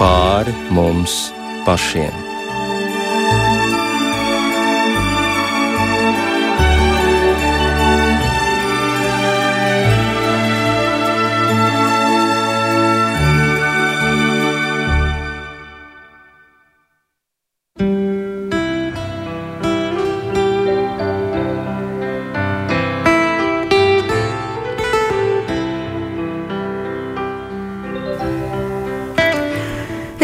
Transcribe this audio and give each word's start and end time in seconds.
pāri 0.00 0.54
mums 0.72 1.28
pašiem. 1.66 2.29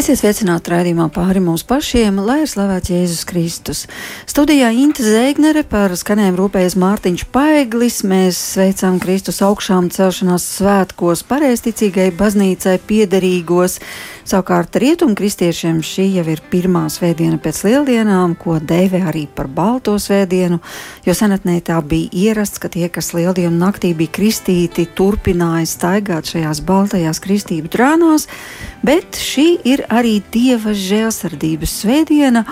Esiet 0.06 0.20
sveicināti 0.20 0.70
raidījumā 0.70 1.08
pāri 1.10 1.40
mums 1.42 1.64
pašiem, 1.66 2.20
lai 2.22 2.36
ir 2.44 2.46
slavēts 2.46 2.92
Jēzus 2.92 3.24
Kristus. 3.26 3.80
Studijā 4.30 4.68
Inte 4.70 5.02
Zēgnere 5.02 5.64
par 5.66 5.90
skanējumu 5.98 6.44
rūpējas 6.44 6.76
Mārtiņš 6.78 7.24
Paeglis. 7.34 8.04
Mēs 8.06 8.38
sveicām 8.52 9.00
Kristus 9.02 9.42
augšām 9.42 9.88
celšanās 9.90 10.46
svētkos 10.60 11.24
pareisticīgai 11.26 12.12
baznīcai 12.14 12.76
piederīgos. 12.86 13.80
Savukārt 14.26 14.78
rietumkristiešiem 14.82 15.82
šī 15.86 16.06
jau 16.20 16.24
ir 16.30 16.44
pirmā 16.50 16.84
svētdiena 16.90 17.40
pēc 17.42 17.64
lieldienām, 17.66 18.38
ko 18.38 18.60
dēvē 18.62 19.02
arī 19.10 19.24
par 19.26 19.50
balto 19.50 19.96
svētdienu, 20.02 20.60
jo 21.06 21.14
senatnē 21.18 21.58
tā 21.66 21.80
bija 21.82 22.10
ierasts, 22.30 22.62
ka 22.62 22.70
tie, 22.70 22.86
kas 22.90 23.10
lieldienu 23.14 23.54
naktī 23.58 23.90
bija 23.94 24.14
kristīti, 24.18 24.86
turpināja 24.98 25.66
staigāt 25.70 26.30
šajās 26.30 26.62
baltajās 26.66 27.22
kristību 27.22 27.70
trānās, 27.74 28.26
bet 28.86 29.18
šī 29.18 29.46
ir 29.66 29.86
arī 29.86 29.95
Dieva 30.04 30.74
žēlsardības 30.76 31.72
svētdiena. 31.80 32.42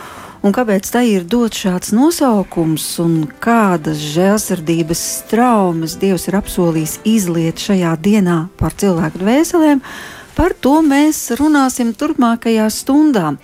Un 0.45 0.53
kāpēc 0.53 0.89
tai 0.93 1.07
ir 1.11 1.25
dots 1.29 1.61
šāds 1.61 1.93
nosaukums, 1.97 2.85
un 3.01 3.27
kādas 3.41 4.01
žēlsirdības 4.15 5.03
traumas 5.29 5.99
Dievs 6.01 6.25
ir 6.29 6.37
apsolījis 6.41 6.99
izliet 7.09 7.61
šajā 7.61 7.93
dienā 8.01 8.39
par 8.61 8.77
cilvēku 8.81 9.21
dvēselēm? 9.21 9.83
Par 10.35 10.57
to 10.57 10.79
mēs 10.83 11.21
runāsim 11.37 11.93
turpmākajā 11.95 12.65
stundā. 12.73 13.35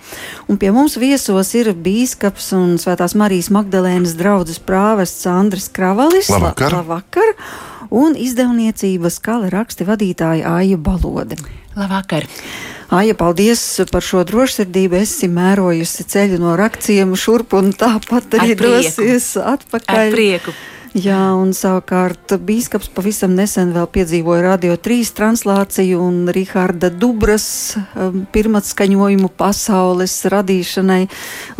Un 0.49 0.57
pie 0.57 0.73
mums 0.73 0.97
viesos 0.99 1.53
ir 1.55 1.71
bīskaps 1.71 2.51
un 2.57 2.75
Svētās 2.81 3.13
Marijas 3.13 3.51
Magdalēnas 3.53 4.17
draugs 4.19 4.57
prāvests 4.65 5.29
Andris 5.29 5.69
Kravalis. 5.69 6.33
Labvakar! 6.33 6.73
Labvakar 6.81 7.33
un 7.91 8.17
izdevniecības 8.17 9.21
kala 9.23 9.53
raksti 9.53 9.87
vadītāja 9.87 10.57
Aija 10.57 10.77
Balode. 10.81 11.37
Labvakar! 11.77 12.25
Aija, 12.91 13.15
paldies 13.15 13.61
par 13.87 14.03
šo 14.03 14.25
drošsirdību. 14.27 14.97
Esi 14.99 15.29
mērojusi 15.31 16.03
ceļu 16.11 16.41
no 16.41 16.57
rakcijiem 16.59 17.13
šurp 17.15 17.55
un 17.55 17.71
tāpat 17.71 18.35
arī 18.41 18.57
dosies 18.59 19.29
atpakaļ. 19.39 20.01
Ar 20.09 20.11
prieku! 20.11 20.55
Jā, 20.91 21.29
un 21.39 21.53
savukārt 21.55 22.33
Bīskaps 22.43 22.89
pavisam 22.91 23.31
nesen 23.31 23.69
vēl 23.71 23.85
piedzīvoja 23.95 24.41
Radio 24.43 24.73
3 24.75 25.13
translāciju 25.15 26.01
un 26.03 26.17
Riharda 26.35 26.89
Dubras 26.91 27.45
um, 27.95 28.25
pirmatskaņojumu 28.35 29.29
pasaules 29.39 30.17
radīšanai. 30.27 31.05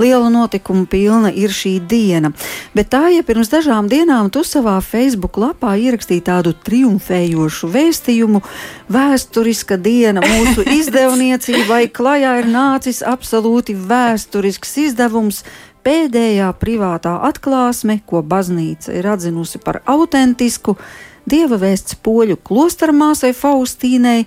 Liela 0.04 0.28
notikuma 0.34 0.84
pilna 0.84 1.32
ir 1.32 1.56
šī 1.56 1.78
diena. 1.80 2.34
Bet 2.76 2.92
tā, 2.92 3.06
ja 3.16 3.24
pirms 3.24 3.54
dažām 3.54 3.88
dienām 3.88 4.28
tu 4.36 4.44
savā 4.44 4.76
Facebook 4.84 5.40
lapā 5.40 5.78
ierakstīji 5.80 6.28
tādu 6.28 6.52
triumfējošu 6.68 7.72
vēstījumu, 7.72 8.44
vēsturiska 8.92 9.80
diena 9.80 10.28
mūsu 10.28 10.68
izdevniecībai, 10.82 11.86
klajā 11.96 12.36
ir 12.44 12.52
nācis 12.52 13.00
absolūti 13.00 13.80
vēsturisks 13.80 14.76
izdevums 14.90 15.46
pēdējā 15.86 16.50
privātā 16.62 17.18
atklāsme, 17.28 18.00
ko 18.06 18.22
baznīca 18.22 18.94
ir 18.98 19.08
atzinusi 19.12 19.62
par 19.64 19.82
autentisku, 19.90 20.78
dieva 21.30 21.60
vēsts 21.62 21.98
poļu 22.04 22.38
klostermāsai 22.42 23.34
Faustīnai 23.38 24.26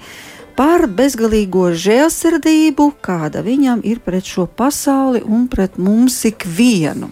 par 0.54 0.86
bezgalīgo 0.86 1.72
žēlsirdību, 1.74 2.88
kāda 3.02 3.42
viņam 3.46 3.82
ir 3.86 4.00
pret 4.04 4.26
šo 4.28 4.46
pasauli 4.46 5.22
un 5.26 5.48
pret 5.50 5.78
mums 5.82 6.20
ikvienu. 6.28 7.10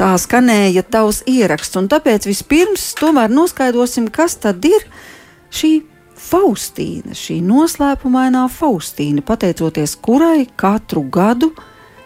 Tā 0.00 0.14
skanēja 0.20 0.84
tavs 0.88 1.22
ieraksts, 1.28 1.76
un 1.76 1.90
tāpēc 1.92 2.28
vispirms 2.28 2.90
tomēr 3.00 3.32
noskaidrosim, 3.32 4.08
kas 4.12 4.38
tad 4.40 4.64
ir 4.64 4.86
šī 5.52 5.80
Faustīna, 6.20 7.14
šī 7.16 7.38
noslēpumainā 7.42 8.44
Faustīna, 8.52 9.24
pateicoties 9.24 9.96
kurai 10.04 10.44
katru 10.60 11.02
gadu 11.08 11.48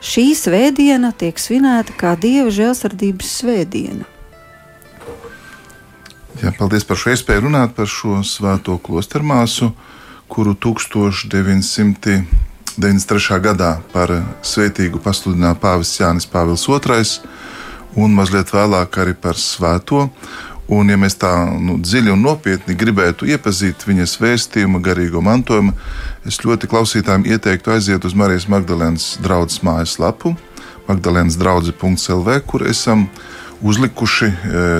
šī 0.04 0.34
svētdiena 0.36 1.12
tiek 1.16 1.38
svinēta 1.40 1.92
kā 1.98 2.14
Dieva 2.20 2.50
žēlsirdības 2.52 3.28
svētdiena. 3.40 4.04
Jā, 6.42 6.50
paldies 6.58 6.84
par 6.84 6.96
šo 6.98 7.10
iespēju 7.14 7.40
runāt 7.46 7.70
par 7.76 7.86
šo 7.88 8.22
svēto 8.26 8.78
klostermāsu, 8.82 9.72
kuru 10.28 10.54
1993. 10.58 13.40
gadā 13.44 13.78
par 13.92 14.08
svētīgu 14.42 14.98
pasludināja 15.04 15.54
Pāvis 15.62 16.00
Jānis 16.00 16.26
Pāvils 16.28 16.68
II 16.68 17.04
un 17.94 18.10
mazliet 18.16 18.50
vēlāk 18.50 18.98
arī 18.98 19.14
par 19.14 19.34
svēto. 19.38 20.08
Un, 20.72 20.88
ja 20.88 20.96
mēs 20.96 21.18
tā 21.20 21.30
nu, 21.60 21.76
dziļi 21.84 22.14
un 22.14 22.22
nopietni 22.24 22.76
gribētu 22.80 23.28
iepazīt 23.28 23.84
viņas 23.84 24.16
vēstījumu, 24.22 24.80
garīgo 24.84 25.20
mantojumu, 25.24 25.74
es 26.24 26.40
ļoti 26.40 26.70
klausītājiem 26.72 27.26
ieteiktu 27.34 27.74
aiziet 27.74 28.04
uz 28.08 28.16
Marijas 28.16 28.48
Magdalēnas 28.48 29.18
draugas 29.24 29.60
mājaslapu, 29.66 30.32
Magdalēnas 30.88 31.36
draugs.lv, 31.40 32.38
kur 32.48 32.64
esam 32.68 33.06
uzlikuši 33.64 34.30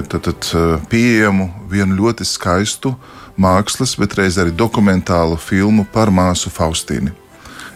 tātad, 0.09 0.49
e, 0.53 0.65
pieejamu 0.89 1.51
vienu 1.73 1.97
ļoti 2.01 2.25
skaistu 2.29 2.95
mākslas, 3.41 3.95
bet 4.01 4.17
reiz 4.19 4.39
arī 4.41 4.53
dokumentālu 4.57 5.37
filmu 5.41 5.87
par 5.93 6.13
māsu 6.13 6.53
Faustīnu. 6.53 7.13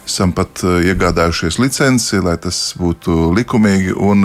Esam 0.08 0.32
pat 0.36 0.64
e, 0.64 0.78
iegādājušies 0.92 1.60
licenci, 1.60 2.20
lai 2.24 2.36
tas 2.40 2.72
būtu 2.80 3.30
likumīgi. 3.36 3.96
Un, 3.96 4.24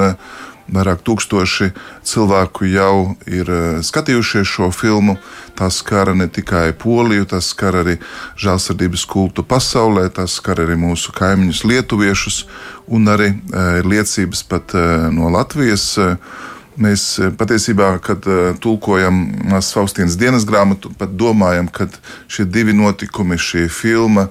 Vairāk 0.71 1.01
tūkstoši 1.03 1.73
cilvēku 2.07 2.69
jau 2.71 3.17
ir 3.27 3.49
eh, 3.51 3.81
skatījušies 3.83 4.47
šo 4.47 4.69
filmu. 4.71 5.17
Tas 5.59 5.81
skar 5.83 6.13
ne 6.15 6.29
tikai 6.31 6.71
Poliju, 6.79 7.27
tas 7.33 7.51
skar 7.51 7.81
arī 7.81 7.97
žēlsirdības 8.39 9.03
kultu 9.11 9.43
pasaulē, 9.43 10.07
tas 10.15 10.39
skar 10.39 10.63
arī 10.63 10.77
mūsu 10.79 11.11
kaimiņus, 11.13 11.65
lietuviešus, 11.67 12.39
un 12.87 13.11
arī 13.11 13.33
eh, 13.33 13.77
ir 13.81 13.91
liecības 13.91 14.45
pat 14.47 14.75
eh, 14.79 15.07
no 15.11 15.33
Latvijas. 15.33 15.91
Mēs 16.73 17.19
patiesībā, 17.37 17.91
kad 18.01 18.25
tulkojam 18.57 19.19
Faustīnas 19.61 20.15
dienas 20.17 20.41
grāmatu, 20.49 20.89
pat 20.97 21.11
domājam, 21.13 21.67
ka 21.69 21.85
šie 22.25 22.47
divi 22.49 22.73
notikumi, 22.73 23.37
šī 23.37 23.67
filma, 23.69 24.23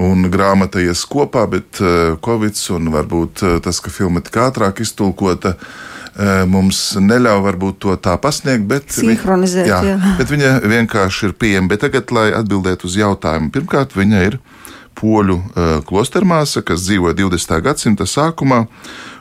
un 0.00 0.28
grāmata 0.32 0.82
ies 0.82 1.04
kopā, 1.08 1.44
bet 1.50 1.80
uh, 1.82 2.14
Covid 2.24 2.58
un 2.76 2.92
varbūt 2.94 3.44
uh, 3.44 3.56
tas, 3.64 3.80
ka 3.82 3.92
filma 3.92 4.22
tik 4.24 4.38
ātrāk 4.42 4.80
iztulkota, 4.84 5.54
uh, 5.54 6.42
mums 6.50 6.80
neļauj 7.00 7.42
varbūt 7.44 7.80
to 7.84 7.96
tā 8.02 8.16
pasniegt, 8.22 8.66
bet, 8.70 8.90
Sinhronizēt, 8.94 9.68
jā, 9.70 9.80
jā. 9.92 9.96
bet 10.18 10.30
viņa 10.32 10.56
vienkārši 10.64 11.30
ir 11.30 11.36
pieejama. 11.38 11.70
Bet 11.74 11.84
tagad, 11.86 12.12
lai 12.14 12.30
atbildētu 12.34 12.88
uz 12.90 12.98
jautājumu, 13.00 13.52
pirmkārt, 13.54 13.96
viņa 13.98 14.22
ir 14.30 14.38
poļu 14.98 15.36
uh, 15.40 15.44
klostermāsa, 15.86 16.62
kas 16.66 16.86
dzīvoja 16.86 17.14
20. 17.18 17.60
gadsimta 17.64 18.06
sākumā 18.06 18.64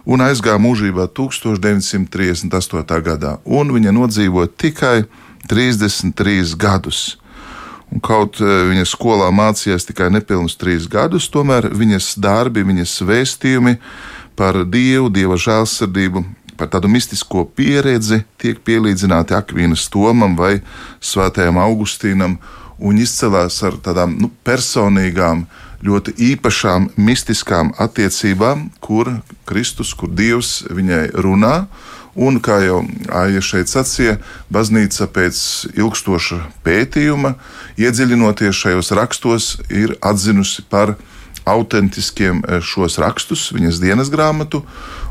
un 0.06 0.22
aizgāja 0.26 0.62
mūžībā 0.62 1.08
1938. 1.18 3.02
gadā, 3.06 3.38
un 3.46 3.74
viņa 3.74 3.92
nodzīvoja 3.96 4.50
tikai 4.66 4.98
33 5.50 6.56
gadus. 6.60 7.18
Un 7.94 8.02
kaut 8.02 8.40
eh, 8.42 8.54
viņa 8.72 8.88
skolā 8.90 9.30
mācījās 9.36 9.86
tikai 9.86 10.10
nepilnus 10.14 10.58
trīs 10.58 10.88
gadus, 10.90 11.30
tomēr 11.30 11.70
viņas 11.70 12.16
darbi, 12.22 12.66
viņas 12.66 12.96
vēstījumi 13.06 13.78
par 14.40 14.64
Dievu, 14.66 15.12
Dieva 15.14 15.38
žēlsirdību, 15.38 16.24
par 16.58 16.72
tādu 16.74 16.90
mistisko 16.90 17.46
pieredzi 17.46 18.24
tiek 18.42 18.62
pielīdzināti 18.66 19.38
Akvīnas 19.38 19.86
Tomam 19.94 20.38
vai 20.40 20.56
Svētajam 21.04 21.60
Augustīnam 21.62 22.40
un 22.82 22.98
izcelās 22.98 23.60
ar 23.66 23.78
tādām 23.84 24.18
nu, 24.22 24.32
personīgām, 24.46 25.46
ļoti 25.84 26.16
īpašām, 26.32 26.94
mistiskām 26.98 27.74
attiecībām, 27.82 28.70
kur 28.82 29.12
Kristus, 29.46 29.94
kur 29.94 30.10
Dievs 30.10 30.64
viņai 30.72 31.10
runā 31.22 31.56
Un, 32.14 32.38
kā 32.44 32.60
jau 32.62 32.84
Aija 33.10 33.42
šeit 33.42 33.72
sacīja, 33.72 34.20
baznīca 34.54 35.08
pēc 35.10 35.38
ilgstoša 35.74 36.44
pētījuma, 36.66 37.34
iedziļinoties 37.82 38.60
šajos 38.60 38.94
rakstos, 38.94 39.48
ir 39.74 39.96
atzinusi 40.06 40.62
par 40.70 40.94
autentiskiem 41.50 42.44
eh, 42.46 42.62
šos 42.62 43.00
rakstus, 43.02 43.48
viņas 43.56 43.82
dienas 43.82 44.12
grāmatu, 44.14 44.62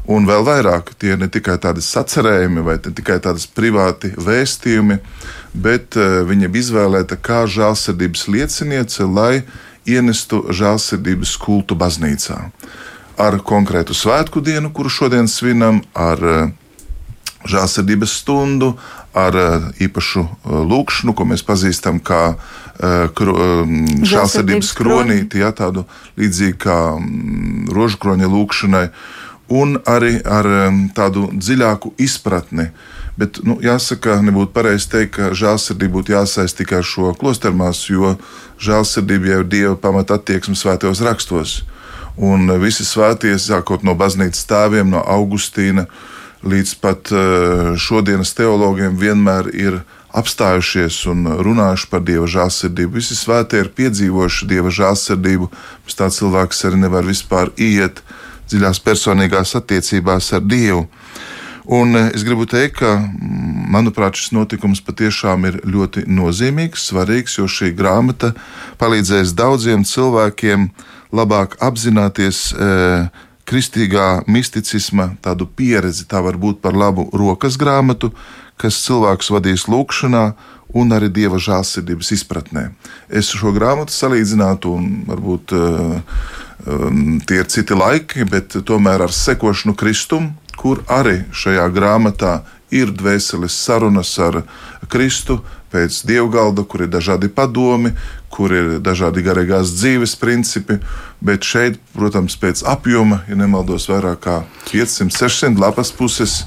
un 0.07 0.27
vēl 0.31 0.47
vairāk 0.47 0.95
tie 0.99 1.17
ne 1.19 1.27
tikai 1.31 1.59
tādi 1.63 1.83
sacerējumi 1.85 2.65
vai 2.67 2.79
tikai 2.83 3.19
tādas 3.23 3.49
privāti 3.51 4.13
vēstījumi, 4.17 4.99
bet 5.53 5.99
uh, 5.99 6.23
viņa 6.27 6.49
bija 6.49 6.65
izvēlēta 6.65 7.19
kā 7.21 7.43
žēlsirdības 7.47 8.25
lieciniece, 8.33 9.05
lai 9.07 9.45
ienestu 9.87 10.47
žēlsirdības 10.51 11.37
kultu 11.43 11.77
baznīcā. 11.79 12.39
Ar 13.21 13.39
konkrētu 13.45 13.95
svētku 13.95 14.41
dienu, 14.43 14.73
kuru 14.75 14.91
šodien 14.91 15.29
svinam, 15.31 15.83
ar 15.95 16.19
žēlsirdības 17.49 18.19
stundu, 18.23 18.73
ar 19.13 19.37
īpašu 19.83 20.25
lūkšanu, 20.71 21.15
ko 21.17 21.27
mēs 21.29 21.45
pazīstam 21.45 22.01
kā 22.01 22.35
žēlsirdības 22.81 24.73
kronīti, 24.79 25.43
ja, 25.43 25.53
tādu 25.57 25.85
līdzīgu 26.21 26.59
kā 26.63 26.79
rožkroņa 27.77 28.31
lūkšanai, 28.33 28.87
un 29.53 29.77
arī 29.89 30.17
ar 30.25 30.49
tādu 30.97 31.29
dziļāku 31.37 31.93
izpratni. 32.01 32.71
Bet, 33.21 33.43
nu, 33.45 33.59
jāsaka, 33.61 34.23
nebūtu 34.25 34.55
pareizi 34.57 34.89
teikt, 34.95 35.19
ka 35.19 35.35
žēlsirdība 35.37 35.99
būtu 35.99 36.15
jāsaist 36.15 36.57
tikai 36.57 36.81
ar 36.81 36.87
šo 36.89 37.13
klostermās, 37.21 37.85
jo 37.91 38.15
žēlsirdība 38.63 39.35
jau 39.35 39.43
ir 39.43 39.51
Dieva 39.53 39.75
pamata 39.77 40.17
attieksme 40.17 40.57
svētajos 40.57 41.03
rakstos. 41.05 41.59
Un 42.17 42.49
visi 42.61 42.87
svētie, 42.89 43.35
sākot 43.41 43.85
no 43.85 43.93
baznīcas 43.97 44.49
tēviem, 44.49 44.89
no 44.93 45.05
Augustīna 45.05 45.87
līdz 46.43 46.75
pat 46.83 47.11
šodienas 47.79 48.33
teologiem, 48.39 48.97
vienmēr 48.99 49.51
ir 49.55 49.83
apstājušies 50.13 50.99
un 51.11 51.25
runājuši 51.41 51.89
par 51.89 52.03
dieva 52.05 52.27
žēlsirdību. 52.29 52.99
Visi 53.01 53.17
svētie 53.17 53.63
ir 53.63 53.71
piedzīvojuši 53.77 54.49
dieva 54.51 54.73
žēlsirdību, 54.73 55.49
bet 55.87 55.97
tā 55.99 56.11
cilvēks 56.13 56.67
arī 56.69 56.83
nevar 56.85 57.07
vispār 57.09 57.53
iet 57.57 58.03
dziļās 58.51 58.83
personīgās 58.85 59.57
attiecībās 59.57 60.33
ar 60.37 60.45
Dievu. 60.45 60.87
Un 61.73 61.95
es 61.95 62.25
gribu 62.27 62.45
teikt, 62.51 62.81
ka, 62.81 62.97
manuprāt, 63.73 64.19
šis 64.19 64.33
notikums 64.35 64.83
patiešām 64.83 65.47
ir 65.47 65.61
ļoti 65.63 66.09
nozīmīgs, 66.11 66.89
svarīgs, 66.91 67.39
jo 67.39 67.47
šī 67.47 67.71
grāmata 67.79 68.33
palīdzēs 68.83 69.37
daudziem 69.39 69.87
cilvēkiem 69.87 70.67
labāk 71.15 71.55
apzināties 71.63 72.49
e, 72.51 72.67
kristīgā 73.49 74.23
misticisma 74.31 75.13
tādu 75.25 75.47
pieredzi. 75.47 76.07
Tā 76.09 76.23
var 76.25 76.39
būt 76.41 76.63
par 76.63 76.77
labu 76.79 77.09
rokas 77.13 77.59
grāmatu, 77.61 78.13
kas 78.61 78.81
cilvēkus 78.85 79.33
vadīs 79.35 79.67
lūkšanā 79.71 80.25
un 80.79 80.95
arī 80.97 81.11
dieva 81.13 81.41
žēlsirdības 81.43 82.13
izpratnē. 82.17 82.71
Es 83.13 83.33
šo 83.35 83.53
grāmatu 83.53 83.93
salīdzinātu, 83.93 84.73
un 84.73 85.03
varbūt 85.09 85.55
uh, 85.57 85.99
um, 86.67 87.19
tie 87.27 87.43
ir 87.43 87.51
citi 87.53 87.77
laiki, 87.77 88.25
bet 88.29 88.57
tomēr 88.69 89.05
ar 89.09 89.13
sekošanu 89.13 89.77
Kristum, 89.79 90.33
kur 90.57 90.85
arī 90.93 91.23
šajā 91.35 91.67
grāmatā 91.75 92.41
ir 92.73 92.93
dvēseles 92.97 93.57
sarunas 93.67 94.15
ar 94.23 94.43
Kristu 94.93 95.43
pēc 95.73 96.03
dievgalda, 96.09 96.65
kur 96.69 96.85
ir 96.85 96.93
dažādi 96.93 97.31
padomi, 97.33 97.95
kur 98.33 98.53
ir 98.55 98.77
dažādi 98.85 99.25
garīgās 99.25 99.75
dzīves 99.77 100.15
principi, 100.21 100.79
bet 101.21 101.45
šeit, 101.45 101.81
protams, 101.97 102.39
pēc 102.41 102.65
apjoma, 102.69 103.23
ja 103.29 103.39
nemaldos, 103.39 103.89
vairāk 103.91 104.23
kā 104.25 104.39
500, 104.71 105.13
600 105.17 105.61
lapas 105.61 105.93
puses 105.97 106.43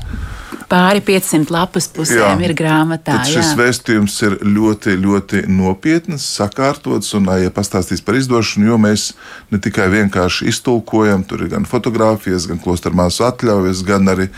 pāri 0.70 1.02
500 1.06 1.52
lapas 1.54 1.88
pusēm 1.94 2.42
jā. 2.42 2.48
ir 2.48 2.54
grāmatā. 2.58 3.20
Tad 3.20 3.30
šis 3.30 3.52
jā. 3.52 3.58
vēstījums 3.60 4.16
ir 4.28 4.38
ļoti, 4.56 4.96
ļoti 5.02 5.44
nopietns, 5.52 6.26
sakārtots 6.40 7.14
un 7.18 7.30
ja 7.42 7.54
pastāstīs 7.54 8.04
par 8.06 8.18
izdošanu, 8.20 8.70
jo 8.72 8.80
mēs 8.82 9.12
ne 9.54 9.62
tikai 9.62 9.88
vienkārši 9.94 10.50
iztulkojam, 10.52 11.26
tur 11.28 11.46
ir 11.46 11.54
gan 11.54 11.70
fotografijas, 11.70 12.50
gan 12.50 12.62
klostermāsu 12.62 13.28
atļaujas, 13.30 13.86
gan 13.88 14.14
arī 14.16 14.30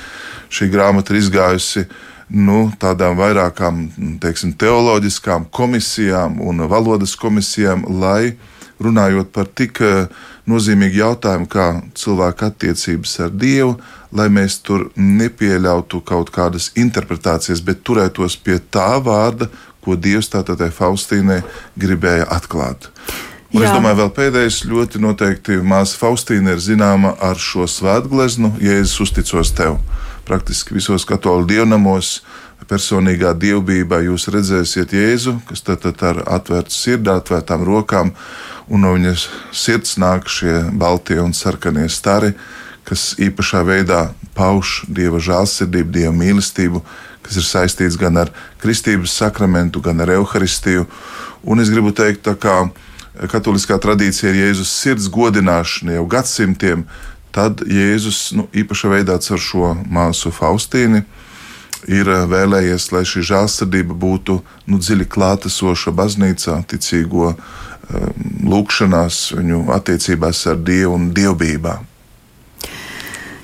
šī 0.53 0.69
grāmata 0.73 1.13
ir 1.13 1.21
izgājusi. 1.23 1.87
Nu, 2.27 2.67
tādām 2.75 3.15
vairākām 3.15 3.85
teiksim, 4.19 4.51
teoloģiskām 4.59 5.47
komisijām 5.51 6.41
un 6.43 6.65
valodas 6.67 7.15
komisijām, 7.15 7.85
lai 8.01 8.35
runājot 8.83 9.31
par 9.33 9.47
tik 9.47 9.79
nozīmīgu 10.47 10.99
jautājumu 10.99 11.47
kā 11.51 11.67
cilvēka 11.97 12.51
attiecības 12.51 13.15
ar 13.23 13.31
Dievu, 13.31 13.77
lai 14.11 14.27
mēs 14.31 14.59
tur 14.63 14.89
nepieļautu 14.95 16.01
kaut 16.07 16.31
kādas 16.35 16.69
interpretācijas, 16.75 17.63
bet 17.63 17.83
turētos 17.87 18.37
pie 18.43 18.59
tā 18.59 18.97
vārda, 19.03 19.49
ko 19.83 19.95
Dievs 19.95 20.27
tātad 20.33 20.61
Faustīnai 20.75 21.41
gribēja 21.79 22.27
atklāt. 22.35 22.89
Un 23.55 23.63
Jā. 23.63 23.69
es 23.69 23.75
domāju, 23.77 24.01
vēl 24.01 24.09
pēdējais 24.17 24.65
ļoti 24.67 24.99
noteikti 24.99 25.61
māsa 25.63 25.95
Faustīna 25.95 26.57
ir 26.57 26.59
zināma 26.59 27.13
ar 27.23 27.39
šo 27.39 27.63
svētgleznu, 27.71 28.57
Jēzus 28.59 28.99
uzticos 29.07 29.53
tev. 29.55 29.79
Praktiski 30.27 30.75
visos 30.75 31.07
katoļu 31.07 31.47
dievnamos, 31.47 32.21
personīgā 32.67 33.31
dievbijā 33.39 34.01
jūs 34.09 34.27
redzēsiet 34.33 34.91
Jēzu, 34.91 35.37
kas 35.47 35.63
tad, 35.63 35.85
tad 35.85 36.03
ar 36.03 36.23
atvērtu 36.37 36.75
sirdi, 36.75 37.13
atvērtām 37.13 37.63
rokām, 37.63 38.11
un 38.67 38.83
no 38.83 38.91
viņas 38.97 39.27
sirds 39.55 39.95
nāk 40.01 40.27
šie 40.27 40.65
baltie 40.75 41.21
un 41.23 41.31
sarkanie 41.37 41.87
stari 41.87 42.33
kas 42.87 43.11
īpašā 43.19 43.63
veidā 43.67 44.01
pauž 44.37 44.83
dieva 44.87 45.19
žēlsirdību, 45.19 45.91
dieva 45.91 46.13
mīlestību, 46.15 46.81
kas 47.25 47.39
ir 47.39 47.47
saistīts 47.47 47.97
gan 47.99 48.21
ar 48.21 48.31
kristības 48.61 49.15
sakramentu, 49.19 49.81
gan 49.83 49.99
ar 50.03 50.13
evaharistiju. 50.15 50.85
Un 51.43 51.63
es 51.63 51.71
gribu 51.73 51.91
teikt, 51.95 52.29
ka 52.39 52.69
katoliskā 53.33 53.79
tradīcija 53.83 54.31
ir 54.31 54.39
Jēzus 54.45 54.71
sirds 54.71 55.09
godināšana 55.11 55.97
jau 55.97 56.05
gadsimtiem, 56.07 56.85
tad 57.37 57.61
Jēzus 57.69 58.31
nu, 58.33 58.47
īpašā 58.57 58.89
veidā 58.95 59.19
ar 59.21 59.41
šo 59.41 59.75
māsu 59.85 60.31
Faustīnu 60.33 61.03
ir 61.87 62.09
vēlējies, 62.31 62.89
lai 62.91 63.03
šī 63.05 63.21
žēlsirdība 63.29 63.93
būtu 63.93 64.39
nu, 64.67 64.79
dziļi 64.81 65.05
klātesoša 65.13 65.93
baznīcā, 65.95 66.57
ticīgo 66.71 67.29
um, 67.29 67.37
lūgšanās, 68.49 69.19
viņu 69.37 69.67
attiecībās 69.75 70.41
ar 70.49 70.57
Dievu 70.65 70.97
un 70.97 71.11
dievbijā. 71.15 71.77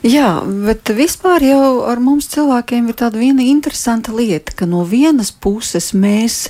Jā, 0.03 0.41
bet 0.43 0.89
vispār 0.91 1.45
jau 1.47 1.85
ar 1.87 2.01
mums 2.03 2.27
cilvēkiem 2.33 2.89
ir 2.91 2.97
tāda 2.99 3.21
viena 3.21 3.45
interesanta 3.45 4.11
lieta, 4.11 4.51
ka 4.57 4.67
no 4.67 4.81
vienas 4.83 5.31
puses 5.31 5.93
mēs 5.95 6.49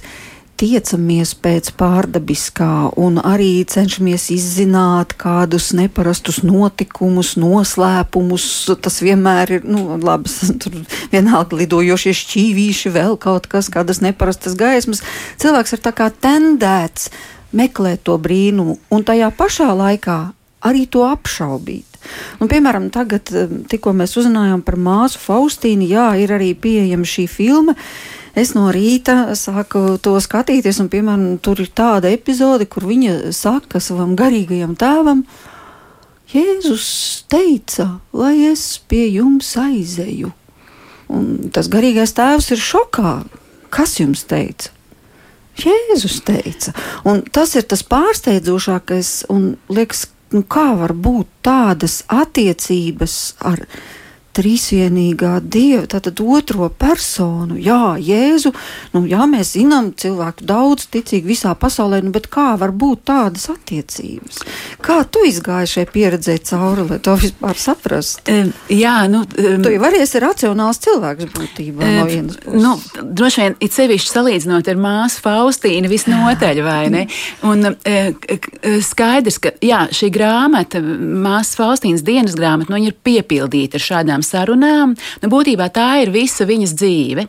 tiecamies 0.64 1.34
pēc 1.44 1.74
pārdabiskā 1.76 2.94
un 3.00 3.20
arī 3.20 3.66
cenšamies 3.68 4.30
izzināt 4.32 5.16
kādus 5.20 5.74
neparastus 5.76 6.40
notikumus, 6.46 7.34
noslēpumus. 7.40 8.48
Tas 8.84 9.02
vienmēr 9.04 9.58
ir, 9.58 9.68
nu, 9.68 9.98
labi, 10.00 10.32
tur 10.64 10.80
vienalga 11.12 11.60
lidojošie 11.60 12.16
šķīvīši, 12.22 12.94
vēl 12.96 13.20
kaut 13.20 13.50
kas, 13.52 13.72
kādas 13.74 14.00
neparastas 14.06 14.56
gaismas. 14.60 15.04
Cilvēks 15.44 15.76
ir 15.76 15.84
tā 15.84 15.92
kā 15.96 16.08
tendēts 16.24 17.12
meklēt 17.54 18.06
to 18.08 18.16
brīnumu 18.22 18.80
un 18.94 19.04
tajā 19.06 19.30
pašā 19.36 19.68
laikā 19.76 20.20
arī 20.64 20.88
to 20.88 21.04
apšaubīt. 21.10 22.00
Un, 22.40 22.48
piemēram, 22.52 22.90
tagad, 22.92 23.28
eh, 23.36 23.52
tikko 23.68 23.92
mēs 23.96 24.16
uzzinājām 24.20 24.64
par 24.64 24.80
māsu 24.80 25.20
Faustīnu, 25.20 25.88
jā, 25.88 26.10
ir 26.20 26.32
arī 26.36 26.54
pieejama 26.56 27.08
šī 27.08 27.28
filma. 27.28 27.76
Es 28.34 28.56
no 28.58 28.72
rīta 28.74 29.36
sāku 29.38 30.00
to 30.02 30.16
skatīties, 30.24 30.80
un, 30.82 30.90
piemēram, 30.90 31.26
tur 31.44 31.60
ir 31.62 31.70
tāda 31.70 32.10
epizode, 32.10 32.66
kur 32.66 32.88
viņa 32.90 33.34
saka 33.36 33.82
savam 33.84 34.16
garīgajam 34.18 34.74
tēvam, 34.80 35.26
Jēzus 36.34 37.26
teica, 37.30 38.00
lai 38.10 38.48
es 38.48 38.80
pie 38.90 39.04
jums 39.14 39.52
aizeju. 39.60 40.32
Un 41.14 41.52
tas 41.54 41.70
garīgais 41.70 42.16
tēvs 42.18 42.48
ir 42.56 42.64
šokā. 42.64 43.12
Kas 43.74 44.00
jums 44.00 44.24
teica? 44.26 44.72
Jēzus 45.62 46.24
teica. 46.26 46.74
Un 47.06 47.22
tas 47.30 47.54
ir 47.54 47.68
tas 47.70 47.86
pārsteidzošākais, 47.86 49.12
un 49.30 49.52
liekas, 49.70 50.08
nu, 50.34 50.42
kā 50.42 50.72
var 50.80 50.96
būt 50.98 51.30
tādas 51.46 52.02
attiecības 52.10 53.36
ar 53.46 53.68
trīsvienīgā 54.34 55.38
dieva, 55.42 55.86
tātad 55.90 56.20
otro 56.24 56.70
personu, 56.70 57.58
jā, 57.62 57.96
Jēzu. 58.02 58.54
Nu, 58.96 59.04
jā, 59.10 59.26
mēs 59.30 59.54
zinām, 59.58 59.92
cilvēku 60.00 60.46
daudz 60.50 60.88
ticīgi 60.94 61.30
visā 61.30 61.54
pasaulē, 61.60 62.02
nu, 62.06 62.14
bet 62.16 62.30
kā 62.34 62.54
var 62.60 62.74
būt 62.74 63.06
tādas 63.10 63.46
attiecības? 63.54 64.42
Kā 64.84 65.02
tu 65.06 65.24
izgāji 65.28 65.72
šai 65.76 65.86
pieredzē 65.94 66.38
cauri, 66.50 66.88
lai 66.90 67.00
to 67.04 67.16
vispār 67.22 67.60
saprastu? 67.60 68.26
Um, 68.34 68.52
jā, 68.74 68.96
nu. 69.12 69.24
Um, 69.38 69.62
tu 69.64 69.74
jau 69.74 69.82
vari 69.84 70.02
esi 70.04 70.22
racionāls 70.24 70.82
cilvēks 70.84 71.30
būtībā 71.36 71.86
um, 71.86 72.00
no 72.00 72.08
vienas 72.10 72.40
puses. 72.42 72.60
Nu, 72.64 72.74
droši 73.14 73.44
vien, 73.44 73.58
it 73.64 73.78
sevišķi 73.78 74.14
salīdzinot 74.14 74.72
ar 74.74 74.82
māsu 74.82 75.24
Faustīnu 75.24 75.92
visnotaļ, 75.92 76.64
vai 76.66 76.82
ne? 76.94 77.06
Un 77.48 77.70
uh, 77.70 78.50
skaidrs, 78.84 79.40
ka, 79.44 79.54
jā, 79.64 79.86
šī 79.94 80.10
grāmata, 80.14 80.82
māsas 80.84 81.58
Faustīnas 81.60 82.06
dienas 82.06 82.38
grāmata, 82.40 82.74
nu, 82.74 82.82
ir 82.84 82.98
piepildīta 83.06 83.80
ar 83.80 83.88
šādām 83.88 84.23
šādām 84.24 84.44
sarunām, 84.44 84.96
nu, 85.22 85.30
būtībā 85.30 85.70
tā 85.74 86.04
ir 86.04 86.12
visa 86.12 86.46
viņas 86.46 86.74
dzīve. 86.78 87.28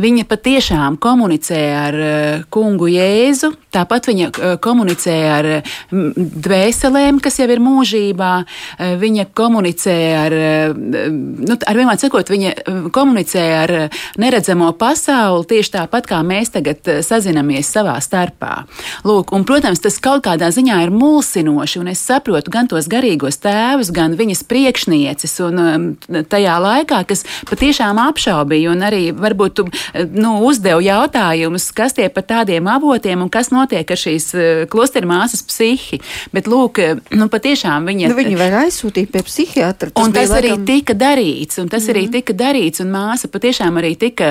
Viņa 0.00 0.26
patiešām 0.28 0.96
komunicē 0.98 1.60
ar 1.76 1.94
uh, 1.94 2.44
kungu 2.50 2.88
Jēzu, 2.88 3.52
tāpat 3.74 4.08
viņa 4.08 4.28
uh, 4.30 4.56
komunicē 4.60 5.16
ar 5.30 5.48
dvēselēm, 5.90 7.20
kas 7.20 7.38
jau 7.40 7.48
ir 7.50 7.62
mūžībā. 7.62 8.32
Uh, 8.78 8.94
viņa 9.00 9.28
komunicē 9.36 9.96
ar, 10.16 10.36
nu, 10.76 11.56
ar 11.56 11.76
vienmēr 11.76 12.00
sakot, 12.00 12.30
viņa 12.30 12.52
komunicē 12.94 13.44
ar 13.56 13.74
neredzamo 14.20 14.72
pasauli 14.78 15.46
tieši 15.50 15.74
tāpat, 15.76 16.08
kā 16.08 16.22
mēs 16.26 16.52
tagad 16.54 16.86
sazinamies 17.04 17.68
savā 17.72 17.96
starpā. 18.02 18.64
Lūk, 19.06 19.32
un, 19.36 19.44
protams, 19.48 19.82
tas 19.84 19.98
kaut 20.02 20.24
kādā 20.26 20.50
ziņā 20.54 20.80
ir 20.86 20.94
mulsinoši, 20.94 21.80
un 21.82 21.92
es 21.92 22.02
saprotu 22.04 22.52
gan 22.54 22.70
tos 22.70 22.88
garīgos 22.90 23.40
tēvus, 23.44 23.92
gan 23.94 24.16
viņas 24.18 24.44
priekšnieces, 24.48 25.36
un 25.46 25.96
tajā 26.36 26.56
laikā, 26.62 27.02
kas 27.08 27.24
patiešām 27.48 28.00
apšaubīja, 28.06 28.70
un 28.74 28.84
arī 28.86 29.10
varbūt 29.16 29.56
tu 29.58 29.66
nu, 30.14 30.36
uzdev 30.46 30.82
jautājumus, 30.84 31.70
kas 31.76 31.96
tie 31.96 32.08
par 32.12 32.26
tādiem 32.28 32.68
avotiem 32.70 33.24
un 33.24 33.32
kas 33.32 33.50
notiek 33.54 33.90
ar 33.90 34.00
šīs 34.00 34.30
uh, 34.36 34.64
klosteru 34.70 35.10
māsas 35.10 35.42
psihi. 35.46 36.00
Bet, 36.34 36.48
lūk, 36.50 36.80
nu, 37.16 37.28
patiešām 37.32 37.88
viņa. 37.88 38.10
Nu, 38.12 38.18
viņa 38.18 38.38
var 38.40 38.58
aizsūtīt 38.64 39.12
pie 39.14 39.22
psihiatra. 39.26 39.90
Tas 39.94 40.06
un 40.06 40.14
tas 40.14 40.32
arī 40.34 40.52
laikam... 40.52 40.66
tika 40.68 40.96
darīts, 40.98 41.60
un 41.62 41.70
tas 41.72 41.82
mm 41.82 41.86
-hmm. 41.86 41.94
arī 41.94 42.02
mhm. 42.02 42.12
tika 42.12 42.32
darīts, 42.44 42.82
un 42.84 42.92
māsa 42.92 43.30
patiešām 43.32 43.80
arī 43.80 43.94
tika 43.96 44.30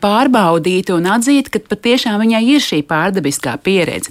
pārbaudīta 0.00 0.94
un 0.96 1.06
atzīta, 1.06 1.50
ka 1.50 1.58
patiešām 1.74 2.20
viņai 2.20 2.42
ir 2.54 2.60
šī 2.64 2.82
pārdabiskā 2.86 3.56
pieredze. 3.62 4.10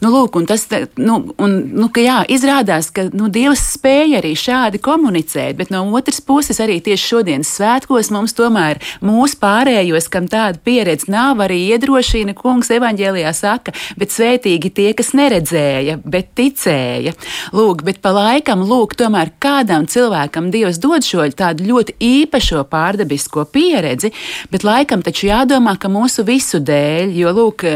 Nu, 0.00 0.10
lūk, 0.14 0.36
un 0.38 0.46
tas, 0.46 0.66
nu, 0.96 1.34
un, 1.38 1.56
nu, 1.72 1.88
ka 1.88 2.00
jā, 2.00 2.24
izrādās, 2.28 2.90
ka 2.90 3.08
nu, 3.12 3.28
Dievs 3.28 3.62
spēja 3.76 4.20
arī 4.20 4.34
šādi 4.38 4.78
komunicēt, 4.78 5.56
bet 5.56 5.70
no 5.70 5.82
otras 5.98 6.20
puses 6.20 6.45
arī 6.62 6.78
tieši 6.84 7.10
šodienas 7.10 7.50
svētkos 7.58 8.10
mums 8.14 8.34
tomēr 8.36 8.78
mūsu 9.04 9.38
pārējos, 9.42 10.06
kam 10.12 10.28
tāda 10.30 10.60
pieredze 10.62 11.10
nav, 11.12 11.42
arī 11.44 11.58
iedrošina 11.72 12.34
kungs 12.38 12.70
evaņģēlijā 12.76 13.32
saka, 13.36 13.74
bet 13.98 14.14
svētīgi 14.14 14.70
tie, 14.76 14.88
kas 14.96 15.12
neredzēja, 15.18 15.98
bet 16.04 16.30
ticēja. 16.38 17.14
Lūk, 17.56 17.82
bet 17.86 18.00
pa 18.04 18.12
laikam, 18.14 18.64
lūk, 18.68 18.96
tomēr 18.98 19.32
kādam 19.42 19.88
cilvēkam 19.90 20.50
Dievs 20.54 20.78
dod 20.82 21.04
šo 21.06 21.26
tādu 21.36 21.66
ļoti 21.66 21.96
īpašo 22.02 22.62
pārdabisko 22.70 23.46
pieredzi, 23.50 24.12
bet 24.52 24.66
laikam 24.66 25.02
taču 25.06 25.30
jādomā, 25.30 25.76
ka 25.80 25.90
mūsu 25.92 26.24
visu 26.26 26.60
dēļ, 26.62 27.14
jo, 27.18 27.34
lūk, 27.36 27.66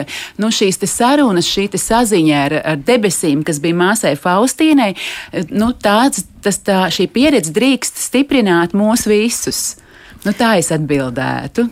nu, 0.41 0.53
šīs 0.55 0.81
sarunas, 0.91 1.49
šī 1.51 1.69
saziņa 1.81 2.43
ar, 2.47 2.57
ar 2.73 2.83
debesīm, 2.87 3.45
kas 3.47 3.61
bija 3.63 3.79
māsai 3.79 4.15
Faustīnai, 4.21 4.93
nu, 5.51 5.73
tāds, 5.77 6.25
tas, 6.45 6.61
tā, 6.65 6.83
šī 6.93 7.09
pieredze 7.13 7.53
drīkst 7.57 8.01
stiprināt 8.01 8.77
mūs 8.77 9.07
visus. 9.11 9.80
Nu, 10.21 10.35
tā 10.37 10.51
es 10.61 10.69
atbildētu. 10.75 11.65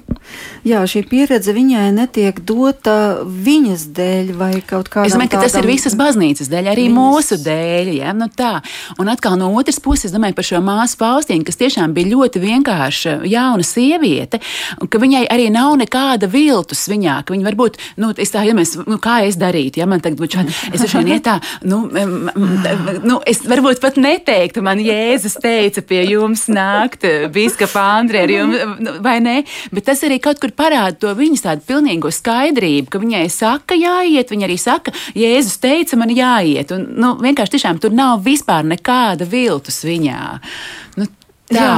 Jā, 0.64 0.80
šī 0.88 1.02
pieredze 1.08 1.52
viņai 1.52 1.90
netiek 1.92 2.38
dota 2.48 3.20
viņas 3.24 3.82
dēļ 3.96 4.30
vai 4.38 4.52
kaut 4.64 4.88
kādā 4.88 5.04
veidā. 5.04 5.10
Es 5.10 5.16
domāju, 5.16 5.32
ka 5.34 5.40
tas 5.42 5.56
ir 5.60 5.68
visas 5.68 5.96
baznīcas 5.98 6.48
dēļ, 6.48 6.70
arī 6.72 6.86
viņas... 6.88 6.96
mūsu 6.96 7.38
dēļ. 7.44 7.90
Ja? 7.98 8.14
Nu, 8.16 8.30
tā. 8.32 8.54
Un 9.00 9.10
atkal 9.12 9.36
no 9.40 9.50
otras 9.60 9.80
puses, 9.84 10.08
es 10.08 10.14
domāju 10.14 10.36
par 10.38 10.48
šo 10.48 10.62
māsu 10.64 10.96
Faustīnu, 11.00 11.44
kas 11.44 11.60
tiešām 11.60 11.92
bija 11.96 12.12
ļoti 12.14 12.40
vienkārša, 12.40 13.18
jauna 13.28 13.66
sieviete, 13.68 14.40
un 14.80 14.88
ka 14.88 15.00
viņai 15.02 15.26
arī 15.28 15.50
nav 15.52 15.76
nekāda 15.82 16.30
viltus 16.32 16.86
viņā, 16.88 17.18
ka 17.28 17.36
viņa 17.36 17.48
varbūt, 17.50 17.78
nu, 18.00 18.14
es 18.16 18.32
tā, 18.32 18.46
ja 18.48 18.56
mēs, 18.56 18.78
nu, 18.88 18.96
kā 19.02 19.20
es 19.28 19.36
darītu, 19.40 19.82
ja 19.82 19.88
man 19.90 20.00
tagad 20.04 20.20
būtu 20.22 20.40
šādi, 20.40 20.56
es 20.72 20.86
šodien 20.88 21.18
iet 21.18 21.26
tā, 21.28 21.36
nu, 21.68 21.84
nu, 23.04 23.20
es 23.28 23.44
varbūt 23.44 23.84
pat 23.84 24.00
neteiktu, 24.00 24.64
man 24.64 24.80
Jēzus 24.82 25.36
teica 25.42 25.84
pie 25.84 26.02
jums 26.08 26.48
nākt, 26.48 27.04
bīskapa 27.34 27.84
Andrē, 28.00 28.24
Nu, 28.46 28.94
vai 29.04 29.18
ne? 29.24 29.36
Bet 29.74 29.88
tas 29.88 30.02
arī 30.06 30.20
kaut 30.22 30.40
kur 30.42 30.52
parāda 30.56 30.96
to 31.02 31.12
viņas 31.18 31.44
tādu 31.46 31.66
pilnīgo 31.68 32.12
skaidrību, 32.14 32.88
ka 32.92 33.02
viņai 33.02 33.24
saka, 33.32 33.78
jāiet, 33.78 34.32
viņa 34.34 34.48
arī 34.48 34.58
saka, 34.60 34.94
Jēzus 35.18 35.58
teica, 35.62 35.98
man 36.00 36.14
jāiet. 36.14 36.72
Un, 36.76 36.86
nu, 36.98 37.14
vienkārši 37.24 37.56
tiešām 37.56 37.82
tur 37.82 37.94
nav 37.96 38.22
vispār 38.26 38.66
nekāda 38.68 39.28
viltus 39.28 39.82
viņā. 39.88 40.22
Nu, 41.00 41.10
tā. 41.50 41.58
Jā. 41.58 41.76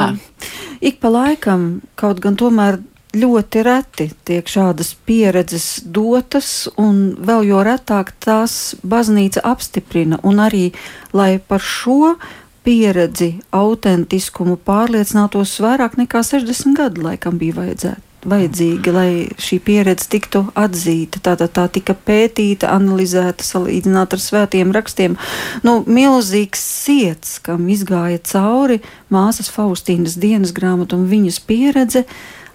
Ik 0.81 1.01
pa 1.03 1.11
laikam 1.13 1.81
kaut 2.01 2.23
gan 2.25 2.39
tomēr 2.41 2.81
ļoti 3.17 3.63
reti 3.67 4.07
tiek 4.27 4.47
šādas 4.47 4.93
pieredzes 5.07 5.83
dotas, 5.85 6.69
un 6.79 7.17
vēl 7.19 7.49
jo 7.49 7.63
retāk 7.67 8.13
tās 8.23 8.77
baznīca 8.87 9.43
apstiprina. 9.51 10.21
Un 10.27 10.43
arī, 10.43 10.71
lai 11.17 11.39
par 11.43 11.63
šo 11.65 12.15
pieredzi, 12.65 13.35
autentiskumu 13.55 14.59
pārliecinātos 14.67 15.57
vairāk 15.65 15.97
nekā 16.01 16.23
60 16.27 16.77
gadu 16.77 17.05
laikam 17.09 17.41
bija 17.41 17.61
vajadzētu. 17.61 18.07
Vajadzīga, 18.31 18.93
lai 18.93 19.13
šī 19.41 19.57
pieredze 19.65 20.05
tiktu 20.13 20.43
atzīta. 20.61 21.23
Tātad 21.25 21.55
tā 21.57 21.65
tika 21.73 21.95
pētīta, 21.97 22.69
analizēta, 22.69 23.47
salīdzināta 23.47 24.19
ar 24.19 24.21
svētiem 24.21 24.75
rakstiem. 24.77 25.17
Nu, 25.65 25.79
milzīgs 25.89 26.61
ciets, 26.83 27.39
kam 27.41 27.65
izgāja 27.73 28.21
cauri 28.29 28.83
māsas 29.09 29.49
Faustīnas 29.55 30.19
dienas 30.21 30.53
grāmatu 30.53 31.01
un 31.01 31.09
viņas 31.09 31.41
pieredze, 31.49 32.05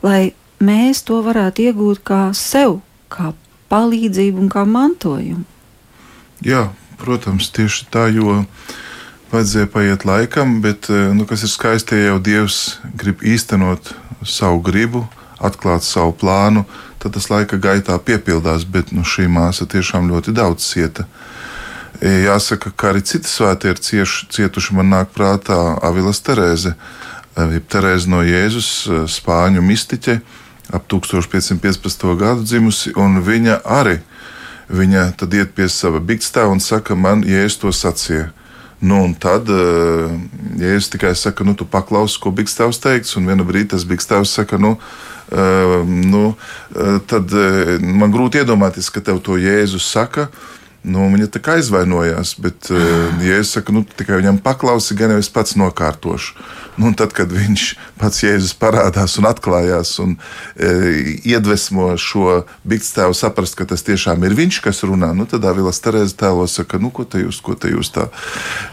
lai 0.05 0.35
mēs 0.61 1.01
to 1.09 1.23
varētu 1.25 1.65
iegūt 1.71 2.05
kā 2.05 2.21
sev, 2.37 2.83
kā 3.09 3.33
palīdzību 3.73 4.45
un 4.45 4.53
kā 4.53 4.67
mantojumu. 4.69 5.49
Jā, 6.45 6.67
protams, 7.01 7.49
tieši 7.49 7.89
tā, 7.89 8.05
jo 8.13 8.43
uh, 8.43 8.75
vajadzēja 9.35 9.69
paiet 9.71 10.07
laikam, 10.07 10.59
bet 10.63 10.89
eh, 10.89 11.11
nu, 11.15 11.27
kas 11.29 11.43
ir 11.45 11.51
skaisti, 11.51 11.99
ja 11.99 12.13
jau 12.13 12.19
Dievs 12.23 12.79
grib 12.97 13.23
īstenot 13.25 13.93
savu 14.25 14.61
gribu, 14.65 15.05
atklāt 15.39 15.83
savu 15.85 16.13
plānu, 16.15 16.65
tad 16.99 17.15
tas 17.15 17.29
laika 17.29 17.59
gaitā 17.61 17.97
piepildās. 18.01 18.65
Bet 18.65 18.93
nu, 18.95 19.05
šī 19.05 19.27
māsa 19.31 19.67
tiešām 19.69 20.09
ļoti 20.11 20.33
daudz 20.35 20.65
cieta. 20.65 21.05
E, 22.01 22.11
jāsaka, 22.25 22.71
ka 22.75 22.91
arī 22.91 23.03
citi 23.05 23.29
svētie 23.29 23.71
ir 23.71 23.81
cieši, 23.81 24.29
cietuši. 24.35 24.75
Man 24.79 24.91
nāk 24.91 25.13
prātā 25.15 25.59
Avilas 25.85 26.19
Terēze, 26.25 26.75
e, 27.37 27.61
Terēze 27.71 28.11
no 28.11 28.23
Jēzus, 28.25 28.71
e, 28.87 29.03
spāņu 29.11 29.63
mistiķe, 29.63 30.19
ap 30.73 30.87
1515. 30.91 32.15
gadu 32.19 32.43
dzimusi, 32.43 32.95
un 32.99 33.21
viņa 33.23 33.61
arī. 33.63 33.99
Viņa 34.65 35.11
tad 35.19 35.35
iet 35.37 35.53
pie 35.53 35.69
sava 35.69 36.01
bigstā 36.01 36.47
un 36.49 36.59
saka, 36.59 36.97
man 36.97 37.21
Jēzus 37.23 37.61
to 37.61 37.75
sacīja 37.75 38.31
Nu, 38.85 39.03
un 39.03 39.13
tad, 39.13 39.49
eh, 39.49 40.11
ja 40.61 40.75
es 40.75 40.89
tikai 40.89 41.15
saku, 41.17 41.43
nu, 41.43 41.55
tu 41.57 41.65
paklausi, 41.65 42.19
ko 42.21 42.29
Bigstēvs 42.29 42.77
teiks, 42.83 43.15
un 43.17 43.25
vienā 43.25 43.45
brīdī 43.47 43.71
tas 43.73 43.85
Bigstēvs 43.87 44.35
saka, 44.37 44.59
nu, 44.61 44.75
uh, 44.77 45.79
nu, 45.85 46.25
uh, 46.35 46.99
tad 47.09 47.33
uh, 47.33 47.71
man 47.81 48.13
grūti 48.13 48.43
iedomāties, 48.43 48.91
ka 48.93 49.01
tev 49.01 49.23
to 49.25 49.39
Jēzus 49.41 49.87
saka. 49.89 50.27
Nu, 50.85 51.07
viņa 51.09 51.31
tā 51.33 51.41
kā 51.41 51.55
aizvainojās, 51.57 52.35
bet, 52.43 52.69
ja 53.25 53.39
es 53.41 53.55
saku, 53.55 53.73
nu, 53.73 53.81
tikai 53.97 54.19
viņam 54.19 54.37
paklausi, 54.45 54.97
gan 54.97 55.15
jau 55.15 55.21
es 55.23 55.31
pats 55.33 55.57
nokārtošu. 55.57 56.35
Nu, 56.75 56.91
tad, 56.97 57.13
kad 57.15 57.31
viņš 57.31 57.63
pats 58.01 58.19
Jēzus 58.19 58.51
parādās 58.59 59.15
un 59.21 59.27
atklājās 59.29 59.93
un 60.03 60.17
e, 60.59 60.71
iedvesmo 61.23 61.93
šo 62.01 62.41
bigstēvu 62.67 63.15
saprast, 63.15 63.55
ka 63.55 63.67
tas 63.69 63.85
tiešām 63.87 64.25
ir 64.27 64.35
viņš, 64.35 64.59
kas 64.65 64.83
runā, 64.83 65.13
nu, 65.15 65.23
tad 65.29 65.47
Avilas 65.47 65.79
Terēza 65.83 66.17
tēlo 66.19 66.45
saka, 66.51 66.77
nu, 66.83 66.91
ko 66.91 67.07
te 67.07 67.23
jūs, 67.23 67.39
ko 67.45 67.55
te 67.55 67.71
jūs 67.71 67.93
tā. 67.95 68.09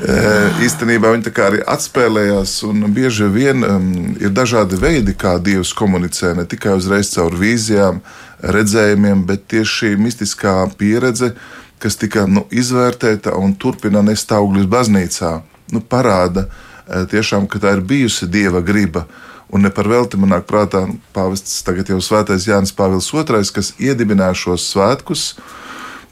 E, 0.02 0.18
īstenībā 0.66 1.14
viņi 1.14 1.28
tā 1.28 1.34
kā 1.36 1.46
arī 1.52 1.62
atspēlējās 1.62 2.58
un 2.66 2.88
bieži 2.92 3.30
vien 3.30 3.62
um, 3.68 3.88
ir 4.18 4.34
dažādi 4.34 4.82
veidi, 4.82 5.14
kā 5.14 5.38
Dievs 5.38 5.70
komunicē, 5.78 6.34
ne 6.36 6.48
tikai 6.50 6.74
uzreiz 6.80 7.14
caur 7.14 7.38
vīzijām, 7.38 8.02
redzējumiem, 8.42 9.22
bet 9.28 9.46
tieši 9.54 9.94
mistiskā 9.94 10.64
pieredze, 10.78 11.36
kas 11.82 11.98
tika 11.98 12.28
nu, 12.30 12.46
izvērtēta 12.50 13.34
un 13.38 13.56
turpina 13.58 14.02
nest 14.06 14.30
augļus 14.32 14.68
baznīcā, 14.70 15.32
nu, 15.74 15.82
parāda, 15.82 16.46
Eh, 16.92 17.06
tiešām, 17.06 17.46
ka 17.46 17.60
tā 17.62 17.76
ir 17.76 17.84
bijusi 17.86 18.26
dieva 18.26 18.60
griba. 18.60 19.06
Un 19.52 19.62
ne 19.62 19.70
par 19.70 19.86
velti 19.88 20.18
man 20.18 20.32
nāk 20.32 20.48
prātā 20.48 20.86
pāvests, 21.14 21.60
tagad 21.62 21.92
jau 21.92 22.00
svētais 22.02 22.48
Jānis 22.48 22.72
Pāvils 22.74 23.10
II, 23.12 23.44
kas 23.54 23.74
iedibināja 23.78 24.34
šos 24.34 24.64
svētkus. 24.72 25.34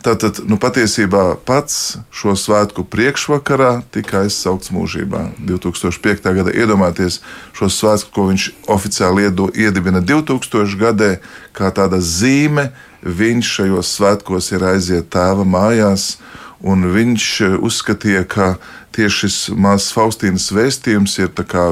Tātad, 0.00 0.38
nu, 0.48 0.56
patiesībā 0.56 1.36
pats 1.44 1.98
šo 2.14 2.32
svētku 2.32 2.86
priekšvakarā 2.88 3.82
tika 3.92 4.22
aizsaukts 4.22 4.70
mūžībā. 4.72 5.26
2005. 5.44 6.30
gada 6.38 6.54
iedomājieties 6.54 7.18
šo 7.56 7.68
svētku, 7.68 8.12
ko 8.14 8.28
viņš 8.30 8.46
oficiāli 8.72 9.26
iedo, 9.28 9.50
iedibina 9.52 10.00
2000. 10.00 10.78
gadē, 10.80 11.10
kā 11.56 11.68
tāda 11.74 12.00
zīme. 12.00 12.70
Viņš 13.00 13.54
šajos 13.56 13.94
svētkos 13.96 14.50
ir 14.52 14.64
aiziet 14.74 15.08
tēva 15.12 15.46
mājās, 15.48 16.18
un 16.60 16.84
viņš 16.92 17.26
uzskatīja, 17.64 18.26
ka 18.28 18.54
tieši 18.92 19.22
šis 19.24 19.38
māsas 19.56 19.94
Faustīnas 19.96 20.50
vēstījums 20.52 21.16
ir 21.22 21.30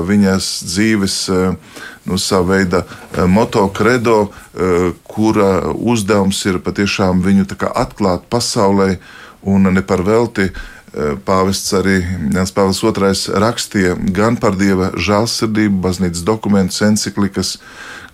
viņas 0.09 0.49
dzīves, 0.65 1.17
eh, 1.29 1.79
nu, 2.09 2.19
sava 2.19 2.55
veida 2.55 2.85
eh, 2.85 3.27
moto, 3.27 3.69
credo, 3.69 4.31
kura 5.07 5.71
uzdevums 5.71 6.41
ir 6.51 6.59
patiešām 6.59 7.21
viņu 7.23 7.45
atklāt 7.75 8.25
pasaulē. 8.31 8.97
Un 9.47 9.71
ne 9.71 9.83
par 9.87 10.03
velti 10.03 10.49
Pāvests 11.29 11.75
arī 11.77 11.99
Jans 12.33 12.53
Pāvils 12.57 12.81
II 12.81 13.39
rakstīja 13.43 13.97
gan 14.15 14.39
par 14.41 14.57
dieva 14.57 14.89
žēlsirdību, 14.97 15.83
baznīcas 15.85 16.25
dokumentus, 16.25 16.81
encyklikas, 16.87 17.59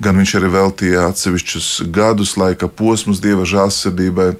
gan 0.02 0.18
viņš 0.18 0.34
arī 0.40 0.50
veltīja 0.56 1.06
atsevišķus 1.12 1.68
gadus, 1.94 2.34
laika 2.40 2.66
posmus 2.66 3.22
dieva 3.22 3.46
žēlsirdībai. 3.46 4.32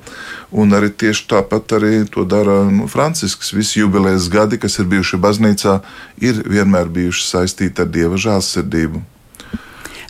Un 0.50 0.74
arī 0.74 0.90
tieši 0.90 1.28
tāpat 1.30 1.78
arī 1.78 1.94
to 2.10 2.26
dara 2.26 2.64
nu, 2.66 2.90
Francisks. 2.90 3.54
Visi 3.54 3.80
jubilejas 3.84 4.28
gadi, 4.32 4.58
kas 4.58 4.80
ir 4.82 4.90
bijuši 4.90 5.22
baznīcā, 5.22 5.80
ir 6.18 6.42
vienmēr 6.42 6.90
bijuši 6.90 7.28
saistīti 7.30 7.86
ar 7.86 7.90
dieva 7.94 8.18
žēlsirdību. 8.18 9.13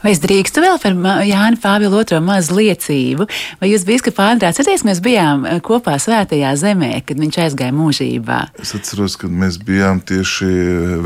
Vai 0.04 0.12
es 0.12 0.18
drīkstu 0.20 0.61
vēl 0.61 0.76
par 0.82 0.96
Jānu 1.25 1.56
Pāvilu 1.62 2.02
II 2.04 2.18
mazu 2.26 2.58
liecību? 2.58 3.25
Vai 3.56 3.70
jūs, 3.70 3.87
Bīskapa 3.88 4.26
Andrāts, 4.34 4.61
atcerieties, 4.61 4.84
mēs 4.84 5.00
bijām 5.00 5.46
eh, 5.49 5.62
kopā 5.64 5.94
svētajā 5.96 6.50
zemē, 6.61 6.90
kad 7.08 7.23
viņš 7.23 7.38
aizgāja 7.46 7.73
mūžībā? 7.73 8.40
Es 8.61 8.75
atceros, 8.76 9.16
kad 9.16 9.32
mēs 9.32 9.56
bijām 9.64 10.02
tieši 10.04 10.50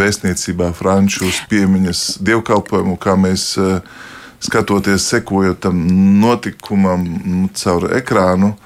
vēstniecībā 0.01 0.73
Franču 0.75 1.29
uz 1.29 1.39
piemiņas 1.47 2.01
dievkalpojumu, 2.27 2.97
kā 2.99 3.15
mēs 3.23 3.53
eh, 3.63 3.79
skatoties, 4.43 5.07
sekojot 5.15 5.63
tam 5.69 5.79
notikumam 6.19 7.07
nu, 7.07 7.47
caur 7.55 7.87
ekrānu. 8.01 8.57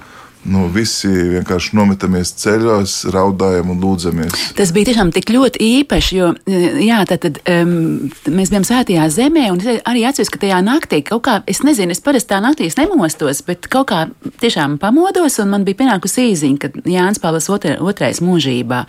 Nu, 0.42 0.64
visi 0.74 1.06
vienkārši 1.06 1.76
nometamies 1.78 2.32
ceļos, 2.40 2.96
raudājam 3.14 3.68
un 3.70 3.78
lūdzamies. 3.78 4.48
Tas 4.58 4.72
bija 4.74 4.88
tiešām 4.88 5.12
tik 5.14 5.30
ļoti 5.30 5.62
īpaši, 5.62 6.16
jo 6.18 6.32
jā, 6.82 6.98
tad, 7.06 7.22
tad, 7.22 7.38
um, 7.46 8.10
mēs 8.26 8.50
bijām 8.50 8.66
svētajā 8.66 9.04
zemē, 9.14 9.44
un 9.54 9.62
es 9.62 9.84
arī 9.86 10.02
atceros, 10.08 10.32
ka 10.34 10.40
tajā 10.42 10.58
naktī 10.66 10.98
kaut 11.06 11.22
kā, 11.28 11.36
es 11.46 11.62
nezinu, 11.62 11.94
es 11.94 12.02
parasti 12.02 12.32
tā 12.34 12.40
naktī 12.42 12.66
nemostos, 12.82 13.44
bet 13.46 13.70
kaut 13.70 13.92
kā 13.92 14.00
tiešām 14.42 14.80
pamodos, 14.82 15.38
un 15.38 15.54
man 15.54 15.68
bija 15.68 15.78
pienākusi 15.84 16.26
īziņa, 16.32 16.58
ka 16.58 16.90
Jānis 16.90 17.22
Pāvils 17.22 17.46
otr, 17.52 17.78
otrais 17.78 18.18
mūžībā. 18.18 18.82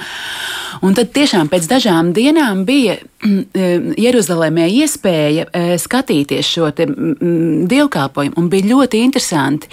Un 0.81 0.98
tad 0.98 1.13
tiešām 1.13 1.53
pēc 1.53 1.69
dažām 1.69 2.15
dienām 2.17 2.65
bija 2.65 2.98
Jeruzalemē 3.24 4.65
iespēja 4.81 5.45
uh, 5.45 5.74
skatīties 5.77 6.50
šo 6.50 6.74
te, 6.74 6.89
mm, 6.89 7.67
dievkalpojumu, 7.69 8.39
un 8.41 8.50
bija 8.50 8.74
ļoti 8.74 9.05
interesanti, 9.05 9.69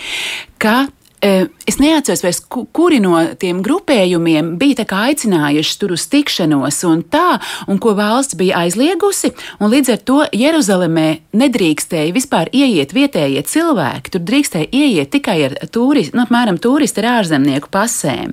ka 0.61 0.85
Es 1.21 1.77
neatceros, 1.77 2.23
vairs, 2.25 2.39
kuri 2.49 2.97
no 3.03 3.19
tiem 3.41 3.59
grupējumiem 3.65 4.55
bija 4.61 4.87
aicinājuši 4.89 5.75
tur 5.77 5.93
uz 5.93 6.07
tikšanos, 6.09 6.79
un 6.89 7.03
tā, 7.13 7.37
un 7.69 7.77
ko 7.83 7.93
valsts 7.99 8.39
bija 8.41 8.63
aizliegusi. 8.65 9.35
Līdz 9.61 9.93
ar 9.93 9.99
to 10.09 10.21
Jeruzalemē 10.33 11.07
nedrīkstēja 11.37 12.15
vispār 12.17 12.49
ieiet 12.57 12.95
vietējie 12.97 13.43
cilvēki. 13.53 14.15
Tur 14.15 14.25
drīkstēja 14.31 14.71
ieiet 14.73 15.13
tikai 15.13 15.37
ar 15.51 15.57
turistu, 15.69 16.17
nu, 16.17 16.25
apmēram 16.25 16.57
turistu 16.63 17.05
ar 17.05 17.11
ārzemnieku 17.19 17.69
pasēm. 17.73 18.33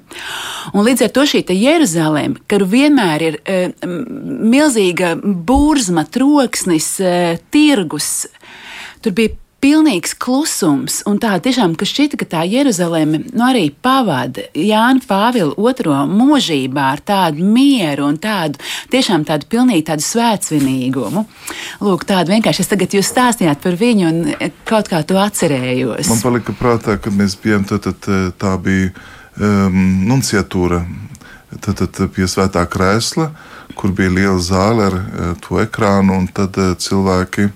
Un 0.72 0.88
līdz 0.88 1.10
ar 1.10 1.12
to 1.18 1.26
šī 1.28 1.44
Jeruzaleme, 1.58 2.40
kur 2.48 2.64
vienmēr 2.72 3.26
ir 3.26 3.40
e, 3.44 3.58
milzīga 3.84 5.18
burzma, 5.20 6.06
troksnis, 6.08 6.94
e, 7.04 7.36
tirgus, 7.52 8.30
tur 9.04 9.16
bija 9.18 9.36
pilnīgs 9.64 10.14
klusums, 10.22 11.00
un 11.10 11.18
tā 11.22 11.34
tiešām, 11.42 11.74
ka 11.78 11.86
šķita, 11.88 12.20
ka 12.22 12.28
tā 12.30 12.44
Jeruzaleme 12.46 13.24
nu, 13.26 13.42
arī 13.48 13.68
pavada 13.72 14.46
Jānu 14.54 15.02
Pāvilu 15.08 15.56
otro 15.58 15.96
mūžībā 16.12 16.86
ar 16.94 17.02
tādu 17.02 17.46
mieru 17.46 18.06
un 18.12 18.20
tādu 18.22 18.62
tiešām 18.94 19.26
tādu 19.28 19.50
pilnīgi 19.50 19.88
tādu 19.90 20.06
svētsvinīgumu. 20.06 21.26
Lūk, 21.82 22.06
tādu 22.10 22.36
vienkārši 22.36 22.64
es 22.64 22.72
tagad 22.72 22.94
jūs 22.98 23.10
stāstījāt 23.10 23.64
par 23.66 23.78
viņu 23.82 24.08
un 24.12 24.24
kaut 24.68 24.92
kā 24.92 25.02
to 25.08 25.18
atcerējos. 25.22 26.14
Man 26.14 26.24
palika 26.24 26.58
prātā, 26.58 27.00
kad 27.02 27.18
mēs 27.18 27.38
bijām, 27.42 27.66
tad, 27.68 27.90
tad 27.90 28.38
tā 28.38 28.56
bija 28.62 28.94
um, 28.94 29.84
nunciatūra, 30.08 30.84
tad, 31.66 31.82
tad 31.82 32.04
pie 32.14 32.30
svētā 32.30 32.68
krēsla, 32.70 33.32
kur 33.78 33.94
bija 33.98 34.14
liela 34.14 34.42
zāle 34.42 34.92
ar 34.92 35.00
uh, 35.02 35.32
to 35.42 35.58
ekrānu, 35.66 36.22
un 36.22 36.30
tad 36.30 36.62
uh, 36.62 36.76
cilvēki 36.78 37.50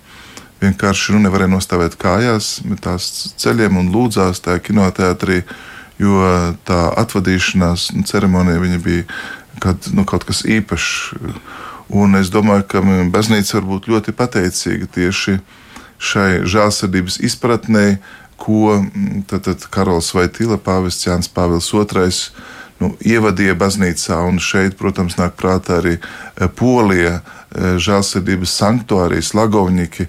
vienkārši 0.61 1.15
nu, 1.15 1.25
nevarēja 1.25 1.55
nostāvēt 1.55 1.97
kājās, 2.01 2.59
bet 2.67 2.83
tās 2.85 3.33
ceļiem 3.41 3.79
un 3.81 3.91
lūdzās 3.93 4.43
tajā 4.45 4.61
kinoteātrī, 4.67 5.41
jo 6.01 6.21
tā 6.67 6.81
atvadīšanās 7.01 7.91
nu, 7.95 8.05
ceremonija 8.09 8.79
bija 8.81 9.05
kad, 9.61 9.89
nu, 9.93 10.05
kaut 10.05 10.25
kas 10.29 10.45
īpašs. 10.45 11.17
Un 11.91 12.15
es 12.15 12.31
domāju, 12.31 12.63
ka 12.71 12.81
baznīca 13.11 13.57
var 13.59 13.67
būt 13.67 13.89
ļoti 13.91 14.13
pateicīga 14.15 14.87
tieši 14.95 15.41
šai 16.01 16.45
žēlsirdības 16.49 17.19
izpratnē, 17.27 17.99
ko 18.41 18.79
tad, 19.29 19.45
tad 19.45 19.67
Karols 19.73 20.13
Vaitīla, 20.15 20.57
pāvests 20.57 21.05
Jānis 21.05 21.29
Pāvils 21.29 21.67
II 21.75 22.09
nu, 22.81 22.95
ievadīja 23.05 23.53
baznīcā. 23.59 24.17
Un 24.25 24.39
šeit, 24.41 24.77
protams, 24.79 25.19
nāk 25.19 25.35
prātā 25.37 25.77
arī 25.81 25.97
Polija, 26.57 27.19
žēlsirdības 27.53 28.55
sanktuārijas, 28.63 29.35
Lagovņiki, 29.37 30.07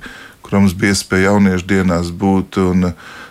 kur 0.53 0.61
mums 0.61 0.75
bija 0.77 0.93
iespēja 0.93 1.31
jauniešu 1.31 1.65
dienās 1.65 2.11
būt. 2.13 2.59
Un, 2.61 2.91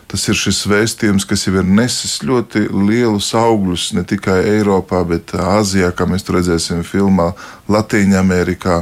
tas 0.09 0.23
ir 0.25 0.35
šis 0.35 0.63
vēstījums, 0.65 1.27
kas 1.29 1.45
jau 1.45 1.53
ir 1.61 1.67
nesis 1.69 2.17
ļoti 2.25 2.63
lielus 2.73 3.27
augļus 3.37 3.91
ne 3.93 4.01
tikai 4.09 4.39
Eiropā, 4.55 5.03
bet 5.05 5.35
Āzijā, 5.37 5.91
kā 5.93 6.07
mēs 6.09 6.25
to 6.25 6.33
redzēsim 6.33 6.81
filmā, 6.81 7.29
Latvijā, 7.69 8.17
Amerikā. 8.23 8.79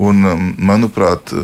Un, 0.00 0.24
manuprāt, 0.56 1.34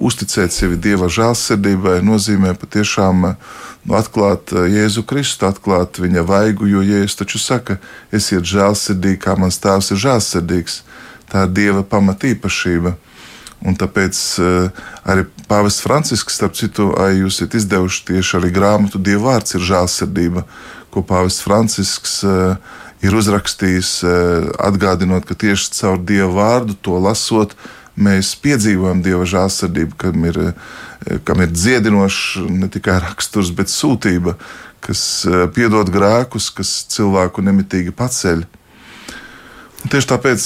uzticēt 0.00 0.56
sevi 0.56 0.80
Dieva 0.80 1.10
žēlsirdībai 1.12 1.98
nozīmē 2.06 2.54
patiešām 2.56 3.20
nu, 3.28 3.94
atklāt 3.98 4.54
Jēzu 4.54 5.04
Kristu, 5.04 5.44
atklāt 5.50 6.00
viņa 6.00 6.24
vaigu, 6.24 6.70
jo 6.72 6.80
Jēzus 6.86 7.20
taču 7.20 7.42
saka, 7.42 7.76
esiet 8.16 8.48
žēlsirdīgi, 8.48 9.20
kā 9.26 9.36
mans 9.36 9.60
tēvs 9.60 9.92
ir 9.92 10.02
žēlsirdīgs. 10.08 10.80
Tā 11.28 11.44
ir 11.44 11.56
Dieva 11.60 11.84
pamatīpašība. 11.84 12.96
Un 13.60 13.76
tāpēc 13.76 14.18
uh, 14.40 14.84
arī 15.04 15.26
Pāvests 15.50 15.84
Francisks, 15.84 16.38
starp 16.38 16.54
citu, 16.56 16.90
jūs 17.12 17.40
esat 17.42 17.58
izdevuši 17.58 18.06
tieši 18.08 18.38
arī 18.38 18.52
grāmatu 18.56 19.00
Dieva 19.02 19.34
vārds 19.34 19.56
ir 19.58 19.66
žēlsirdība, 19.68 20.46
ko 20.94 21.02
Pāvests 21.04 21.44
Francisks 21.44 22.14
uh, 22.24 22.56
ir 23.04 23.16
uzrakstījis, 23.16 23.90
uh, 24.06 24.48
atgādinot, 24.64 25.28
ka 25.28 25.36
tieši 25.36 25.74
caur 25.76 26.00
Dieva 26.00 26.30
vārdu 26.38 26.78
to 26.80 26.96
lasot, 27.04 27.52
mēs 28.00 28.32
piedzīvojam 28.40 29.02
Dieva 29.04 29.28
žēlsirdību, 29.28 29.98
kam 30.00 30.24
ir, 30.30 30.40
kam 31.28 31.44
ir 31.44 31.52
dziedinošs 31.52 32.46
ne 32.48 32.70
tikai 32.72 32.96
raksturs, 33.04 33.52
bet 33.52 33.68
sūtība, 33.68 34.38
kas 34.80 35.02
piedod 35.52 35.90
grēkus, 35.92 36.48
kas 36.56 36.72
cilvēku 36.94 37.44
nemitīgi 37.44 37.92
paceļ. 37.92 38.46
Tieši 39.80 40.10
tāpēc 40.12 40.42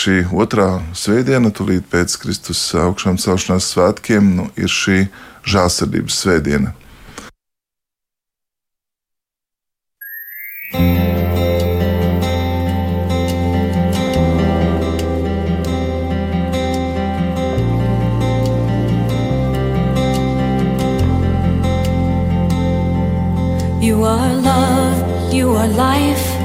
šī 0.00 0.14
otrā 0.32 0.78
svētdiena, 0.96 1.50
tūlīt 1.52 1.84
pēc 1.92 2.14
Kristus 2.22 2.62
augšām 2.72 3.18
celšanās 3.20 3.68
svētkiem, 3.74 4.30
nu, 4.38 4.48
ir 4.56 4.72
šī 4.72 5.04
žālsirdības 5.44 6.16
svētdiena. 6.24 6.72
You 23.84 24.04
are 24.04 24.32
love, 24.32 25.32
you 25.32 25.52
are 25.56 25.68
life. 25.68 26.37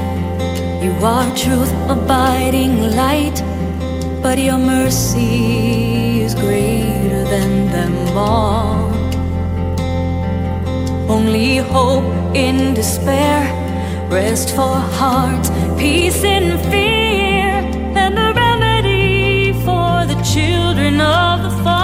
You 0.84 0.92
are 1.00 1.34
truth, 1.34 1.72
abiding 1.88 2.94
light, 2.94 3.42
but 4.22 4.38
your 4.38 4.58
mercy 4.58 6.20
is 6.20 6.34
greater 6.34 7.24
than 7.24 7.70
them 7.72 7.94
all. 8.14 8.92
Only 11.08 11.56
hope 11.56 12.04
in 12.36 12.74
despair, 12.74 13.40
rest 14.10 14.50
for 14.50 14.76
hearts, 15.00 15.48
peace 15.78 16.22
in 16.22 16.58
fear, 16.70 17.64
and 18.02 18.14
the 18.14 18.34
remedy 18.36 19.54
for 19.64 20.04
the 20.04 20.20
children 20.34 21.00
of 21.00 21.44
the 21.44 21.62
fall. 21.64 21.83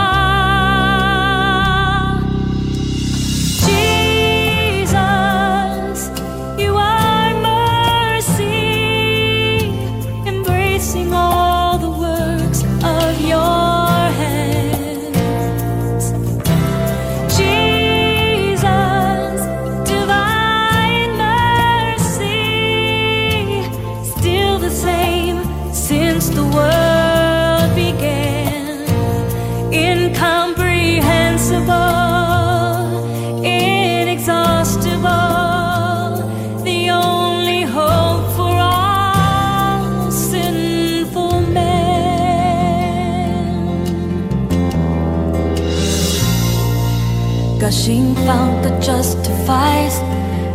Searching 47.91 48.15
found 48.27 48.65
that 48.65 48.83
justifies, 48.83 49.99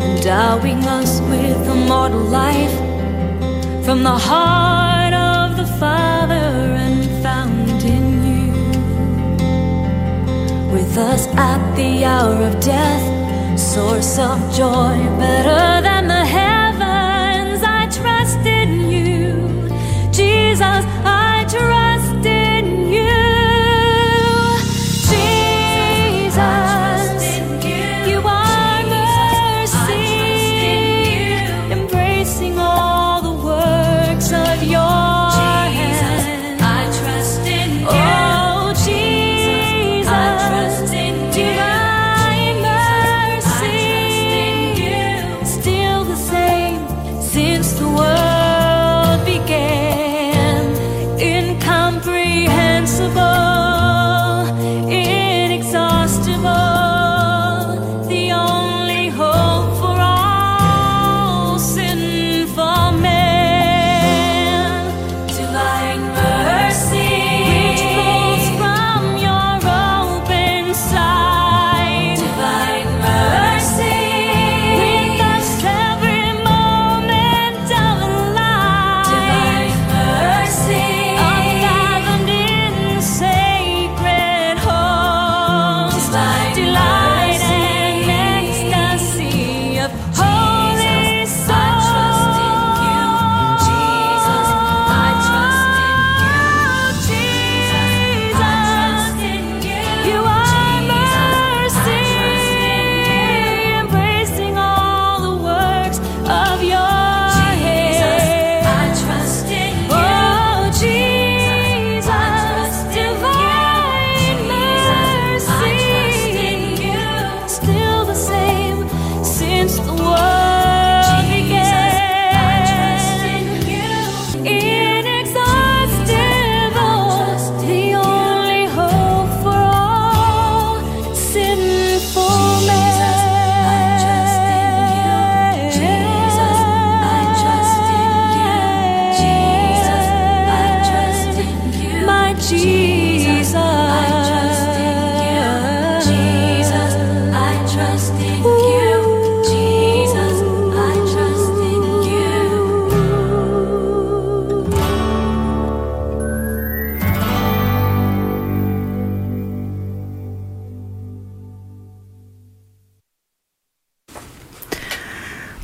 endowing 0.02 0.84
us 0.86 1.20
with 1.22 1.68
immortal 1.68 2.20
life 2.20 2.76
from 3.84 4.04
the 4.04 4.18
heart 4.30 5.14
of 5.14 5.58
the 5.58 5.66
Father 5.80 6.48
and 6.86 7.04
found 7.24 7.84
in 7.84 8.06
you. 8.30 8.52
With 10.72 10.98
us 10.98 11.28
at 11.36 11.76
the 11.76 12.06
hour 12.06 12.36
of 12.50 12.60
death, 12.62 13.60
source 13.60 14.18
of 14.18 14.40
joy 14.56 14.98
better 15.20 15.82
than 15.82 15.95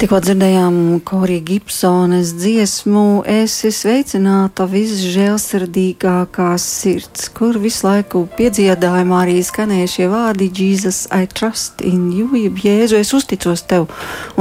Tikko 0.01 0.17
dzirdējām 0.17 0.75
Korija 1.05 1.43
Gibsonas 1.45 2.31
dziesmu, 2.33 3.21
esi 3.29 3.69
sveicināta 3.69 4.65
visžēlsirdīgākā 4.65 6.47
sirds, 6.57 7.27
kur 7.37 7.59
visu 7.61 7.85
laiku 7.85 8.23
piedziedājumā 8.33 9.19
arī 9.27 9.35
skanēja 9.45 9.91
šie 9.93 10.07
vārdi 10.09 10.47
Jesus, 10.57 11.03
I 11.13 11.29
trust 11.29 11.83
in 11.85 12.07
you, 12.17 12.31
jeb 12.33 12.57
Jēzu, 12.63 12.97
es 12.97 13.13
uzticos 13.13 13.61
tev. 13.69 13.85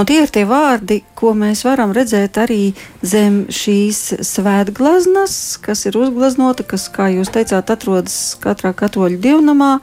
Un 0.00 0.08
tie 0.08 0.22
ir 0.22 0.32
tie 0.32 0.46
vārdi, 0.48 1.02
ko 1.12 1.34
mēs 1.36 1.66
varam 1.68 1.92
redzēt 1.92 2.40
arī 2.40 2.72
zem 3.04 3.42
šīs 3.52 4.22
svētglaznas, 4.30 5.58
kas 5.60 5.84
ir 5.90 6.00
uzglaznota, 6.00 6.64
kas, 6.72 6.88
kā 6.88 7.12
jūs 7.18 7.36
teicāt, 7.36 7.68
atrodas 7.76 8.16
katrā 8.40 8.72
katoļu 8.80 9.20
dievnamā. 9.28 9.74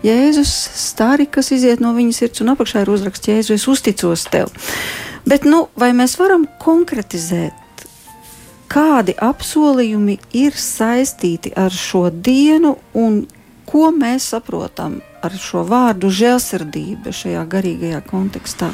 Jēzus 0.00 0.50
stāri, 0.80 1.26
kas 1.28 1.50
iziet 1.52 1.82
no 1.84 1.92
viņa 1.96 2.14
sirds, 2.16 2.40
un 2.40 2.54
apakšā 2.54 2.84
ir 2.84 2.92
uzraksts 2.92 3.28
Jēzu, 3.28 3.56
es 3.58 3.66
uzticos 3.68 4.24
tev. 4.32 4.48
Bet, 5.28 5.44
nu, 5.44 5.66
vai 5.76 5.90
mēs 5.96 6.16
varam 6.16 6.46
konkretizēt, 6.62 7.84
kādi 8.70 9.12
apsolījumi 9.20 10.16
ir 10.40 10.56
saistīti 10.56 11.52
ar 11.58 11.74
šo 11.74 12.08
dienu 12.10 12.76
un 12.96 13.26
ko 13.68 13.90
mēs 13.94 14.30
saprotam 14.32 14.98
ar 15.22 15.36
šo 15.36 15.66
vārdu 15.68 16.08
žēlsirdība 16.08 17.12
šajā 17.14 17.44
garīgajā 17.52 18.00
kontekstā? 18.08 18.72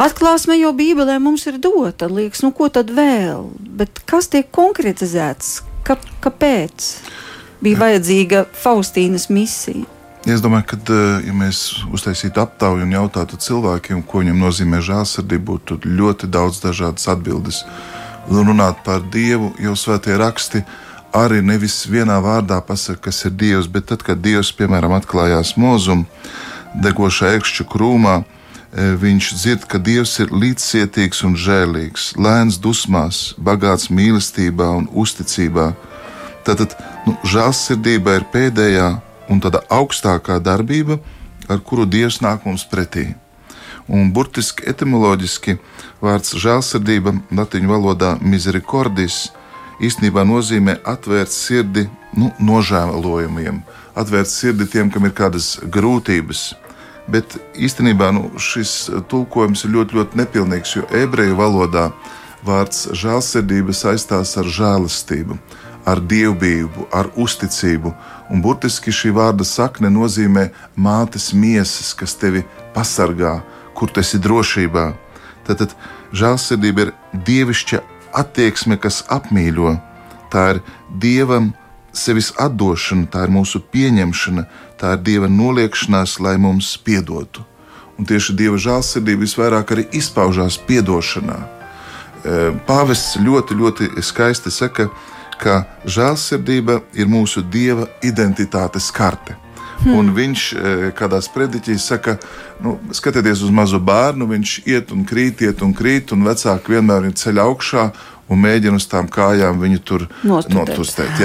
Atklāsme 0.00 0.54
jau 0.56 0.70
Bībelē 0.72 1.18
mums 1.20 1.42
ir 1.50 1.58
dota, 1.60 2.06
liekas, 2.08 2.40
nu 2.46 2.54
ko 2.56 2.70
tad 2.72 2.92
vēl? 2.94 3.50
Bet 3.58 4.00
kas 4.08 4.30
tiek 4.32 4.48
konkretizēts? 4.54 5.58
Ka, 5.84 5.98
kāpēc 6.24 6.94
bija 7.60 7.80
vajadzīga 7.82 8.46
Faustīnas 8.56 9.26
misija? 9.32 9.99
Es 10.28 10.42
domāju, 10.44 10.66
ka, 10.68 10.76
eh, 10.76 11.26
ja 11.28 11.32
mēs 11.32 11.80
uztaisītu 11.88 12.42
aptauju 12.42 12.84
un 12.84 12.92
jautātu 12.92 13.38
cilvēkiem, 13.40 14.02
ko 14.04 14.20
viņam 14.20 14.42
nozīmē 14.44 14.82
žēlsirdība, 14.84 15.44
būtu 15.48 15.80
ļoti 15.80 16.28
daudz 16.28 16.60
dažādas 16.60 17.08
atbildes. 17.08 17.64
Un 18.28 18.44
runāt 18.44 18.84
par 18.84 19.00
Dievu, 19.00 19.54
jau 19.58 19.72
svētie 19.72 20.18
raksti 20.18 20.62
arī 21.12 21.40
nevis 21.42 21.86
vienā 21.88 22.20
vārdā 22.20 22.60
pasaka, 22.60 23.08
kas 23.08 23.24
ir 23.24 23.30
Dievs, 23.30 23.66
bet 23.66 23.86
tad, 23.86 24.02
kad 24.02 24.20
Dievs, 24.20 24.52
piemēram, 24.52 24.92
atklājās 24.92 25.56
mūzum, 25.56 26.04
degošā 26.76 27.40
ekšķu 27.40 27.64
krūmā, 27.64 28.20
eh, 28.20 28.94
viņš 29.00 29.34
dzird, 29.34 29.66
ka 29.66 29.78
Dievs 29.78 30.20
ir 30.20 30.28
līdzcietīgs 30.28 31.24
un 31.24 31.34
žēlīgs, 31.34 32.14
lēns 32.20 32.60
dusmās, 32.60 33.34
bagāts 33.40 33.88
mīlestībā 33.88 34.68
un 34.76 34.86
uzticībā. 34.92 35.74
Tātad 36.44 36.76
nu, 37.06 37.16
žēlsirdība 37.24 38.20
ir 38.20 38.24
pēdējā 38.32 39.00
un 39.30 39.40
tāda 39.42 39.62
augstākā 39.70 40.40
darbība, 40.42 40.98
ar 41.48 41.62
kuru 41.64 41.86
Dievs 41.86 42.20
nāk 42.24 42.46
mums 42.46 42.66
pretī. 42.68 43.12
Un 43.90 44.12
burtiski 44.14 44.66
etimoloģiski 44.70 45.56
vārds 46.02 46.36
žēlsirdība 46.38 47.16
latviešu 47.34 47.70
valodā 47.70 48.16
misericordis 48.22 49.30
īstenībā 49.80 50.22
nozīmē 50.28 50.76
atvērt 50.86 51.32
sirdi 51.32 51.86
nu, 52.14 52.30
nožēlojumiem, 52.38 53.62
atvērt 53.98 54.30
sirdi 54.30 54.68
tiem, 54.70 54.90
kam 54.92 55.08
ir 55.08 55.14
kādas 55.16 55.56
grūtības. 55.64 56.50
Bet 57.10 57.34
īstenībā 57.58 58.12
nu, 58.14 58.28
šis 58.38 58.90
tulkojums 59.10 59.64
ir 59.66 59.74
ļoti, 59.74 59.98
ļoti 59.98 60.20
nepilnīgs, 60.20 60.76
jo 60.76 60.86
ebreju 60.94 61.38
valodā 61.40 61.88
vārds 62.46 62.86
žēlsirdība 62.96 63.74
saistās 63.74 64.36
ar 64.38 64.46
žēlastību, 64.46 65.38
ar 65.88 66.02
dievbijību, 66.12 66.86
ar 66.94 67.10
uzticību. 67.18 67.94
Un 68.30 68.42
burtiski 68.42 68.92
šī 68.94 69.10
vārda 69.16 69.44
sakne 69.46 69.90
nozīmē 69.90 70.50
mātes 70.78 71.32
miesas, 71.34 71.90
kas 71.98 72.14
tevi 72.14 72.44
pasargā, 72.74 73.40
kur 73.74 73.90
tu 73.90 74.02
esi 74.02 74.20
drošībā. 74.22 74.90
Tātad 75.48 75.74
žēlsirdība 76.14 76.86
ir 76.86 76.92
dievišķa 77.26 77.80
attieksme, 78.22 78.78
kas 78.78 79.02
apmīļo. 79.10 79.74
Tā 80.30 80.44
ir 80.54 80.62
dievam 81.02 81.50
sevis 81.92 82.30
atdošana, 82.38 83.08
tā 83.10 83.26
ir 83.26 83.34
mūsu 83.34 83.62
pieņemšana, 83.72 84.46
tā 84.78 84.94
ir 84.94 85.06
Dieva 85.06 85.30
noliekšanās, 85.30 86.20
lai 86.22 86.36
mums 86.38 86.76
piedotu. 86.86 87.42
Un 87.98 88.06
tieši 88.06 88.36
Dieva 88.38 88.60
žēlsirdība 88.62 89.26
visvairāk 89.26 89.74
arī 89.74 89.88
izpaužās 89.98 90.58
piedošanā. 90.68 91.40
Pāvests 92.68 93.18
ļoti, 93.18 93.56
ļoti 93.58 93.90
skaisti 94.04 94.52
saka, 94.54 94.86
ka 94.86 95.18
žēlsirdība 95.86 96.80
ir 96.98 97.08
mūsu 97.10 97.42
Dieva 97.42 97.88
identitātes 98.02 98.90
karte. 98.92 99.36
Hmm. 99.80 99.94
Un 99.96 100.10
viņš 100.12 100.42
e, 100.52 100.70
kādā 100.96 101.22
sprediķī 101.24 101.78
saka, 101.80 102.18
nu, 102.60 102.76
skatieties 102.92 103.40
uz 103.46 103.52
mazu 103.54 103.80
bērnu, 103.80 104.28
viņš 104.28 104.56
iet 104.68 104.92
un 104.92 105.06
krīt, 105.08 105.40
iet 105.40 105.62
un 105.64 105.72
krīt, 105.76 106.12
un 106.12 106.26
vecāki 106.26 106.74
vienmēr 106.74 107.08
ir 107.08 107.16
ceļā 107.16 107.46
augšā 107.48 107.86
un 108.30 108.38
mēģina 108.44 108.78
uz 108.78 108.86
tām 108.90 109.08
kājām 109.10 109.58
viņu 109.62 109.80
tur 109.86 110.04
notustēt. 110.24 111.16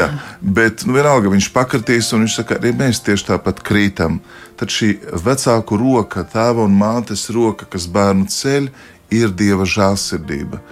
Bet 0.42 0.86
nu, 0.88 0.96
vienalga 0.96 1.30
viņš 1.34 1.52
pakritīs, 1.54 2.14
un 2.16 2.26
viņš 2.26 2.40
saka, 2.40 2.58
arī 2.62 2.72
mēs 2.80 3.04
tieši 3.06 3.28
tāpat 3.34 3.62
krītam. 3.66 4.22
Tad 4.56 4.72
šī 4.74 4.94
vecāku 5.26 5.78
roka, 5.82 6.24
tēva 6.32 6.66
un 6.66 6.80
mātes 6.80 7.28
roka, 7.36 7.68
kas 7.70 7.90
bērnu 7.92 8.30
ceļ, 8.32 8.72
ir 9.14 9.36
dieva 9.38 9.68
žēlsirdība. 9.70 10.64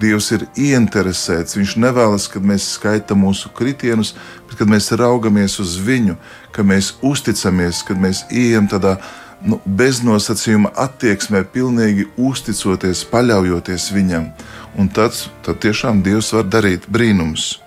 Dievs 0.00 0.30
ir 0.36 0.46
ieinteresēts. 0.56 1.58
Viņš 1.58 1.76
nevēlas, 1.84 2.28
kad 2.32 2.44
mēs 2.46 2.68
skaitām 2.76 3.24
mūsu 3.26 3.52
kritienus, 3.56 4.14
bet 4.48 4.60
kad 4.60 4.70
mēs 4.70 4.92
raugamies 4.96 5.58
uz 5.62 5.76
viņu, 5.84 6.16
ka 6.54 6.64
mēs 6.66 6.94
uzticamies, 7.06 7.82
kad 7.86 8.00
mēs 8.00 8.24
ejam 8.30 8.68
tādā 8.70 8.96
nu, 9.44 9.60
beznosacījuma 9.64 10.72
attieksmē, 10.76 11.44
pilnīgi 11.52 12.08
uzticoties, 12.20 13.04
paļaujoties 13.12 13.90
viņam 13.96 14.32
un 14.78 14.88
tad, 14.88 15.16
tad 15.44 15.60
tiešām 15.62 16.04
Dievs 16.04 16.32
var 16.34 16.46
darīt 16.50 16.86
brīnumus. 16.90 17.58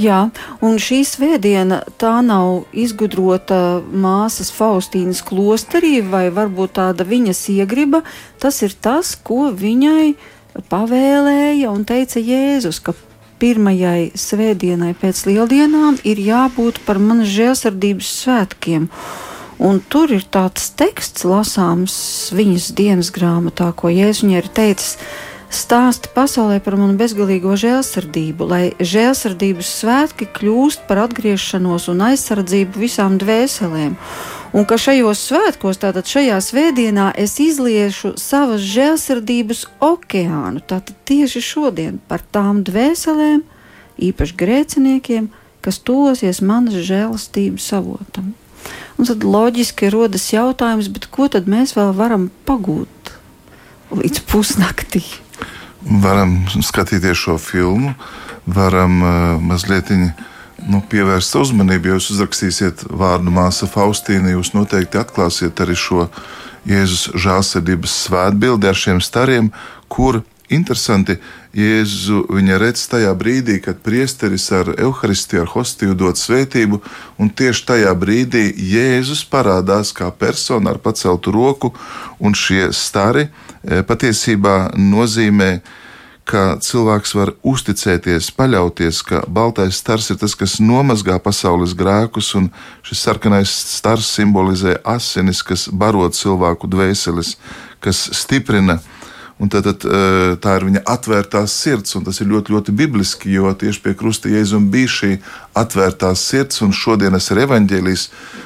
Jā, 0.00 0.30
un 0.64 0.78
šī 0.80 1.02
svētdiena 1.04 1.82
tā 2.00 2.14
nav 2.24 2.64
izgudrota 2.72 3.82
māsas 3.84 4.48
Faustīnas 4.54 5.20
klosterī, 5.26 5.98
vai 6.00 6.30
varbūt 6.32 6.78
tāda 6.78 7.04
viņas 7.04 7.42
iegriba. 7.52 8.00
Tas 8.40 8.62
ir 8.64 8.72
tas, 8.72 9.12
ko 9.20 9.50
viņai 9.52 10.14
pavēlēja 10.72 11.72
un 11.72 11.86
teica 11.88 12.20
Jēzus, 12.20 12.80
ka 12.84 12.94
pirmajai 13.42 14.12
svētdienai 14.18 14.92
pēc 14.98 15.24
lieldienām 15.26 15.98
ir 16.06 16.20
jābūt 16.22 16.82
par 16.86 17.00
manas 17.02 17.32
žēlsirdības 17.32 18.14
svētkiem. 18.22 18.88
Un 19.62 19.78
tur 19.92 20.10
ir 20.14 20.24
tāds 20.26 20.70
teksts, 20.78 21.26
lasāms 21.28 21.94
viņas 22.34 22.72
dienas 22.78 23.12
grāmatā, 23.14 23.70
ko 23.74 23.90
Jēzus 23.92 24.24
viņai 24.26 24.40
ir 24.42 24.50
teicis 24.54 24.96
stāsta 25.52 26.08
pasaulē 26.14 26.60
par 26.64 26.78
manu 26.80 26.96
bezgalīgo 26.98 27.54
žēlsirdību, 27.60 28.46
lai 28.48 28.62
žēlsirdības 28.80 29.72
svētki 29.82 30.28
kļūst 30.38 30.86
par 30.88 31.02
atgriešanos 31.04 31.90
un 31.92 32.06
aizsardzību 32.08 32.86
visām 32.86 33.18
dvēselēm. 33.20 33.98
Un 34.52 34.66
ka 34.68 34.76
šajos 34.76 35.22
svētkos, 35.30 35.80
tātad 35.80 36.08
šajā 36.08 36.36
svētdienā, 36.44 37.08
es 37.16 37.38
izliešu 37.40 38.14
savas 38.20 38.60
žēlsirdības 38.68 39.64
okeānu, 39.80 40.60
tātad 40.68 40.92
tieši 41.08 41.40
šodien 41.40 41.96
par 42.08 42.20
tām 42.34 42.60
dvēselēm, 42.66 43.40
īpaši 43.96 44.36
grēciniekiem, 44.42 45.30
kas 45.64 45.80
tosies 45.80 46.42
manas 46.44 46.82
žēlastības 46.84 47.70
avotam. 47.78 48.32
Un 49.00 49.08
tad 49.08 49.24
loģiski 49.24 49.88
rodas 49.90 50.28
jautājums, 50.34 50.92
ko 51.10 51.32
tad 51.32 51.48
mēs 51.48 51.72
vēl 51.78 51.94
varam 51.96 52.28
pagūt 52.46 53.14
līdz 53.96 54.24
pusnaktī? 54.28 55.02
varam 55.84 56.42
skatīties 56.62 57.18
šo 57.18 57.38
filmu, 57.38 57.94
varam 58.46 59.02
uh, 59.02 59.12
mazliet 59.42 59.90
nu, 60.68 60.82
pievērst 60.90 61.36
uzmanību. 61.40 61.90
Ja 61.90 61.98
jūs 61.98 62.10
uzrakstīsiet 62.14 62.86
vārdu 62.90 63.32
māsa 63.34 63.68
Faustīna, 63.70 64.34
jūs 64.34 64.52
noteikti 64.56 65.00
atklāsiet 65.00 65.62
arī 65.64 65.76
šo 65.78 66.08
Jēzus 66.68 67.08
žēlsirdības 67.18 67.94
svētbildi 68.06 68.68
ar 68.70 68.78
šiem 68.78 69.00
stariem, 69.02 69.48
kur 69.90 70.20
interesanti 70.52 71.16
Jēzu 71.56 72.26
viņa 72.30 72.58
redz 72.62 72.84
tajā 72.92 73.10
brīdī, 73.18 73.58
kad 73.64 73.80
priesteris 73.82 74.46
ar 74.54 74.70
evaharistiju, 74.76 75.42
ar 75.42 75.50
hostiju 75.52 75.96
dod 75.98 76.20
svētību, 76.20 76.78
un 77.18 77.32
tieši 77.32 77.66
tajā 77.72 77.94
brīdī 77.98 78.46
Jēzus 78.72 79.24
parādās 79.28 79.90
kā 79.96 80.12
persona 80.14 80.72
ar 80.72 80.80
paceltu 80.80 81.34
roku, 81.34 81.74
un 82.22 82.38
šie 82.38 82.70
stari 82.76 83.28
E, 83.62 83.82
patiesībā 83.86 84.72
nozīmē, 84.74 85.50
ka 85.62 85.81
cilvēks 86.30 87.14
var 87.18 87.32
uzticēties, 87.42 88.30
paļauties, 88.36 89.02
ka 89.02 89.22
baltais 89.26 89.76
stars 89.82 90.10
ir 90.10 90.20
tas, 90.20 90.34
kas 90.38 90.60
nomazgā 90.62 91.18
pasaules 91.18 91.74
grēkus, 91.74 92.34
un 92.38 92.50
šis 92.86 93.02
sarkanais 93.02 93.50
stars 93.50 94.06
simbolizē 94.06 94.78
asinis, 94.84 95.42
kas 95.42 95.68
barot 95.68 96.14
cilvēku 96.14 96.70
dvēseles, 96.70 97.36
kas 97.82 98.08
stiprina. 98.14 98.78
Un 99.42 99.48
tad, 99.50 99.64
tad, 99.66 99.82
e, 99.82 100.36
tā 100.38 100.52
ir 100.54 100.68
viņa 100.68 100.84
atvērtā 100.86 101.40
sirds, 101.50 101.96
un 101.98 102.04
tas 102.06 102.20
ir 102.22 102.28
ļoti, 102.30 102.52
ļoti 102.54 102.74
bibliski, 102.78 103.32
jo 103.34 103.50
tieši 103.58 103.80
pie 103.82 103.94
krusta 103.98 104.30
jēzuma 104.30 104.70
bija 104.70 104.90
šī 104.92 105.16
atvērtā 105.58 106.12
sirds, 106.14 106.60
un 106.62 106.70
šodienas 106.70 107.26
ir 107.32 107.40
evaņģēlijs. 107.48 108.04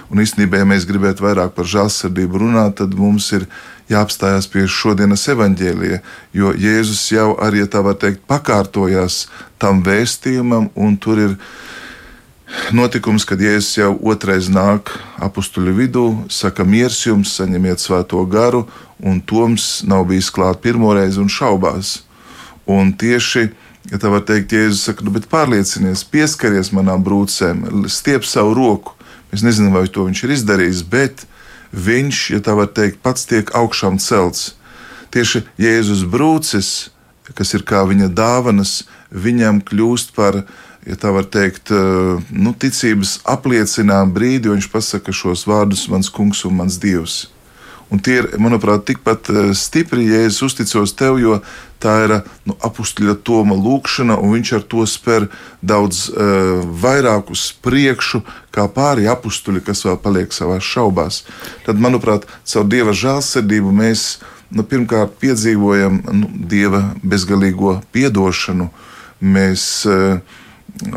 Un 0.08 0.22
īstenībā, 0.24 0.62
ja 0.62 0.68
mēs 0.70 0.86
gribētu 0.88 1.26
vairāk 1.26 1.52
par 1.52 1.68
žēlsirdību 1.68 2.40
runāt, 2.40 2.78
tad 2.80 2.96
mums 2.96 3.28
ir 3.36 3.44
jāapstājās 3.90 4.48
pie 4.50 4.66
šodienas 4.70 5.26
evaņģēlija, 5.32 6.00
jo 6.36 6.52
Jēzus 6.56 7.04
jau 7.12 7.32
arī, 7.42 7.62
ja 7.64 7.70
tā 7.70 7.82
var 7.86 7.98
teikt, 8.00 8.24
pakārtojās 8.30 9.26
tam 9.62 9.82
vēstījumam, 9.86 10.70
un 10.74 10.96
tur 10.96 11.22
ir 11.22 11.36
notikums, 12.74 13.26
kad 13.28 13.42
Jēzus 13.42 13.78
jau 13.78 13.92
otrais 14.10 14.50
nāk 14.52 14.94
apstuļu 15.22 15.76
vidū, 15.76 16.06
saka, 16.32 16.66
miers 16.66 16.98
jums, 17.06 17.36
saņemiet 17.38 17.82
svēto 17.82 18.24
garu, 18.30 18.66
un 18.98 19.20
Toms 19.20 19.84
nav 19.86 20.08
bijis 20.10 20.32
klāt 20.34 20.62
pirmoreiz 20.64 21.20
un 21.20 21.30
šaubās. 21.32 22.00
Un 22.66 22.90
tieši 22.98 23.50
Ja 23.92 24.00
tā 24.02 24.10
var 24.10 24.24
teikt, 24.26 24.50
Jēzus 24.50 24.82
saka, 24.88 25.04
nu, 25.06 25.12
bet 25.14 25.28
pārliecinies, 25.30 26.02
pieskaries 26.10 26.72
manām 26.74 27.04
brūcēm, 27.06 27.86
stiep 27.92 28.26
savu 28.26 28.56
roku. 28.58 28.96
Mēs 29.30 29.44
nezinām, 29.46 29.76
vai 29.76 29.86
to 29.90 30.06
viņš 30.08 30.22
ir 30.26 30.32
izdarījis, 30.34 30.80
bet 30.90 31.22
viņš, 31.72 32.30
ja 32.36 32.40
tā 32.44 32.56
var 32.58 32.70
teikt, 32.72 33.00
pats 33.02 33.26
tiek 33.28 33.50
augšām 33.56 33.98
celts. 34.02 34.54
Tieši 35.14 35.44
Jēzus 35.60 36.04
brūces, 36.08 36.90
kas 37.34 37.54
ir 37.54 37.64
kā 37.66 37.82
viņa 37.88 38.10
dāvanas, 38.14 38.84
viņam 39.10 39.62
kļūst 39.66 40.14
par, 40.16 40.42
ja 40.86 40.96
tā 40.98 41.12
var 41.14 41.24
teikt, 41.24 41.70
eh, 41.70 42.22
nu, 42.30 42.54
ticības 42.54 43.20
apliecinām 43.24 44.12
brīdi, 44.12 44.46
jo 44.46 44.56
viņš 44.56 44.70
pasaka 44.72 45.12
šos 45.12 45.46
vārdus: 45.46 45.88
mans 45.88 46.10
kungs 46.10 46.44
un 46.44 46.56
mans 46.60 46.78
dievs. 46.78 47.26
Un 47.86 48.00
tie 48.02 48.16
ir, 48.18 48.26
manuprāt, 48.42 48.82
tikpat 48.88 49.30
eh, 49.30 49.50
stipri, 49.54 50.08
ja 50.10 50.24
es 50.26 50.40
uzticos 50.42 50.94
tev, 50.98 51.20
jo 51.22 51.38
tā 51.82 51.92
ir 52.02 52.14
nu, 52.48 52.56
apakšļa 52.66 53.14
Toma 53.26 53.54
lūkšana, 53.54 54.16
un 54.18 54.32
viņš 54.34 54.52
ar 54.56 54.64
to 54.66 54.86
spēr 54.88 55.26
daudz 55.60 56.06
uh, 56.08 56.64
vairāk 56.82 57.28
uz 57.30 57.50
priekšu, 57.62 58.22
kā 58.54 58.64
pārējie 58.72 59.10
apakšļi, 59.12 59.62
kas 59.66 59.84
vēl 59.86 59.98
paliek 60.02 60.32
savā 60.34 60.56
šaubās. 60.56 61.20
Tad, 61.66 61.78
manuprāt, 61.82 62.24
caur 62.48 62.64
dieva 62.72 62.96
žēlsirdību 62.96 63.74
mēs 63.76 64.06
nu, 64.50 64.64
pirmkārt 64.64 65.18
piedzīvojam 65.20 66.00
nu, 66.16 66.30
dieva 66.48 66.82
bezgalīgo 67.04 67.80
piedošanu. 67.94 68.70
Mēs 69.20 69.68
uh, 69.90 70.18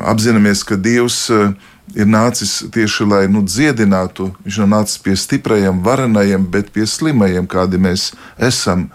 apzināmies, 0.10 0.64
ka 0.64 0.80
Dievs 0.80 1.26
uh, 1.34 1.52
ir 1.96 2.10
nācis 2.10 2.64
tieši 2.74 3.08
lai 3.10 3.24
nu, 3.32 3.44
dziedinātu. 3.46 4.32
Viņš 4.46 4.62
nav 4.64 4.72
nācis 4.74 5.02
pie 5.04 5.16
stiprajiem, 5.18 5.82
varenajiem, 5.86 6.46
bet 6.52 6.74
pie 6.76 6.88
slimajiem, 6.88 7.48
kādi 7.50 7.82
mēs 7.82 8.12
esam. 8.38 8.90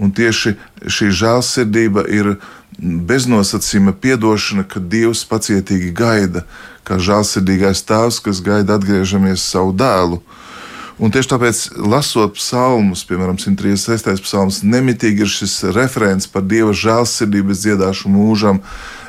Un 0.00 0.12
tieši 0.14 0.54
šī 0.86 1.10
žēlsirdība 1.12 2.06
ir 2.08 2.36
beznosacījuma 2.80 3.92
atdošana, 3.92 4.64
kad 4.64 4.88
Dievs 4.88 5.24
pacietīgi 5.28 5.90
gaida, 5.92 6.46
kā 6.84 6.96
žēlsirdīgais 6.96 7.82
tēvs, 7.84 8.20
kas 8.24 8.40
gaida 8.40 8.78
atgriežamies 8.78 9.42
savu 9.44 9.74
dēlu. 9.76 10.22
Un 11.00 11.08
tieši 11.08 11.30
tāpēc, 11.32 11.58
lasot 11.80 12.34
psalmus, 12.36 13.06
piemēram, 13.08 13.38
136. 13.40 14.20
psalms, 14.20 14.60
nemitīgi 14.60 15.24
ir 15.24 15.30
šis 15.32 15.54
referents 15.72 16.28
par 16.28 16.44
Dieva 16.44 16.74
žēlsirdību, 16.76 17.56
dziedāšu 17.56 18.12
mūžam, 18.12 18.60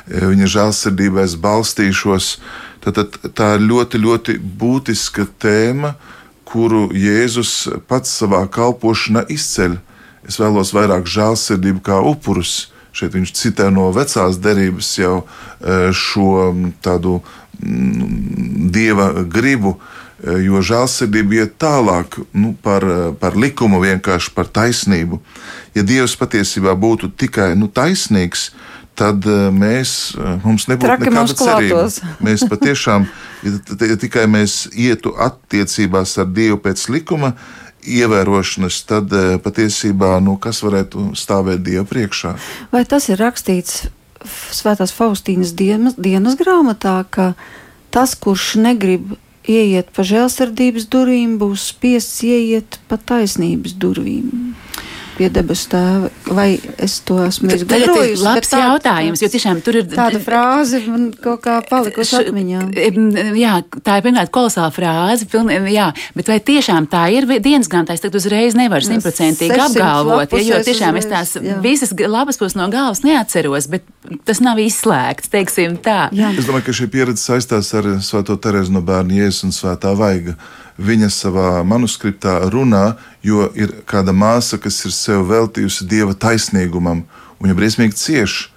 viņa 0.08 0.48
žēlsirdībā 0.56 1.26
es 1.26 1.36
balstīšos. 1.36 2.30
Tad, 2.82 2.98
tā 3.38 3.52
ir 3.56 3.62
ļoti, 3.70 4.00
ļoti 4.02 4.34
būtiska 4.58 5.28
tēma, 5.42 5.94
kuru 6.48 6.88
Jēzus 6.96 7.68
pats 7.88 8.10
savā 8.18 8.42
kalpošanā 8.50 9.22
izceļ. 9.30 9.78
Es 10.26 10.38
vēlos 10.42 10.72
vairāk 10.74 11.06
žēlsirdību 11.06 11.82
kā 11.86 12.00
upurus. 12.02 12.72
Šeit 12.92 13.14
viņš 13.14 13.30
citē 13.38 13.70
no 13.72 13.86
vecās 13.94 14.36
derības 14.42 14.90
jau 14.98 15.22
e, 15.22 15.92
šo 15.96 16.50
tādu 16.84 17.20
dieva 18.74 19.06
gribu, 19.30 19.76
e, 19.78 20.42
jo 20.44 20.60
žēlsirdība 20.60 21.38
iet 21.38 21.56
tālāk 21.62 22.18
nu, 22.34 22.52
par, 22.66 22.84
par 23.22 23.38
likumu, 23.38 23.80
vienkārši 23.80 24.34
par 24.36 24.50
taisnību. 24.50 25.22
Ja 25.78 25.86
Dievs 25.86 26.18
patiesībā 26.20 26.74
būtu 26.76 27.14
tikai 27.16 27.52
nu, 27.56 27.70
taisnīgs, 27.72 28.50
tad 28.98 29.26
eh, 29.26 29.48
mēs, 29.54 30.12
eh, 30.16 30.36
mums 30.44 30.68
nebūtu 30.70 30.88
Traki 30.88 31.08
nekāda 31.08 31.36
cerība. 31.38 31.86
Mēs 32.26 32.44
patiešām, 32.50 33.08
ja 33.44 33.96
tikai 34.00 34.26
mēs 34.30 34.66
ietu 34.72 35.14
attiecībās 35.20 36.14
ar 36.22 36.30
Dievu 36.32 36.60
pēc 36.62 36.86
likuma 36.92 37.34
ievērošanas, 37.82 38.82
tad 38.88 39.12
eh, 39.16 39.34
patiesībā, 39.42 40.14
nu, 40.24 40.36
kas 40.42 40.62
varētu 40.64 41.12
stāvēt 41.18 41.64
Dieva 41.66 41.86
priekšā? 41.88 42.36
Vai 42.74 42.84
tas 42.88 43.10
ir 43.10 43.20
rakstīts 43.22 43.88
Svētās 44.54 44.92
Faustīnas 44.94 45.50
dienas, 45.58 45.96
dienas 45.98 46.36
grāmatā, 46.38 47.00
ka 47.10 47.32
tas, 47.90 48.14
kurš 48.14 48.54
negrib 48.62 49.16
ieiet 49.50 49.88
pa 49.90 50.04
žēlsirdības 50.06 50.86
durvīm, 50.92 51.34
būs 51.40 51.72
spiests 51.72 52.22
ieiet 52.28 52.78
pa 52.86 53.00
taisnības 53.02 53.74
durvīm? 53.82 54.52
Pie 55.22 55.28
debesu 55.30 55.68
tēva, 55.70 56.08
vai 56.34 56.48
es 56.82 56.96
to 57.06 57.14
esmu 57.22 57.46
Tagad 57.52 57.60
ir 57.62 57.82
izgudrojusi? 57.84 58.22
labs 58.26 58.48
tā- 58.50 58.58
jautājums, 58.58 59.20
jo 59.22 59.28
tiešām 59.30 59.60
tur 59.62 59.76
ir 59.78 59.84
Tāda 59.86 60.18
frāze 60.18 60.80
man 60.88 61.12
kaut 61.14 61.44
kā 61.44 61.60
palikusi 61.62 62.16
atmiņā. 62.18 62.62
Jā, 63.38 63.52
tā 63.86 64.00
ir 64.00 64.02
pirmkārt 64.02 64.32
kolosāla 64.34 64.72
frāze, 64.74 65.28
pilni, 65.30 65.60
jā, 65.70 65.92
bet 66.18 66.26
vai 66.26 66.40
tiešām 66.42 66.88
tā 66.90 67.04
ir 67.14 67.28
dienas 67.38 67.70
grāmatā? 67.70 67.94
Es 67.94 68.02
tagad 68.02 68.18
uzreiz 68.18 68.56
nevaru 68.58 68.82
simtprocentīgi 68.82 69.54
600 69.54 69.68
apgalvot, 69.68 70.34
ja, 70.34 70.42
jo 70.56 70.58
tiešām 70.66 70.98
es 70.98 71.06
uzreiz, 71.06 71.30
tās 71.30 71.36
jā. 71.38 71.60
visas 71.62 71.94
lapas 72.02 72.40
puses 72.42 72.58
no 72.58 72.66
galvas 72.72 73.04
neatceros, 73.06 73.70
bet 73.70 73.86
tas 74.26 74.42
nav 74.42 74.58
izslēgts, 74.58 75.30
teiksim 75.30 75.78
tā. 75.78 76.08
Jā. 76.10 76.32
Es 76.34 76.50
domāju, 76.50 76.66
ka 76.66 76.76
šī 76.80 76.90
pieredze 76.90 77.22
saistās 77.22 77.70
ar 77.78 77.92
Svēto 78.02 78.34
Terezu 78.42 78.74
no 78.74 78.82
bērna 78.82 79.22
Jēzus 79.22 79.46
un 79.46 79.54
Svētā 79.54 79.94
Vaiga. 79.94 80.34
Viņa 80.82 81.08
savā 81.14 81.48
manuskriptā 81.68 82.40
runā, 82.50 82.96
jo 83.22 83.46
ir 83.54 83.70
kāda 83.86 84.14
māsa, 84.16 84.58
kas 84.58 84.80
ir 84.88 84.94
sev 84.96 85.28
veltījusi 85.28 85.86
dieva 85.86 86.16
taisnīgumam, 86.18 87.04
un 87.38 87.46
viņa 87.46 87.58
briesmīgi 87.58 87.98
cieš. 87.98 88.51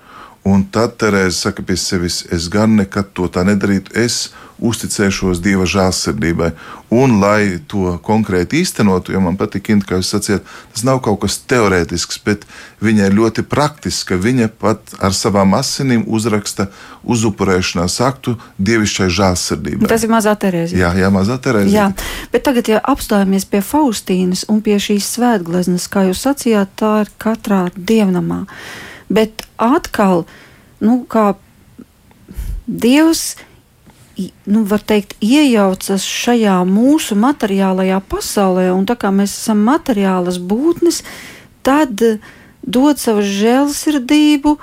Un 0.45 0.61
tad 0.69 0.99
Terēza 1.01 1.47
saka 1.47 1.63
pie 1.65 1.77
sevis, 1.79 2.19
es 2.29 2.49
gan 2.53 2.75
nekad 2.77 3.07
to 3.17 3.25
tā 3.33 3.41
nedarītu, 3.47 3.95
es 3.97 4.27
uzticēšos 4.61 5.41
Dieva 5.43 5.65
žēlsirdībai. 5.67 6.51
Un, 6.93 7.17
lai 7.19 7.57
to 7.67 7.95
konkrēti 8.05 8.61
īstenotu, 8.61 9.15
jo 9.15 9.21
man 9.25 9.39
patīk, 9.39 9.71
kā 9.83 9.97
jūs 9.97 10.11
sacījāt, 10.13 10.45
tas 10.71 10.85
nav 10.87 11.01
kaut 11.03 11.23
kas 11.23 11.39
teorētisks, 11.49 12.21
bet 12.23 12.45
viņa 12.85 13.09
ir 13.09 13.17
ļoti 13.17 13.43
praktiska. 13.49 14.19
Viņa 14.21 14.51
pat 14.61 14.93
ar 15.03 15.15
savām 15.17 15.57
asinīm 15.57 16.05
uzraksta 16.05 16.69
uzupurēšanās 17.03 17.97
aktu 18.05 18.35
dievišķai 18.61 19.09
žēlsirdībai. 19.17 19.89
Tas 19.91 20.05
ir 20.05 20.13
mazā 20.13 20.35
Terēzija. 20.39 20.85
Jā, 20.85 20.93
jā, 21.01 21.09
mazā 21.13 21.39
Terēza. 21.41 21.73
Jā, 21.73 21.89
bet 22.31 22.45
tagad, 22.45 22.69
ja 22.69 22.83
apstājamies 22.85 23.49
pie 23.49 23.63
Faustīnas 23.65 24.45
un 24.53 24.61
pie 24.61 24.77
šīs 24.77 25.09
svētgleznas, 25.17 25.89
kā 25.89 26.05
jūs 26.11 26.21
sacījāt, 26.29 26.77
tā 26.79 26.93
ir 27.03 27.11
katrā 27.21 27.65
dievnamā. 27.75 28.45
Bet 29.09 29.44
atkal, 29.61 30.25
nu, 30.83 31.03
kā 31.09 31.33
Dievs, 32.65 33.35
nu, 34.49 34.63
var 34.65 34.81
teikt, 34.81 35.13
iejaucas 35.21 36.05
šajā 36.07 36.55
mūsu 36.65 37.17
materiālajā 37.19 37.99
pasaulē, 38.09 38.71
un 38.73 38.87
tā 38.89 38.95
kā 38.97 39.11
mēs 39.13 39.35
esam 39.37 39.61
materiālas 39.67 40.39
būtnes, 40.41 41.03
tad 41.65 42.01
eh, 42.01 42.17
dod 42.65 42.97
savu 43.01 43.21
žēlsirdību 43.21 44.55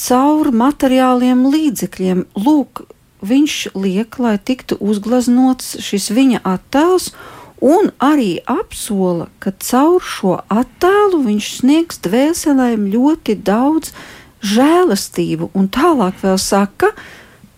caur 0.00 0.50
materiāliem 0.56 1.44
līdzekļiem. 1.52 2.24
Lūk, 2.40 2.86
viņš 3.20 3.58
liek, 3.76 4.18
lai 4.18 4.38
tiktu 4.40 4.78
uzgleznots 4.80 5.76
šis 5.84 6.08
viņa 6.14 6.42
attēls, 6.48 7.12
un 7.62 7.92
arī 8.02 8.40
apsola, 8.48 9.28
ka 9.38 9.52
caur 9.62 10.02
šo 10.02 10.40
attēlu 10.50 11.22
viņš 11.28 11.52
sniegs 11.60 12.00
dvēselēm 12.02 12.88
ļoti 12.90 13.36
daudz 13.38 13.92
žēlastību, 14.42 15.50
un 15.54 15.68
tālāk 15.72 16.18
vēl 16.22 16.38
saka, 16.40 16.92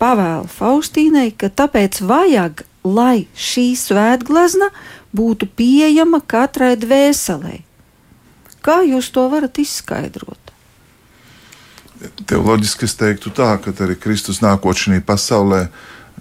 pavēla 0.01 0.47
Faustīnai, 0.51 1.31
ka 1.37 1.49
tāpēc 1.49 2.01
vajag, 2.05 2.65
lai 2.85 3.25
šī 3.33 3.71
svētglezna 3.79 4.69
būtu 5.15 5.49
pieejama 5.57 6.21
katrai 6.21 6.75
dvēselē. 6.77 7.61
Kā 8.65 8.81
jūs 8.85 9.11
to 9.13 9.27
varat 9.29 9.59
izskaidrot? 9.61 10.41
Teoloģiski 12.27 12.85
es 12.85 12.95
teiktu 12.97 13.31
tā, 13.33 13.55
ka 13.61 13.73
arī 13.85 13.95
Kristus 13.97 14.41
nākot 14.43 14.77
šajā 14.77 15.01
pasaulē 15.05 15.61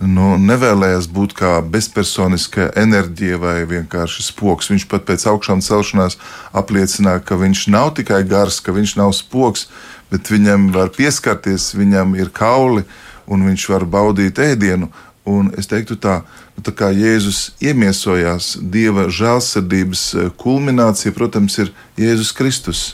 nu, 0.03 0.35
nevēlējās 0.41 1.09
būt 1.15 1.35
kā 1.39 1.55
bezpersoniska 1.63 2.71
enerģija 2.79 3.39
vai 3.43 3.57
vienkārši 3.69 4.27
spoks. 4.29 4.71
Viņš 4.73 4.87
pat 4.91 5.07
pēc 5.09 5.27
augšām 5.31 5.63
celšanās 5.65 6.19
apliecināja, 6.57 7.23
ka 7.27 7.39
viņš 7.41 7.67
nav 7.75 7.95
tikai 7.99 8.23
gars, 8.29 8.61
ka 8.65 8.75
viņš 8.75 8.97
nav 9.01 9.15
spoks, 9.17 9.69
bet 10.15 10.31
viņam 10.31 10.71
var 10.75 10.95
pieskarties, 10.95 11.73
viņam 11.75 12.15
ir 12.17 12.31
kauli 12.35 12.87
un 13.27 13.45
viņš 13.51 13.69
var 13.75 13.89
baudīt 13.91 14.39
ēdienu. 14.39 14.93
Un 15.27 15.49
es 15.57 15.67
teiktu 15.67 15.97
tā, 15.97 16.19
nu, 16.55 16.63
tā 16.63 16.73
kā 16.77 16.91
Jēzus 16.93 17.55
iemiesojās, 17.65 18.59
Dieva 18.61 19.09
žēlsirdības 19.09 20.03
eh, 20.15 20.29
kulminācija, 20.41 21.15
protams, 21.17 21.59
ir 21.59 21.73
Jēzus 22.01 22.35
Kristus 22.37 22.85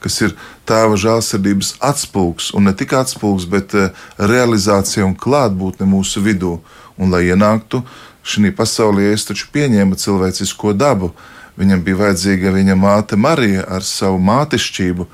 kas 0.00 0.16
ir 0.24 0.34
tēva 0.68 0.96
žēlsirdības 1.00 1.74
atspūgs, 1.84 2.50
un 2.56 2.68
ne 2.68 2.74
tikai 2.76 3.02
atspūgs, 3.04 3.46
bet 3.50 3.74
eh, 3.76 3.90
realizācija 4.16 5.06
un 5.06 5.16
klātbūtne 5.18 5.88
mūsu 5.88 6.22
vidū. 6.24 6.58
Un, 7.00 7.12
lai 7.12 7.26
ienāktu 7.30 7.82
šajā 8.28 8.52
pasaulē, 8.56 9.10
es 9.14 9.24
taču 9.28 9.48
pieņēmu 9.54 9.96
cilvēcisko 9.96 10.74
dabu. 10.76 11.14
Viņam 11.60 11.80
bija 11.84 11.98
vajadzīga 12.04 12.52
viņa 12.52 12.76
māte 12.76 13.16
Marija 13.20 13.64
ar 13.68 13.84
savu 13.84 14.20
mātešķību. 14.24 15.06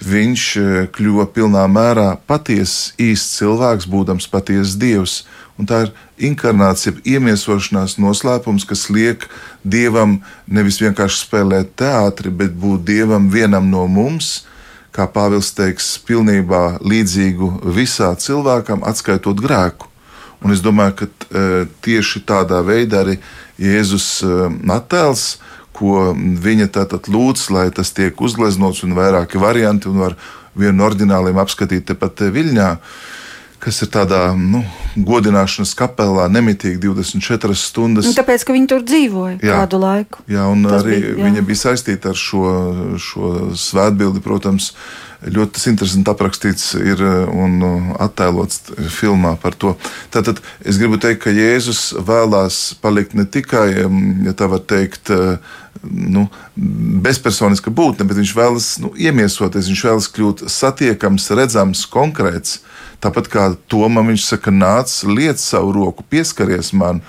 Viņš 0.00 0.44
eh, 0.56 0.68
kļuva 0.94 1.26
pilnā 1.34 1.66
mērā 1.68 2.14
patiesa, 2.26 2.94
īsts 3.00 3.36
cilvēks, 3.40 3.88
būdams 3.90 4.28
patiesa 4.32 4.78
dievs. 4.80 5.24
Un 5.60 5.68
tā 5.68 5.82
ir 5.84 5.90
inkarnācija, 6.30 6.96
iemiesošanās 7.04 7.98
noslēpums, 8.00 8.64
kas 8.64 8.86
liek 8.88 9.26
dievam 9.60 10.22
nevis 10.48 10.80
vienkārši 10.80 11.26
spēlēt 11.26 11.74
teātri, 11.76 12.32
bet 12.32 12.56
būt 12.56 12.86
dievam 12.88 13.28
vienam 13.28 13.68
no 13.68 13.84
mums, 13.84 14.46
kā 14.96 15.04
Pāvils 15.04 15.52
teiks, 15.54 15.98
pilnībā 16.08 16.80
līdzīgu 16.80 17.50
visā 17.76 18.14
cilvēkam, 18.16 18.80
atskaitot 18.88 19.36
grēku. 19.44 19.90
Un 20.40 20.54
es 20.54 20.62
domāju, 20.64 20.96
ka 21.02 21.06
e, 21.06 21.46
tieši 21.84 22.22
tādā 22.24 22.62
veidā 22.64 23.04
arī 23.04 23.18
Jēzus 23.60 24.08
e, 24.24 24.48
attēls, 24.72 25.34
ko 25.80 26.10
viņa 26.16 26.68
tātad 26.76 27.08
lūdz, 27.08 27.48
lai 27.56 27.70
tas 27.74 27.94
tiek 27.96 28.20
uzgleznots 28.20 28.84
un 28.84 28.92
vairāki 28.98 29.40
varianti, 29.40 29.88
un 29.88 30.04
var 30.04 30.18
vienu 30.54 30.76
no 30.76 30.90
oriģināliem 30.90 31.40
apskatīt 31.40 31.88
tepat 31.88 32.28
Viļņā 32.36 32.70
kas 33.60 33.82
ir 33.84 33.90
tādā 33.92 34.20
nu, 34.36 34.62
godināšanas 34.96 35.74
kapelā, 35.76 36.26
nemitīgi 36.32 36.80
24 36.80 37.56
stundas. 37.58 38.08
Nu, 38.08 38.14
tāpēc, 38.16 38.44
ka 38.46 38.56
viņi 38.56 38.70
tur 38.72 38.84
dzīvoja 38.86 39.36
Jā. 39.36 39.60
kādu 39.62 39.80
laiku. 39.82 40.24
Jā, 40.30 40.46
un 40.48 40.64
Tas 40.64 40.80
arī 40.80 40.96
bija, 40.96 41.12
jā. 41.12 41.26
viņa 41.28 41.44
bija 41.50 41.62
saistīta 41.66 42.14
ar 42.14 42.18
šo, 42.18 42.44
šo 43.04 43.32
svētbildi. 43.60 44.24
Protams, 44.24 44.72
ļoti 45.26 45.56
tas 45.56 45.66
interesanti 45.68 46.12
aprakstīts 46.12 46.72
ir 46.80 47.02
un 47.04 47.60
attēlots 48.00 48.72
filmā 48.92 49.34
par 49.40 49.56
to. 49.58 49.74
Tātad 50.14 50.40
es 50.64 50.80
gribu 50.80 51.00
teikt, 51.00 51.22
ka 51.24 51.34
Jēzus 51.34 51.90
vēlās 52.06 52.60
palikt 52.80 53.16
ne 53.18 53.26
tikai, 53.28 53.66
ja 54.26 54.36
tā 54.36 54.48
var 54.50 54.64
teikt, 54.64 55.12
nu, 55.82 56.26
bezpersoniska 57.04 57.72
būtne, 57.72 58.06
bet 58.08 58.20
viņš 58.20 58.32
vēlas 58.36 58.70
nu, 58.82 58.92
iemiesoties, 58.96 59.70
viņš 59.70 59.84
vēlas 59.88 60.08
kļūt 60.14 60.46
satiekams, 60.50 61.30
redzams, 61.36 61.84
konkrēts. 61.90 62.60
Tāpat 63.00 63.30
kā 63.32 63.46
Tomam 63.72 64.10
viņš 64.12 64.26
saka, 64.34 64.52
nāc, 64.52 64.92
liec 65.08 65.40
savu 65.40 65.72
roku, 65.76 66.04
pieskaries 66.04 66.74
man, 66.76 67.00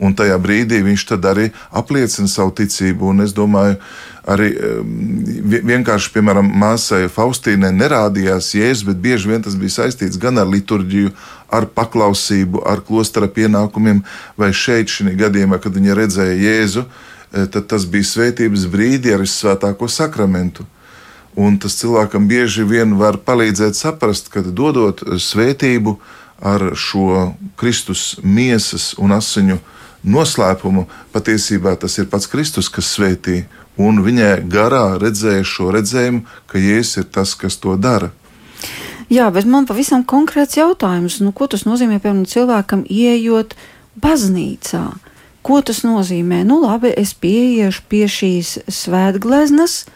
un 0.00 0.14
tajā 0.16 0.38
brīdī 0.40 0.80
viņš 0.84 1.04
arī 1.18 1.50
apliecina 1.70 2.28
savu 2.28 2.54
ticību. 2.56 3.10
Un 3.12 3.20
es 3.20 3.32
domāju, 3.32 3.76
arī 4.26 4.48
vi- 5.44 5.60
vienkārši, 5.60 6.12
piemēram, 6.14 6.50
māsai 6.52 7.08
Faustīnai 7.08 7.72
nerādījās 7.72 8.54
jēzus, 8.54 8.84
bet 8.86 8.96
bieži 8.96 9.28
vien 9.28 9.42
tas 9.42 9.54
bija 9.54 9.84
saistīts 9.84 10.18
gan 10.18 10.38
ar 10.38 10.46
liturģiju, 10.46 11.12
ar 11.50 11.66
paklausību, 11.66 12.62
ar 12.66 12.80
klostera 12.80 13.28
pienākumiem, 13.28 14.02
vai 14.36 14.50
šeit, 14.52 14.88
šī 14.88 15.16
gadījumā, 15.16 15.60
kad 15.60 15.72
viņa 15.74 15.94
redzēja 15.94 16.36
Jēzu, 16.40 16.84
eh, 17.32 17.46
tad 17.46 17.68
tas 17.68 17.84
bija 17.84 18.04
svētības 18.04 18.66
brīdi 18.66 19.14
ar 19.14 19.20
visvētāko 19.20 19.88
sakramentu. 19.88 20.66
Un 21.36 21.58
tas 21.58 21.76
cilvēkam 21.78 22.26
bieži 22.28 22.64
vien 22.66 22.96
var 22.98 23.16
palīdzēt 23.16 23.74
saprast, 23.78 24.30
ka 24.30 24.42
dodot 24.42 25.00
svētību 25.00 25.98
ar 26.42 26.72
šo 26.74 27.34
Kristus 27.56 28.16
miesas 28.22 28.94
un 28.98 29.10
asiņu 29.10 29.58
noslēpumu, 30.04 30.86
patiesībā 31.14 31.76
tas 31.80 31.98
ir 31.98 32.08
pats 32.10 32.30
Kristus, 32.30 32.70
kas 32.72 32.92
svētī. 32.96 33.44
Un 33.80 34.02
viņai 34.04 34.42
garā 34.50 34.98
redzēja 35.00 35.44
šo 35.46 35.70
redzējumu, 35.74 36.24
ka 36.50 36.60
Jēzus 36.60 37.00
ir 37.00 37.06
tas, 37.14 37.34
kas 37.38 37.56
to 37.60 37.76
dara. 37.80 38.10
Jā, 39.10 39.26
bet 39.34 39.46
man 39.48 39.66
pavisam 39.66 40.04
konkrēts 40.06 40.58
jautājums. 40.58 41.18
Nu, 41.24 41.32
ko 41.34 41.48
tas 41.50 41.64
nozīmē, 41.66 41.98
piemēram, 41.98 42.28
cilvēkam 42.30 42.84
ieejot 42.86 43.56
baznīcā? 43.98 44.84
Ko 45.42 45.58
tas 45.66 45.80
nozīmē? 45.82 46.44
Nu, 46.46 46.60
labi, 46.62 46.92
es 46.94 47.14
pieiešu 47.16 47.82
pie 47.90 48.04
šīs 48.06 48.58
svētgleznas, 48.70 49.86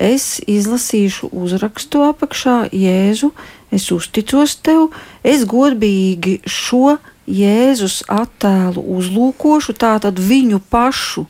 es 0.00 0.40
izlasīšu 0.50 1.30
uzrakstu 1.30 2.02
apakšā, 2.08 2.56
Jēzu, 2.74 3.30
es 3.74 3.90
uzticos 3.94 4.56
tev, 4.64 4.88
es 5.22 5.44
godīgi 5.46 6.40
šo 6.48 6.96
Jēzus 7.30 8.02
attēlu 8.12 8.82
uzlūkošu, 8.98 9.76
tātad 9.80 10.18
viņu 10.20 10.60
pašu, 10.70 11.26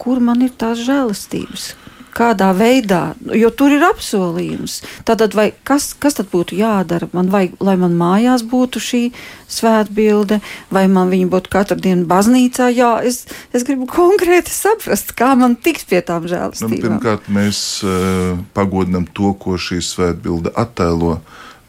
kur 0.00 0.20
man 0.20 0.42
ir 0.44 0.52
tās 0.56 0.80
žēlastības, 0.84 1.74
kādā 2.16 2.50
veidā, 2.56 3.14
jo 3.38 3.48
tur 3.54 3.72
ir 3.72 3.84
apsolījums. 3.86 4.80
Tātad, 5.08 5.32
vai, 5.38 5.50
kas, 5.64 5.92
kas 5.94 6.18
tad 6.18 6.28
būtu 6.32 6.56
jādara? 6.58 7.06
Man 7.16 7.28
vajag, 7.32 7.54
lai 7.62 7.76
man 7.80 7.94
mājās 7.96 8.42
būtu 8.50 8.82
šī 8.82 9.02
svētbilde, 9.48 10.40
vai 10.74 10.86
man 10.90 11.12
viņa 11.12 11.28
būtu 11.32 11.52
katru 11.52 11.78
dienu 11.80 12.08
baznīcā? 12.10 12.68
Jā, 12.74 12.90
es, 13.06 13.22
es 13.56 13.64
gribu 13.68 13.86
konkrēti 13.88 14.52
saprast, 14.52 15.14
kā 15.16 15.32
man 15.38 15.54
tiks 15.56 15.86
pie 15.88 16.02
tām 16.02 16.26
Nu, 16.26 16.32
žēlastībām. 16.34 16.98
pirmkārt, 16.98 17.30
mēs 17.32 17.80
uh, 17.86 18.40
pagodinām 18.58 19.06
to, 19.16 19.32
ko 19.40 19.56
šī 19.56 19.80
svētbilde 19.84 20.52
attēlo. 20.58 21.20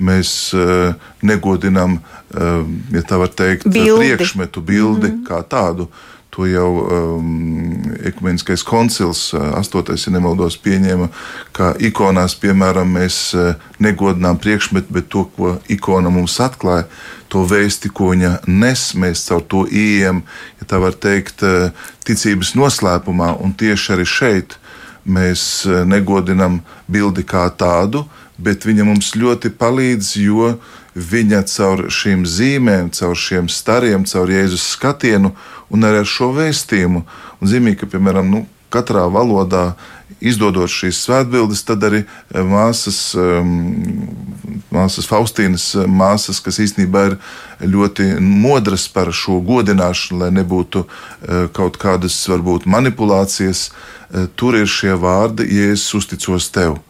Mēs 0.02 0.30
uh, 0.58 0.96
negodinām, 1.22 2.00
uh, 2.00 2.64
ja 2.94 3.04
tā 3.06 3.20
var 3.22 3.30
teikt, 3.30 3.68
Bildi. 3.70 4.00
priekšmetu 4.00 4.62
bildi 4.62 5.08
mm 5.08 5.14
-hmm. 5.14 5.28
kā 5.28 5.44
tādu. 5.44 5.88
To 6.32 6.46
jau 6.46 6.72
um, 6.80 7.84
ekumeniskais 8.08 8.64
koncils, 8.64 9.34
uh, 9.34 9.42
8. 9.60 9.84
ja 10.06 10.12
nemaldos, 10.12 10.58
pieņēma, 10.58 11.08
ka 11.52 11.76
ikonās, 11.80 12.36
piemēram, 12.40 12.88
mēs 12.98 13.34
uh, 13.36 13.56
negodinām 13.80 14.38
priekšmetu, 14.38 14.88
bet 14.90 15.10
to, 15.10 15.24
ko 15.24 15.58
ikona 15.68 16.10
mums 16.10 16.40
atklāja, 16.40 16.84
to 17.28 17.44
vēsti, 17.44 17.90
ko 17.90 18.10
viņa 18.10 18.40
nes, 18.48 18.94
mēs 18.96 19.28
caur 19.28 19.42
to 19.42 19.68
ieejam, 19.72 20.24
ja 20.60 20.66
tā 20.66 20.80
var 20.80 20.94
teikt, 20.94 21.44
ticības 22.04 22.56
noslēpumā, 22.56 23.36
un 23.44 23.54
tieši 23.54 23.94
arī 23.94 24.06
šeit 24.06 24.58
mēs 25.06 25.66
eh, 25.66 25.84
negodinām 25.88 26.62
bildi 26.92 27.26
kā 27.28 27.48
tādu, 27.58 28.06
bet 28.44 28.66
viņa 28.68 28.86
mums 28.88 29.14
ļoti 29.18 29.54
palīdz, 29.60 30.14
jo 30.26 30.56
viņa 30.96 31.44
caur 31.48 31.86
šīm 31.94 32.26
zīmēm, 32.28 32.92
caur 32.96 33.16
šiem 33.16 33.48
stariem, 33.52 34.06
caur 34.10 34.32
Jēzus 34.32 34.74
skatienu 34.76 35.36
un 35.72 35.88
arī 35.88 36.04
ar 36.04 36.10
šo 36.10 36.32
vēstījumu. 36.36 37.06
Un 37.40 37.52
zīmīgi, 37.52 37.84
ka, 37.84 37.92
piemēram, 37.94 38.28
nu, 38.32 38.46
katrā 38.72 39.06
valodā 39.12 39.72
izdodot 40.22 40.70
šīs 40.70 41.00
svētbildes, 41.06 41.64
tad 41.66 41.84
arī 41.88 42.04
eh, 42.04 42.44
māsas, 42.46 43.00
um, 43.18 43.56
māsas 44.74 45.08
Faustīnas 45.10 45.72
eh, 45.76 45.88
māsas, 45.90 46.42
kas 46.44 46.60
īstenībā 46.62 47.06
ir 47.10 47.18
ļoti 47.72 48.14
modras 48.22 48.88
par 48.92 49.12
šo 49.16 49.40
godināšanu, 49.46 50.22
lai 50.24 50.30
nebūtu 50.36 50.86
uh, 50.86 51.48
kaut 51.56 51.80
kādas 51.82 52.18
varbūt 52.30 52.70
manipulācijas, 52.70 53.70
tur 54.36 54.58
ir 54.60 54.68
šie 54.68 54.98
vārdi, 55.00 55.46
ja 55.56 55.70
es 55.72 55.86
uzticos 55.96 56.50
tev. 56.52 56.82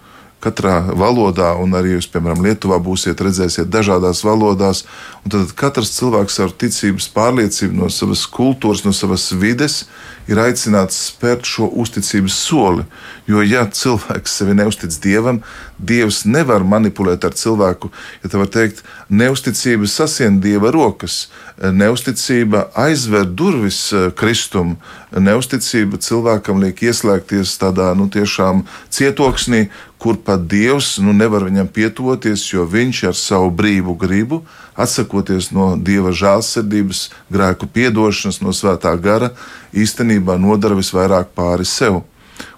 Katrā 0.42 0.80
valodā, 0.98 1.52
un 1.62 1.76
arī 1.78 1.96
jūs, 1.96 2.08
piemēram, 2.10 2.42
Lietuvā 2.42 2.80
būsiet, 2.82 3.20
redzēsiet 3.22 3.70
dažādās 3.70 4.24
valodās, 4.26 4.86
tad 5.30 5.52
katrs 5.58 5.94
cilvēks 6.00 6.40
ar 6.42 6.56
ticības 6.64 7.08
pārliecību 7.14 7.78
no 7.78 7.90
savas 7.94 8.24
kultūras, 8.26 8.82
no 8.86 8.94
savas 8.96 9.28
vides 9.38 9.84
ir 10.30 10.40
aicināts 10.42 10.98
spērt 11.12 11.46
šo 11.46 11.68
uzticības 11.84 12.38
soli. 12.48 12.86
Jo, 13.30 13.44
ja 13.46 13.68
cilvēks 13.70 14.34
sevi 14.40 14.56
neustic 14.58 14.96
dievam, 15.04 15.42
dievs 15.78 16.24
nevar 16.26 16.66
manipulēt 16.66 17.26
ar 17.28 17.36
cilvēku. 17.38 17.92
Ja 18.24 18.32
tā 18.32 18.42
var 18.42 18.50
teikt, 18.54 18.82
neusticība 19.10 19.90
sasien 19.90 20.40
dieva 20.42 20.72
rokas, 20.74 21.28
neusticība 21.62 22.68
aizver 22.80 23.28
durvis 23.28 23.84
eh, 23.94 24.10
kristumu, 24.18 24.78
neusticība 25.12 26.00
cilvēkam 26.02 26.62
liek 26.64 26.82
ieslēgties 26.86 27.58
tādā 27.62 27.92
nu, 27.98 28.08
tiešām 28.12 28.66
cietoksnī, 28.90 29.68
kur 30.02 30.18
pat 30.26 30.48
dievs 30.50 30.96
nu, 30.98 31.14
nevar 31.14 31.46
viņam 31.46 31.68
pietuvoties, 31.70 32.48
jo 32.50 32.66
viņš 32.66 33.04
ar 33.12 33.18
savu 33.18 33.52
brīvu 33.54 33.94
gribu, 34.02 34.42
atsakoties 34.74 35.52
no 35.54 35.76
dieva 35.78 36.10
žēlsirdības, 36.10 37.04
grēku 37.30 37.70
piedošanas, 37.70 38.42
no 38.42 38.50
svētā 38.56 38.96
gara, 38.98 39.30
īstenībā 39.78 40.40
nodara 40.42 40.80
visvairāk 40.80 41.36
pāri 41.38 41.70
sev. 41.70 42.02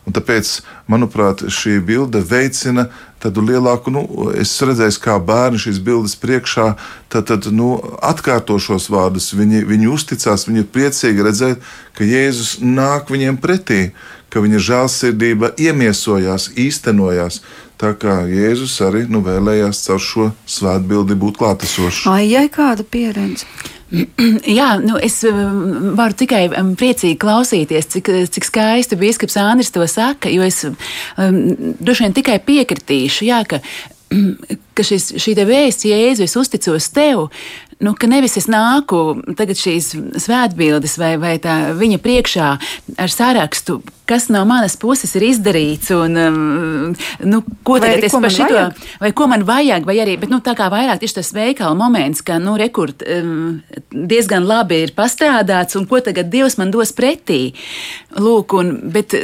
Un 0.08 0.16
tāpēc, 0.16 0.58
manuprāt, 0.92 1.46
šī 1.52 1.78
bilde 1.84 2.20
veicina 2.28 2.90
tādu 3.24 3.44
lielāku, 3.44 3.92
nu, 3.92 4.04
es 4.40 4.52
redzēju, 4.60 5.00
kā 5.04 5.16
bērni 5.20 5.60
šīs 5.64 5.80
bildes 5.84 6.16
priekšā, 6.20 6.74
tad, 7.12 7.28
tad 7.32 7.48
nu, 7.56 7.76
atkārto 8.04 8.58
šos 8.60 8.90
vārdus. 8.92 9.32
Viņi, 9.36 9.64
viņi 9.68 9.92
uzticās, 9.92 10.48
viņi 10.48 10.64
ir 10.64 10.72
priecīgi 10.76 11.28
redzēt, 11.28 11.64
ka 11.96 12.08
Jēzus 12.08 12.58
nāk 12.64 13.12
viņiem 13.12 13.40
pretī, 13.44 13.86
ka 14.34 14.42
viņa 14.42 14.64
žēlsirdība 14.70 15.54
iemiesojās, 15.62 16.50
īstenojās. 16.58 17.44
Tā 17.78 17.92
kā 18.00 18.24
Jēzus 18.30 18.76
arī 18.86 19.06
nu, 19.12 19.22
vēlējās 19.26 19.84
caur 19.86 20.02
šo 20.02 20.28
svētbildi 20.50 21.18
būt 21.20 21.40
klātesošs. 21.42 22.06
Ai, 22.10 22.26
jai 22.32 22.48
kāda 22.54 22.86
pieredze? 22.88 23.46
Jā, 24.58 24.70
nu 24.82 24.98
es 25.02 25.20
um, 25.28 25.94
varu 25.98 26.16
tikai 26.18 26.48
um, 26.58 26.74
priecīgi 26.80 27.18
klausīties, 27.22 27.90
cik, 27.94 28.10
cik 28.34 28.48
skaisti 28.48 28.98
biskups 28.98 29.38
Andris 29.42 29.74
to 29.74 29.86
saka, 29.90 30.32
jo 30.34 30.46
es 30.46 30.64
um, 30.66 31.38
droši 31.78 32.08
vien 32.08 32.16
tikai 32.18 32.40
piekritīšu, 32.48 33.28
jā, 33.30 33.44
ka, 33.50 33.62
ka 34.76 34.86
šis, 34.86 35.14
šī 35.22 35.36
vēsts, 35.48 35.88
Jēzu, 35.90 36.28
es 36.28 36.36
uzticos 36.40 36.90
tev, 36.94 37.28
nu, 37.84 37.94
ka 38.00 38.08
nevis 38.10 38.38
es 38.40 38.48
nāku 38.52 39.18
tagad 39.38 39.60
šīs 39.60 39.92
svētbildes 40.24 40.96
vai, 41.02 41.16
vai 41.22 41.34
tā 41.42 41.74
viņa 41.78 42.00
priekšā 42.04 42.50
ar 43.02 43.12
sarakstu, 43.12 43.80
kas 44.10 44.30
no 44.34 44.44
manas 44.48 44.76
puses 44.80 45.14
ir 45.18 45.26
izdarīts, 45.30 45.92
un 45.96 46.18
um, 46.20 46.96
nu, 47.28 47.42
ko 47.64 47.78
Vai 47.78 47.86
tagad 47.86 48.00
arī 48.00 48.10
es 48.10 48.18
par 48.18 48.36
šito, 48.36 48.58
vajag? 48.58 48.82
vai 49.04 49.12
ko 49.16 49.30
man 49.32 49.46
vajag, 49.48 49.88
vai 49.88 49.98
arī, 50.04 50.18
bet 50.22 50.34
nu, 50.34 50.42
tā 50.44 50.56
kā 50.60 50.70
vairāk 50.74 51.04
tieši 51.04 51.20
tas 51.20 51.34
veikala 51.36 51.78
moments, 51.80 52.24
ka, 52.26 52.40
nu, 52.44 52.56
rekurt 52.60 53.06
um, 53.08 53.62
diezgan 53.92 54.48
labi 54.48 54.84
ir 54.88 54.96
pastrādāts, 54.98 55.80
un 55.80 55.88
ko 55.90 56.04
tagad 56.04 56.32
Dievs 56.34 56.58
man 56.60 56.72
dos 56.74 56.94
pretī. 56.96 57.54
Lūk, 58.20 58.56
un, 58.60 58.76
bet 58.94 59.16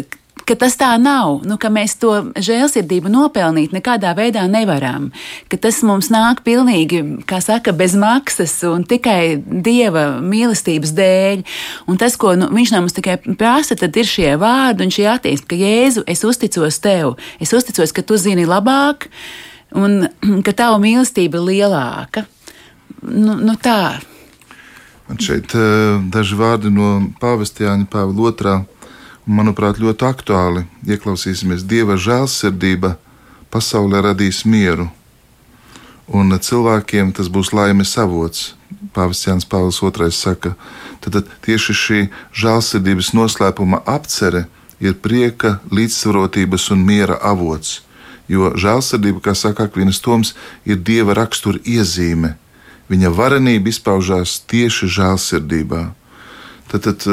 ka 0.49 0.55
tas 0.57 0.73
tā 0.79 0.89
nav, 1.01 1.43
nu, 1.45 1.57
ka 1.61 1.69
mēs 1.73 1.95
to 2.01 2.13
žēlsirdību 2.41 3.11
nopelnīt 3.13 3.73
nekādā 3.75 4.15
veidā 4.17 4.47
nevaram, 4.49 5.09
ka 5.51 5.59
tas 5.61 5.81
mums 5.85 6.09
nāk 6.13 6.41
pilnīgi, 6.47 7.03
kā 7.29 7.37
saka, 7.43 7.73
bez 7.75 7.93
maksas 7.99 8.55
un 8.69 8.85
tikai 8.89 9.37
Dieva 9.39 10.07
mīlestības 10.23 10.93
dēļ. 10.97 11.43
Un 11.91 11.99
tas, 12.01 12.17
ko 12.19 12.33
nu, 12.39 12.49
viņš 12.55 12.73
no 12.73 12.81
mums 12.85 12.97
tikai 12.97 13.19
prasa, 13.37 13.77
tad 13.79 13.97
ir 13.99 14.09
šie 14.09 14.33
vārdi 14.41 14.87
un 14.87 14.93
šī 14.93 15.05
attieksme, 15.13 15.49
ka 15.51 15.59
Jēzu, 15.59 16.05
es 16.09 16.25
uzticos 16.25 16.81
tev, 16.81 17.15
es 17.43 17.53
uzticos, 17.53 17.93
ka 17.93 18.05
tu 18.05 18.17
zini 18.17 18.47
labāk 18.49 19.09
un 19.77 20.07
ka 20.45 20.55
tava 20.55 20.81
mīlestība 20.81 21.37
ir 21.37 21.47
lielāka. 21.53 22.25
Nu, 23.05 23.37
nu 23.37 23.55
tā. 23.61 23.99
Man 25.09 25.21
šeit 25.21 25.53
eh, 25.57 26.01
daži 26.13 26.37
vārdi 26.37 26.73
no 26.73 26.97
Pāvesta 27.21 27.65
Jāņa 27.65 27.87
Pāvila 27.89 28.33
II. 28.33 28.78
Manuprāt, 29.27 29.79
ļoti 29.81 30.05
aktuāli. 30.07 30.65
Ieklausīsimies, 30.87 31.65
Dieva 31.67 31.97
žēlsirdība 31.99 32.95
pasaulē 33.51 34.01
radīs 34.09 34.45
mieru, 34.45 34.87
un 36.07 36.31
cilvēkiem 36.33 37.11
tas 37.17 37.29
būs 37.29 37.51
laimes 37.53 37.97
avots. 37.97 38.53
Pāvests 38.93 39.27
Jānis 39.27 39.47
Pāvils 39.49 39.81
II 39.81 40.11
saka, 40.13 40.55
tad, 41.01 41.25
tieši 41.45 41.73
šī 41.73 41.99
žēlsirdības 42.33 43.13
noslēpuma 43.17 43.81
apcere 43.85 44.47
ir 44.79 44.95
prieka, 45.03 45.59
līdzsvarotības 45.73 46.69
un 46.73 46.85
miera 46.85 47.17
avots. 47.21 47.81
Jo 48.29 48.53
žēlsirdība, 48.53 49.23
kā 49.25 49.33
saka 49.33 49.65
Akvinas 49.65 50.01
Toms, 50.05 50.35
ir 50.65 50.77
dieva 50.77 51.15
rakstura 51.17 51.59
iezīme. 51.65 52.35
Viņa 52.89 53.09
varenība 53.13 53.69
izpaužās 53.69 54.39
tieši 54.49 54.89
žēlsirdībā. 54.97 55.81
Tad, 56.69 56.85
tad 56.85 57.05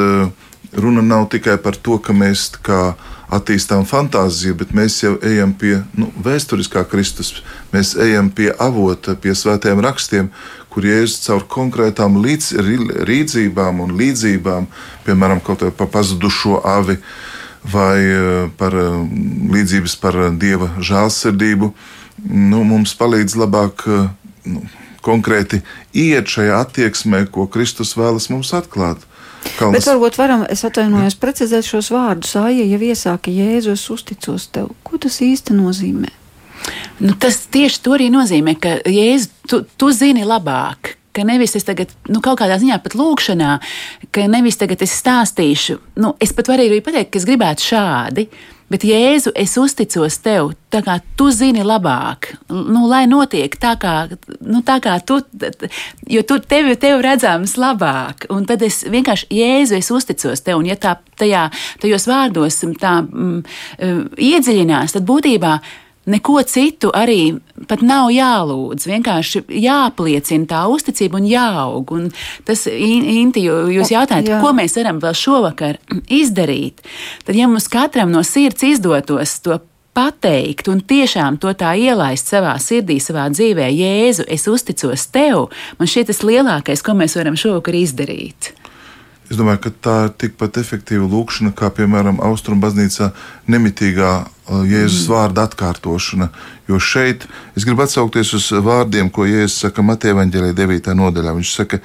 runa 0.77 1.03
nav 1.03 1.29
tikai 1.33 1.57
par 1.63 1.77
to, 1.77 1.99
ka 1.99 2.15
mēs 2.17 2.51
attīstām 3.33 3.87
fantāziju, 3.89 4.55
bet 4.61 4.75
mēs 4.77 5.01
jau 5.03 5.17
ejam 5.25 5.55
pie 5.59 5.81
nu, 5.99 6.11
vēsturiskā 6.23 6.85
Kristus. 6.91 7.43
Mēs 7.73 7.97
ejam 7.99 8.31
pie 8.31 8.53
avota, 8.53 9.17
pie 9.19 9.35
svētiem 9.35 9.83
rakstiem, 9.83 10.31
kur 10.71 10.87
Jēzus 10.87 11.25
caur 11.25 11.47
konkrētām 11.51 12.21
līdz, 12.23 12.53
rīdzībām 13.09 13.81
un 13.83 13.97
līdzībām, 13.99 14.69
piemēram, 15.07 15.43
kaut 15.43 15.65
kā 15.65 15.73
par 15.75 15.91
pazudušo 15.95 16.61
avi 16.69 16.99
vai 17.67 17.99
eh, 18.05 18.47
par 18.61 18.77
eh, 18.79 18.99
līdzības 19.57 19.97
par 20.03 20.19
dieva 20.39 20.71
žēlsirdību, 20.79 21.73
nu, 22.31 22.63
mums 22.69 22.95
palīdz 22.99 23.39
labāk 23.41 23.87
eh, 23.89 24.07
nu, 24.53 24.63
konkrēti 25.07 25.63
iet 25.95 26.31
šajā 26.31 26.61
attieksmē, 26.67 27.25
ko 27.31 27.47
Kristus 27.51 27.95
vēlas 27.99 28.29
mums 28.31 28.53
atklāt. 28.55 29.01
Bet 29.01 29.16
Kalnas, 29.57 29.87
varbūt 29.89 30.19
varam, 30.19 30.45
es 30.51 30.65
atvainojos, 30.67 31.17
precizēt 31.21 31.67
šos 31.67 31.91
vārdus. 31.95 32.35
Aija 32.41 32.67
jau 32.67 32.81
iesāka 32.89 33.33
Jēzu, 33.33 33.75
es 33.77 33.85
uzticos 33.93 34.49
tev. 34.53 34.73
Ko 34.87 35.01
tas 35.01 35.21
īsti 35.25 35.57
nozīmē? 35.57 36.13
Nu, 37.05 37.15
tas 37.21 37.43
tieši 37.53 37.83
to 37.85 37.95
arī 37.97 38.11
nozīmē, 38.13 38.57
ka 38.61 38.79
Jēzus, 38.85 39.31
tu, 39.49 39.63
tu 39.79 39.91
zini 39.95 40.27
labāk. 40.27 40.97
Ka 41.17 41.25
nevis 41.25 41.57
es 41.57 41.65
tagad, 41.65 41.95
nu, 42.13 42.21
kaut 42.25 42.43
kādā 42.43 42.59
ziņā 42.61 42.77
pat 42.85 42.97
lūkšanā, 42.99 43.53
ka 44.13 44.27
nevis 44.29 44.59
tagad 44.61 44.83
es 44.85 44.99
stāstīšu, 45.01 45.79
nu, 46.05 46.13
es 46.21 46.35
pat 46.37 46.51
varu 46.53 46.67
arī 46.67 46.83
pateikt, 46.85 47.15
ka 47.15 47.23
es 47.23 47.25
gribētu 47.29 47.65
šādi, 47.71 48.27
Bet, 48.67 48.83
Jēzu, 48.83 49.31
es 49.39 49.53
uzticos 49.63 50.17
tev, 50.25 50.51
tā 50.75 50.81
kā 50.83 50.97
tu 51.19 51.29
zini 51.31 51.63
labāk, 51.63 52.33
nu, 52.51 52.83
lai 52.91 53.05
notiek 53.07 53.53
tā, 53.63 53.77
kā, 53.79 53.95
nu, 54.43 54.63
tā 54.67 54.81
kā 54.83 54.97
tu, 55.07 55.21
jo 56.11 56.25
tu 56.27 56.41
tevi, 56.43 56.75
tevi 56.83 57.05
redzams 57.07 57.55
labāk. 57.63 58.27
Un 58.35 58.43
tad 58.49 58.65
es 58.67 58.81
vienkārši, 58.91 59.31
Jēzu, 59.31 59.79
es 59.79 59.93
uzticos 59.95 60.43
tev, 60.43 60.59
un 60.59 60.67
ja 60.67 60.79
tā, 60.83 60.97
tajā, 61.21 61.47
tajos 61.83 62.09
vārdos 62.11 62.59
tā 62.83 62.97
mm, 63.07 63.41
iedziļinās, 64.33 64.99
tad 64.99 65.07
būtībā 65.07 65.57
Neko 66.07 66.39
citu 66.47 66.93
arī 66.95 67.35
pat 67.67 67.81
nav 67.83 68.13
jālūdz. 68.15 68.87
Vienkārši 68.87 69.43
jāpliecina 69.59 70.47
tā 70.53 70.61
uzticība 70.71 71.19
un 71.19 71.27
jāaug. 71.27 71.95
Un 71.97 72.11
tas, 72.47 72.67
Inti, 72.71 73.43
jūs 73.49 73.91
jautājat, 73.91 74.29
Jā. 74.31 74.39
ko 74.43 74.53
mēs 74.55 74.79
varam 74.79 75.01
vēl 75.03 75.17
šovakar 75.19 75.81
izdarīt? 76.21 76.85
Tad, 77.27 77.35
ja 77.35 77.51
mums 77.51 77.67
katram 77.73 78.15
no 78.15 78.23
sirds 78.27 78.63
izdotos 78.67 79.41
to 79.43 79.59
pateikt 79.97 80.69
un 80.69 80.83
tiešām 80.85 81.41
to 81.41 81.51
tā 81.57 81.73
ielaist 81.81 82.29
savā 82.29 82.53
sirdī, 82.61 82.99
savā 83.01 83.27
dzīvē, 83.33 83.71
Jēzu, 83.73 84.27
es 84.29 84.45
uzticos 84.51 85.09
tev, 85.09 85.49
man 85.81 85.89
šķiet 85.89 86.13
tas 86.13 86.21
lielākais, 86.27 86.85
ko 86.85 86.95
mēs 86.99 87.17
varam 87.17 87.39
šovakar 87.41 87.79
izdarīt. 87.81 88.53
Es 89.27 89.39
domāju, 89.39 89.59
ka 89.65 89.71
tā 89.83 89.95
ir 90.07 90.13
tikpat 90.23 90.61
efektīva 90.61 91.07
lūkšana, 91.11 91.51
kā 91.59 91.73
piemēram 91.75 92.21
Austrum 92.23 92.61
baznīcā 92.63 93.09
nemitīgā 93.51 94.11
uh, 94.23 94.61
Jēzus 94.63 95.09
mm. 95.09 95.15
vārda 95.15 95.47
atkārtošana. 95.49 96.29
Jo 96.71 96.79
šeit 96.79 97.27
es 97.59 97.67
gribu 97.67 97.83
atsaukties 97.83 98.31
uz 98.39 98.47
vārdiem, 98.55 99.11
ko 99.11 99.27
Jēzus 99.27 99.65
saka 99.67 99.83
Mateja 99.83 100.15
Vāģelē 100.19 100.53
9. 100.55 100.95
nodaļā. 101.01 101.35
Viņš 101.41 101.55
saka, 101.59 101.81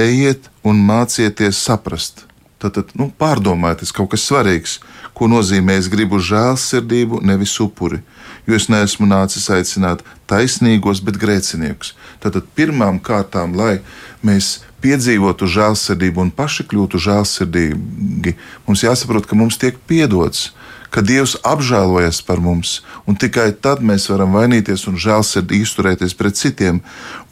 ejiet 0.00 0.48
un 0.64 0.80
mācieties 0.88 1.60
saprast. 1.60 2.24
Tad 2.58 2.80
nu, 2.98 3.10
pārdomājiet, 3.20 3.84
tas 3.84 3.92
kaut 3.94 4.08
kas 4.14 4.24
svarīgs, 4.26 4.78
ko 5.14 5.28
nozīmē 5.30 5.76
es 5.78 5.86
gribu 5.92 6.18
žēlsirdību, 6.18 7.20
nevis 7.26 7.52
upuri. 7.62 8.00
Jo 8.48 8.56
es 8.56 8.66
neesmu 8.72 9.06
nācis 9.06 9.44
aicināt 9.52 10.00
taisnīgos, 10.30 11.04
bet 11.04 11.20
grēciniekus. 11.20 11.92
Tātad 12.24 12.48
pirmām 12.56 12.98
kārtām, 13.04 13.54
lai 13.54 13.78
mēs 14.26 14.56
piedzīvotu 14.84 15.48
žēlsirdību 15.50 16.22
un 16.22 16.30
paši 16.34 16.66
kļūtu 16.70 17.00
žēlsirdīgi, 17.08 18.36
mums 18.68 18.84
jāsaprot, 18.84 19.26
ka 19.26 19.38
mums 19.38 19.58
tiek 19.60 19.78
piedots, 19.90 20.52
ka 20.88 21.02
Dievs 21.04 21.36
apžēlojas 21.44 22.20
par 22.24 22.40
mums, 22.40 22.78
un 23.04 23.16
tikai 23.20 23.50
tad 23.52 23.82
mēs 23.84 24.08
varam 24.08 24.32
vainīties 24.38 24.86
un 24.88 24.96
žēlsirdīgi 25.00 25.66
izturēties 25.66 26.16
pret 26.16 26.38
citiem. 26.40 26.80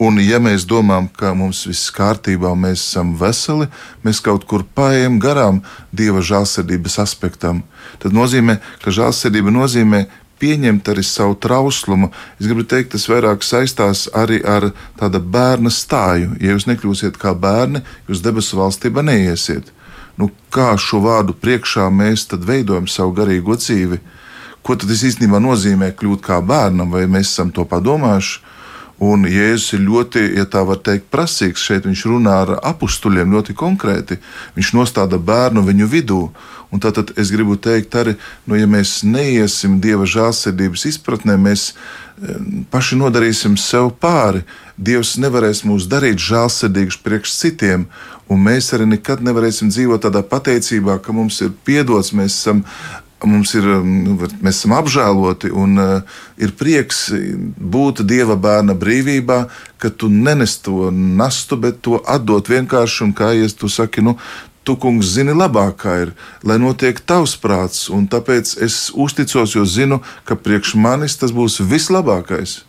Un, 0.03 0.21
ja 0.21 0.41
mēs 0.43 0.67
domājam, 0.69 1.09
ka 1.09 1.33
mums 1.37 1.65
viss 1.69 1.93
kārtībā, 1.95 2.53
mēs 2.53 2.85
esam 2.85 3.15
veseli, 3.17 3.71
mēs 4.05 4.21
kaut 4.25 4.45
kur 4.49 4.67
paējam 4.77 5.17
garām 5.23 5.63
Dieva 5.97 6.21
žēlsirdības 6.21 7.01
aspektam, 7.07 7.65
tad 8.03 8.17
nozīmē, 8.17 8.61
ka 8.85 8.93
žēlsirdība 8.93 9.55
nozīmē 9.55 10.05
pieņemt 10.41 10.89
arī 10.93 11.05
savu 11.07 11.37
trauslumu. 11.41 12.11
Es 12.41 12.49
gribu 12.49 12.67
teikt, 12.69 12.93
tas 12.95 13.07
vairāk 13.11 13.45
saistās 13.47 14.07
arī 14.15 14.43
ar 14.45 14.71
tāda 15.01 15.21
bērna 15.21 15.73
stāju. 15.73 16.37
Ja 16.41 16.57
jūs 16.57 16.69
nekļūsiet 16.71 17.19
kā 17.21 17.35
bērni, 17.35 17.83
jūs 18.09 18.25
debesu 18.25 18.61
valstībā 18.61 19.05
neiesiet. 19.07 19.73
Nu, 20.17 20.31
kā 20.53 20.73
šo 20.81 21.03
vārdu 21.05 21.37
priekšā 21.37 21.91
mēs 21.93 22.29
veidojam 22.33 22.89
savu 22.89 23.13
garīgo 23.17 23.57
dzīvi? 23.57 24.01
Ko 24.65 24.75
tas 24.75 25.05
īstenībā 25.07 25.39
nozīmē 25.39 25.93
kļūt 25.95 26.25
kā 26.25 26.41
bērnam, 26.43 26.91
vai 26.91 27.05
mēs 27.07 27.31
esam 27.31 27.53
to 27.55 27.65
padomājuši? 27.69 28.41
Un 28.97 29.27
Jēzus 29.29 29.75
ir 29.77 29.83
ļoti, 29.85 30.23
ja 30.39 30.47
tā 30.49 30.63
var 30.65 30.79
teikt, 30.81 31.11
prasīgs. 31.13 31.61
Šeit 31.61 31.85
viņš 31.85 32.05
runā 32.09 32.37
ar 32.47 32.53
apstuļiem 32.65 33.35
ļoti 33.37 33.53
konkrēti. 33.53 34.17
Viņš 34.57 34.71
nostāda 34.73 35.21
bērnu 35.21 35.61
viņu 35.67 35.89
vidū. 35.93 36.21
Un 36.77 36.83
tātad 36.85 37.15
es 37.17 37.31
gribu 37.33 37.55
teikt, 37.57 37.95
arī, 37.97 38.13
nu, 38.45 38.59
ja 38.61 38.67
mēs 38.69 38.99
neiesim 39.09 39.79
dieva 39.81 40.05
žēlsirdības 40.05 40.83
izpratnē, 40.91 41.39
mēs 41.41 41.71
eh, 41.73 42.35
paši 42.69 42.99
nodarīsim 43.01 43.55
sev 43.57 43.95
pāri. 44.03 44.45
Dievs 44.77 45.15
nevarēs 45.23 45.65
mūs 45.65 45.89
darīt 45.89 46.21
žēlsirdīgus 46.21 47.01
priekš 47.01 47.33
citiem, 47.39 47.89
un 48.29 48.45
mēs 48.45 48.75
arī 48.77 48.91
nekad 48.93 49.25
nevarēsim 49.25 49.73
dzīvot 49.73 50.05
tādā 50.05 50.21
pateicībā, 50.21 50.99
ka 51.01 51.17
mums 51.17 51.41
ir 51.47 51.57
piedots, 51.65 52.13
mēs 52.13 52.37
esam 52.43 52.61
mums 53.27 53.55
ir, 53.57 53.65
nu, 53.65 54.19
mēs 54.45 54.59
esam 54.61 54.75
apžēloti 54.77 55.49
un 55.49 55.81
uh, 55.81 56.19
ir 56.37 56.53
prieks 56.59 57.09
būt 57.57 58.05
Dieva 58.07 58.37
bērna 58.37 58.77
brīvībā, 58.77 59.39
ka 59.81 59.89
tu 59.89 60.11
nenes 60.13 60.59
to 60.63 60.91
nastu, 60.93 61.57
bet 61.57 61.81
to 61.83 62.03
atdot 62.05 62.53
vienkārši 62.53 63.07
un 63.09 63.17
kā 63.17 63.33
ja 63.33 63.49
tu 63.49 63.73
saki, 63.73 64.05
nu, 64.05 64.19
tu, 64.67 64.77
kungs, 64.83 65.15
zini 65.15 65.35
labāk, 65.37 65.79
kā 65.85 65.97
ir, 66.05 66.13
lai 66.47 66.59
notiek 66.59 66.99
tavs 66.99 67.37
prāts, 67.39 67.87
un 67.93 68.09
tāpēc 68.11 68.57
es 68.67 68.89
uzticos, 68.95 69.55
jo 69.55 69.65
zinu, 69.65 70.03
ka 70.27 70.35
priekš 70.35 70.75
manis 70.75 71.17
tas 71.21 71.35
būs 71.35 71.61
vislabākais. 71.63 72.65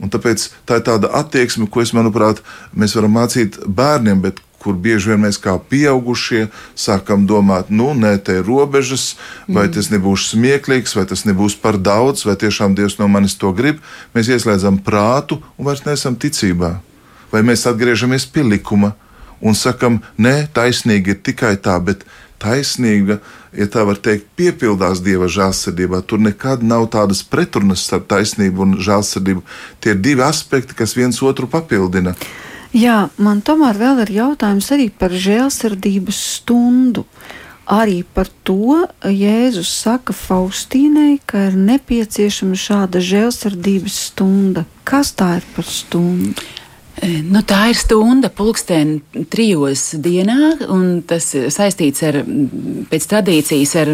Un 0.00 0.10
tāpēc 0.10 0.48
tā 0.66 0.80
ir 0.80 0.86
tāda 0.88 1.10
attieksme, 1.20 1.68
ko 1.70 1.84
es, 1.84 1.92
manuprāt, 1.96 2.40
mēs 2.72 2.96
varam 2.96 3.18
mācīt 3.18 3.60
bērniem, 3.68 4.22
bet 4.24 4.40
kur 4.60 4.76
bieži 4.76 5.12
vien 5.12 5.22
mēs 5.22 5.38
kā 5.40 5.54
pieaugušie 5.70 6.46
sākam 6.76 7.24
domāt, 7.28 7.70
nu, 7.72 7.92
nē, 7.96 8.16
te 8.24 8.40
ir 8.40 8.48
robežas, 8.48 9.14
vai 9.48 9.66
mm. 9.66 9.74
tas 9.76 9.88
nebūs 9.92 10.26
smieklīgs, 10.34 10.96
vai 10.98 11.06
tas 11.08 11.24
nebūs 11.28 11.56
par 11.60 11.80
daudz, 11.80 12.26
vai 12.28 12.36
tiešām 12.40 12.76
Dievs 12.76 12.98
no 13.00 13.08
manis 13.08 13.38
to 13.40 13.52
grib. 13.56 13.80
Mēs 14.16 14.28
ieslēdzam 14.32 14.82
prātu 14.84 15.40
un 15.56 15.68
vairs 15.68 15.86
neesam 15.86 16.18
ticībā. 16.20 16.74
Vai 17.32 17.44
mēs 17.46 17.64
atgriežamies 17.70 18.26
pie 18.28 18.44
likuma 18.44 18.92
un 19.40 19.56
sakam, 19.56 20.00
nē, 20.20 20.50
taisnīgi 20.54 21.14
ir 21.14 21.22
tikai 21.24 21.56
tā, 21.62 21.78
bet 21.84 22.04
taisnīga, 22.40 23.18
ja 23.56 23.66
tā 23.70 23.84
var 23.88 24.00
teikt, 24.00 24.28
piepildās 24.38 25.02
Dieva 25.04 25.28
žēlsirdībā. 25.30 26.02
Tur 26.08 26.22
nekad 26.24 26.64
nav 26.66 26.88
tādas 26.94 27.22
pretrunas 27.26 27.84
starp 27.86 28.08
taisnību 28.10 28.64
un 28.64 28.78
žēlsirdību. 28.80 29.44
Tie 29.80 29.94
ir 29.94 30.00
divi 30.00 30.24
aspekti, 30.24 30.76
kas 30.76 30.96
viens 30.96 31.20
otru 31.22 31.50
papildina. 31.50 32.14
Jā, 32.76 33.08
man 33.18 33.42
tomēr 33.42 33.78
vēl 33.80 34.04
ir 34.04 34.14
jautājums 34.20 34.70
arī 34.70 34.88
par 34.94 35.10
žēlsirdības 35.10 36.20
stundu. 36.36 37.04
Arī 37.70 38.00
par 38.02 38.26
to 38.46 38.80
Jēzus 39.06 39.70
saka 39.70 40.14
Faustīnai, 40.16 41.20
ka 41.22 41.50
ir 41.50 41.58
nepieciešama 41.58 42.58
šāda 42.58 43.02
žēlsirdības 43.02 43.98
stunda. 44.08 44.64
Kas 44.82 45.12
tā 45.14 45.36
ir 45.38 45.46
par 45.54 45.68
stundu? 45.70 46.34
Nu, 47.00 47.40
tā 47.48 47.70
ir 47.70 47.78
stunda 47.80 48.28
pulksten 48.28 48.98
trijos 49.32 49.94
dienā, 50.04 50.66
un 50.68 51.00
tas 51.08 51.30
saistīts 51.32 52.04
ar, 52.04 52.18
pēc 52.90 53.06
tradīcijas 53.08 53.72
ar 53.80 53.92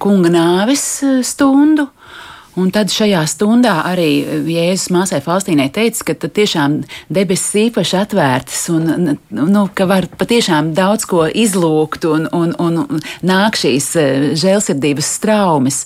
kunga 0.00 0.32
nāves 0.32 0.84
stundu. 1.28 1.90
Un 2.56 2.70
tad 2.74 2.90
šajā 2.90 3.20
stundā 3.28 3.74
arī 3.86 4.08
Jēzus 4.48 4.88
māsai 4.94 5.20
Faustīnai 5.22 5.68
teica, 5.74 6.08
ka 6.08 6.28
tiešām 6.28 6.80
debesis 7.12 7.68
īpaši 7.68 7.98
atvērtas 8.00 8.62
un 8.72 9.18
nu, 9.30 9.64
ka 9.74 9.86
var 9.90 10.08
patiešām 10.18 10.72
daudz 10.76 11.06
ko 11.08 11.26
izlūgt 11.28 12.06
un, 12.08 12.26
un, 12.34 12.54
un 12.58 13.02
nāk 13.26 13.58
šīs 13.60 13.88
e, 14.00 14.06
žēlsirdības 14.38 15.10
straumes. 15.18 15.82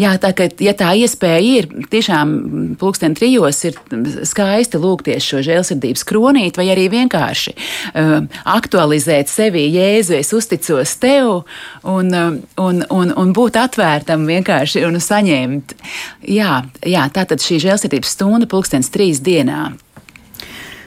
Jā, 0.00 0.14
tā 0.22 0.32
ka, 0.36 0.48
ja 0.62 0.74
tā 0.78 0.94
iespēja 0.98 1.42
ir, 1.44 1.68
tiešām 1.92 2.34
pulksten 2.80 3.14
trijos 3.18 3.62
ir 3.68 3.78
skaisti 4.26 4.80
lūgties 4.82 5.26
šo 5.26 5.44
žēlsirdības 5.46 6.06
kronīt 6.08 6.58
vai 6.58 6.68
arī 6.72 6.88
vienkārši 6.92 7.54
uh, 7.56 8.16
aktualizēt 8.56 9.30
sevi 9.30 9.66
Jēzu, 9.74 10.16
es 10.18 10.32
uzticos 10.36 10.96
tev 11.02 11.44
un, 11.86 12.12
un, 12.56 12.82
un, 12.90 13.14
un 13.14 13.32
būt 13.36 13.58
atvērtam 13.60 14.26
vienkārši 14.28 14.84
un 14.88 15.00
saņemt. 15.02 15.76
Jā, 16.24 16.64
jā 16.86 17.04
tā 17.12 17.26
tad 17.28 17.42
šī 17.44 17.58
žēlsirdības 17.66 18.14
stunda 18.16 18.48
pulkstens 18.48 18.88
trīs 18.92 19.20
dienā. 19.24 19.74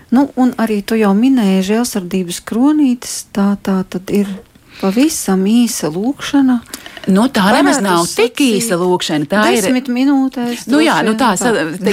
Nu, 0.10 0.26
un 0.42 0.56
arī 0.58 0.80
tu 0.82 0.98
jau 0.98 1.12
minēji 1.14 1.68
žēlsirdības 1.68 2.40
kronītes, 2.50 3.28
tā, 3.36 3.52
tā 3.62 3.84
tad 3.86 4.10
ir 4.10 4.32
pavisam 4.80 5.44
īsa 5.46 5.92
lūkšana. 5.94 6.60
Nu, 7.08 7.28
tā 7.32 7.46
nemaz 7.56 7.80
nav 7.84 8.04
tik 8.12 8.42
īsa 8.44 8.76
lūkšana. 8.80 9.28
Tā 9.30 9.46
ir 9.54 9.64
desmit 9.64 9.88
minūtēs. 9.94 10.66
Nu, 10.70 10.82
jā, 10.84 11.00
nu 11.08 11.16
tā, 11.20 11.32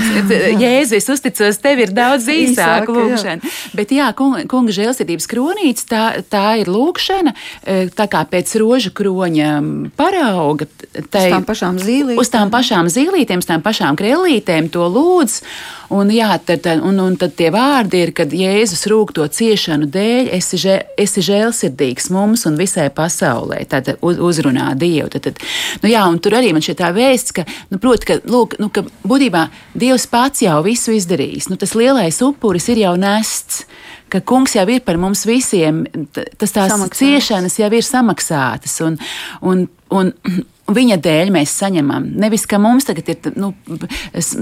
Jēzus, 0.63 1.07
uzticos, 1.15 1.61
tev 1.63 1.85
ir 1.85 1.95
daudz 1.95 2.27
īsāka 2.33 2.91
lūkšana. 2.91 3.39
Jā. 3.39 3.55
Bet 3.79 3.95
jā, 3.95 4.11
kunga, 4.17 4.75
žēlsirdības 4.77 5.31
kronīts, 5.31 5.87
tā, 5.89 6.05
tā 6.33 6.45
ir 6.63 6.71
lūkšana, 6.73 7.35
e, 7.63 7.79
tā 7.95 8.09
kā 8.11 8.25
pēc 8.29 8.57
rožu 8.63 8.93
kroņa 8.97 9.55
parauga. 9.97 10.69
Tai, 11.13 11.27
uz 11.29 11.33
tām 11.37 11.49
pašām 11.49 11.81
zīlītēm. 11.81 12.21
Uz 12.21 12.33
tām 12.33 12.53
pašām 12.53 12.93
zīlītēm, 12.93 13.45
uz 13.45 13.51
tām 13.51 13.65
pašām 13.65 13.99
krellītēm 14.01 14.71
to 14.75 14.91
lūdz. 14.91 15.41
Un, 15.95 16.11
jā, 16.11 16.33
tad, 16.43 16.67
un, 16.83 16.99
un 16.99 17.15
tad 17.15 17.37
tie 17.39 17.53
vārdi 17.55 18.01
ir, 18.03 18.11
kad 18.17 18.33
Jēzus 18.35 18.89
rūk 18.91 19.13
to 19.15 19.27
ciešanu 19.31 19.87
dēļ, 19.95 20.33
esi, 20.35 20.59
žē, 20.59 20.77
esi 20.99 21.23
žēlsirdīgs 21.23 22.11
mums 22.11 22.43
un 22.51 22.59
visai 22.59 22.89
pasaulē. 22.91 23.61
Tad 23.71 23.93
uzrunā 24.03 24.73
Dievu. 24.75 24.96
Tad, 25.13 25.27
tad, 25.29 25.43
nu, 25.83 25.91
jā, 25.93 26.05
un 26.09 26.19
tur 26.23 26.39
arī 26.39 26.55
man 26.57 26.65
šī 26.65 26.77
tā 26.79 26.93
vēsts, 26.97 27.35
ka, 27.37 27.45
nu, 27.73 27.81
proti, 27.83 28.09
ka, 28.09 28.19
lūk, 28.25 28.57
nu, 28.63 28.71
ka 28.73 28.87
būtībā 29.07 29.47
Dievs 29.77 30.09
pats 30.11 30.45
jau 30.47 30.57
visu 30.65 30.95
izdarījis. 30.97 31.51
Nu, 31.53 31.61
tas 31.61 31.77
lielais 31.79 32.23
upuris 32.25 32.71
ir 32.73 32.87
jau 32.87 32.97
nests 33.01 33.67
ka 34.13 34.21
kungs 34.23 34.55
jau 34.55 34.65
ir 34.71 34.85
par 34.87 34.99
mums 35.03 35.25
visiem, 35.27 35.85
tas 36.15 36.53
tās 36.55 36.71
Samaksāts. 36.71 37.01
ciešanas 37.01 37.59
jau 37.59 37.71
ir 37.75 37.87
samaksātas. 37.87 38.77
Un, 38.87 38.99
un, 39.43 39.65
un, 39.91 40.13
viņa 40.73 40.99
dēļ 41.03 41.31
mēs 41.35 41.53
saņemam. 41.61 42.09
Nevis, 42.19 42.47
ka 42.49 42.59
mums 42.63 42.89
tagad 42.89 43.11
ir 43.13 43.39
nu, 43.39 43.53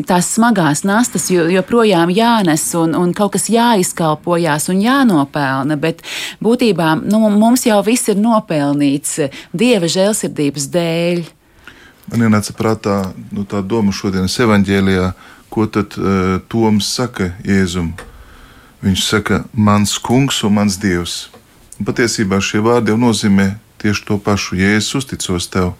tās 0.08 0.30
smagās 0.36 0.84
nastas 0.88 1.28
joprojām 1.30 2.12
jānes 2.14 2.64
un, 2.80 2.96
un 2.96 3.12
kaut 3.16 3.34
kas 3.36 3.50
jāizkalpojās 3.52 4.70
un 4.72 4.82
jānopelna, 4.84 5.76
bet 5.80 6.02
būtībā 6.44 6.94
nu, 7.04 7.22
mums 7.34 7.66
jau 7.68 7.80
viss 7.86 8.10
ir 8.12 8.20
nopelnīts 8.20 9.18
Dieva 9.54 9.88
žēlsirdības 9.90 10.68
dēļ. 10.74 11.24
Man 12.12 12.26
ienāca 12.26 12.52
prātā 12.56 12.98
nu, 13.32 13.46
tā 13.48 13.62
doma 13.64 13.92
šodienas 13.94 14.36
evaņģēlijā, 14.44 15.12
ko 15.52 15.68
tad 15.70 15.94
uh, 15.96 16.40
Toms 16.52 16.88
saka 16.96 17.32
Jēzum. 17.46 17.94
Viņš 18.84 19.04
saka, 19.06 19.44
mans 19.56 19.96
kungs 20.02 20.42
un 20.44 20.58
mans 20.58 20.76
dievs. 20.80 21.28
Un 21.78 21.88
patiesībā 21.88 22.40
šie 22.44 22.60
vārdi 22.64 22.92
jau 22.92 22.98
nozīmē 23.00 23.54
tieši 23.80 24.04
to 24.08 24.18
pašu. 24.20 24.58
Jēzus 24.60 25.00
uzticos 25.00 25.48
tev. 25.52 25.72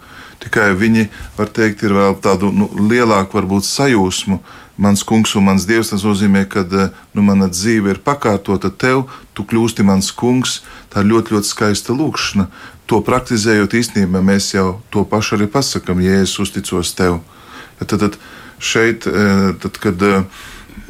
Tikai 0.43 0.73
viņi, 0.77 1.07
var 1.37 1.49
teikt, 1.53 1.83
ir 1.85 1.95
vēl 1.95 2.17
tādu 2.23 2.51
nu, 2.53 2.69
lielāku 2.89 3.39
varbūt 3.39 3.67
sajūsmu. 3.67 4.39
Mans 4.75 5.05
kungs 5.07 5.31
un 5.39 5.45
mans 5.47 5.63
dievs, 5.63 5.93
tas 5.93 6.03
nozīmē, 6.03 6.43
ka 6.51 6.65
nu, 6.67 7.23
mana 7.23 7.47
dzīve 7.47 7.93
ir 7.93 8.01
pakārtota 8.03 8.69
tev, 8.69 9.05
tu 9.33 9.45
kļūsti 9.47 9.85
mans 9.87 10.11
kungs. 10.11 10.59
Tā 10.91 11.03
ir 11.03 11.13
ļoti, 11.13 11.37
ļoti 11.37 11.51
skaista 11.51 11.95
lūkšana. 11.95 12.49
To 12.91 12.99
praktizējot, 13.01 13.77
īstenībā 13.79 14.21
mēs 14.21 14.51
jau 14.53 14.81
to 14.93 15.05
pašu 15.09 15.39
arī 15.39 15.47
pasakām, 15.49 16.03
Jēzus 16.03 16.43
uzticos 16.43 16.91
tev. 16.97 17.21
Ja 17.79 17.87
tad, 17.87 18.03
tad 18.03 18.19
šeit, 18.59 19.07
eh, 19.07 19.55
tad, 19.63 19.79
kad 19.81 20.03
eh, 20.03 20.21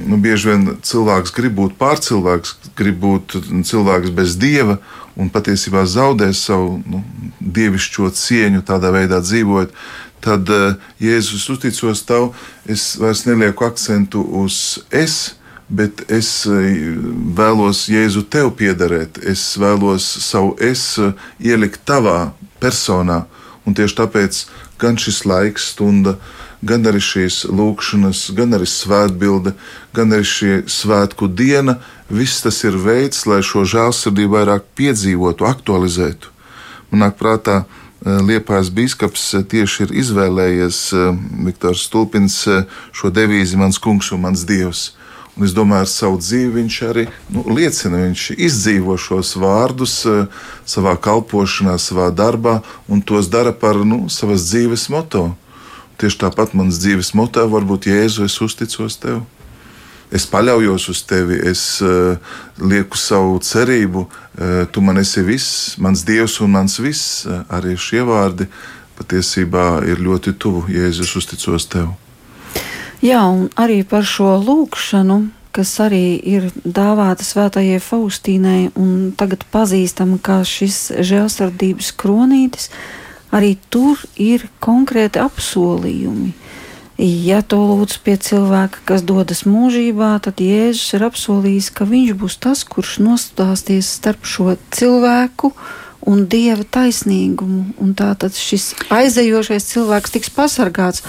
nu, 0.01 0.19
bieži 0.21 0.51
vien 0.51 0.67
cilvēks 0.83 1.33
grib 1.37 1.55
būt 1.61 1.77
pārcilvēks, 1.79 2.57
grib 2.75 2.99
būt 3.05 3.37
cilvēks 3.69 4.11
bez 4.17 4.35
dieva 4.41 4.79
un 5.15 5.29
patiesībā 5.31 5.85
zaudē 5.87 6.31
savu 6.35 6.79
nu, 6.83 7.01
dievišķo 7.39 8.11
cieņu, 8.15 8.63
tādā 8.67 8.91
veidā 8.95 9.21
dzīvojot. 9.23 9.73
Tad 10.25 10.49
uh, 10.49 10.75
Jēzus 11.01 11.47
uzticos 11.53 12.03
tev, 12.07 12.31
es 12.65 12.95
vairs 12.99 13.25
nelieku 13.27 13.67
akcentu 13.67 14.23
uz 14.41 14.79
es, 14.89 15.35
bet 15.69 16.05
es 16.11 16.29
uh, 16.49 16.61
vēlos 17.37 17.85
Jēzu 17.91 18.25
tev 18.33 18.51
piederēt. 18.59 19.21
Es 19.23 19.53
vēlos 19.61 20.07
savu 20.25 20.55
es 20.63 20.87
uh, 21.01 21.13
ielikt 21.39 21.85
tavā 21.87 22.33
personā. 22.63 23.25
Un 23.65 23.77
tieši 23.77 23.97
tāpēc 24.01 24.41
gan 24.81 24.97
šis 25.01 25.23
laiks, 25.29 25.71
stunda, 25.73 26.17
uh, 26.17 26.34
gan 26.65 26.87
arī 26.89 27.01
šīs 27.03 27.43
lūkšanas, 27.45 28.31
gan 28.37 28.57
arī 28.57 28.67
svētbilde, 28.69 29.53
gan 29.95 30.13
arī 30.15 30.25
šī 30.25 30.51
svētku 30.71 31.29
diena. 31.29 31.79
Viss 32.09 32.41
tas 32.45 32.63
ir 32.65 32.77
veids, 32.81 33.25
lai 33.29 33.41
šo 33.45 33.65
žēlsirdību 33.69 34.37
vairāk 34.37 34.67
piedzīvotu, 34.77 35.45
aktualizētu. 35.45 36.33
Man 36.91 37.05
nāk 37.05 37.17
prātā, 37.21 37.63
eh, 37.65 38.19
Liepājas 38.21 38.69
biskups 38.73 39.33
eh, 39.33 39.43
tieši 39.43 39.85
ir 39.85 39.95
izvēlējies 40.01 40.81
eh, 40.93 41.23
Viktors 41.45 41.85
Stulpins 41.85 42.43
šo 42.91 43.09
devīzi 43.13 43.57
Mans 43.57 43.81
kungs 43.81 44.11
un 44.11 44.25
mans 44.25 44.45
dievs. 44.45 44.93
Un 45.35 45.43
es 45.43 45.51
domāju, 45.51 45.83
ar 45.83 45.89
savu 45.91 46.17
dzīvi 46.21 46.61
viņš 46.61 46.75
arī 46.87 47.09
nu, 47.35 47.43
liecina, 47.51 48.05
viņš 48.05 48.29
izdzīvo 48.39 48.95
šos 48.95 49.33
vārdus 49.35 49.97
savā 50.63 50.93
kalpošanā, 50.95 51.75
savā 51.75 52.07
darbā, 52.15 52.61
un 52.87 53.01
tos 53.03 53.27
dara 53.27 53.51
par 53.51 53.81
nu, 53.83 54.05
savas 54.07 54.47
dzīves 54.47 54.87
moto. 54.93 55.33
Tieši 55.95 56.25
tāpat 56.25 56.51
mans 56.57 56.75
dzīves 56.81 57.13
motīvs 57.15 57.51
var 57.53 57.65
būt 57.67 57.87
Jēzu, 57.87 58.25
es 58.27 58.35
uzticos 58.43 58.97
tev. 58.99 59.21
Es 60.13 60.27
paļaujos 60.29 60.89
uz 60.91 61.01
tevi, 61.07 61.37
es 61.49 61.61
uh, 61.83 62.17
lieku 62.61 62.99
savu 62.99 63.39
cerību. 63.41 64.03
Uh, 64.05 64.57
tu 64.71 64.83
man 64.85 64.99
esi 65.01 65.23
viss, 65.25 65.77
mans 65.81 66.03
dievs 66.05 66.37
un 66.43 66.51
mans 66.53 66.75
viss. 66.83 67.23
Uh, 67.25 67.41
arī 67.49 67.77
šie 67.79 68.03
vārdi 68.05 68.49
patiesībā 68.99 69.85
ir 69.87 70.03
ļoti 70.03 70.35
tuvu. 70.39 70.67
Jēzus, 70.71 71.15
uzticos 71.17 71.69
tev. 71.71 71.95
Jā, 73.03 73.23
un 73.27 73.47
arī 73.59 73.81
par 73.87 74.05
šo 74.07 74.35
lūkšanu, 74.43 75.17
kas 75.55 75.73
arī 75.83 76.19
ir 76.19 76.51
dāvāta 76.63 77.23
svētajai 77.23 77.79
Faustīnai 77.83 78.59
un 78.75 79.09
tagad 79.17 79.47
pazīstama 79.51 80.19
kā 80.19 80.41
šis 80.43 80.91
žēlstardības 80.99 81.95
kronītis. 81.95 82.69
Uh, 82.69 83.04
arī 83.35 83.55
tur 83.69 83.99
ir 84.15 84.47
konkrēti 84.63 85.21
apsolījumi. 85.21 86.33
Ja 86.95 87.41
to 87.43 87.59
lūdz 87.59 87.97
pie 88.05 88.15
cilvēka, 88.15 88.85
kas 88.87 89.03
dodas 89.03 89.43
mūžībā, 89.43 90.13
tad 90.23 90.39
Jēzus 90.39 90.95
ir 90.95 91.03
apsolījis, 91.09 91.73
ka 91.75 91.87
viņš 91.89 92.13
būs 92.21 92.37
tas, 92.39 92.63
kurš 92.63 93.01
nostāsties 93.03 93.89
starp 93.97 94.23
šo 94.23 94.55
cilvēku 94.71 95.51
un 96.07 96.23
dieva 96.31 96.63
taisnīgumu. 96.63 97.75
Un 97.83 97.91
tā 97.99 98.13
tad 98.15 98.39
šis 98.39 98.71
aizejošais 98.93 99.67
cilvēks 99.73 100.15
tiks 100.15 100.31
pasargāts. 100.31 101.03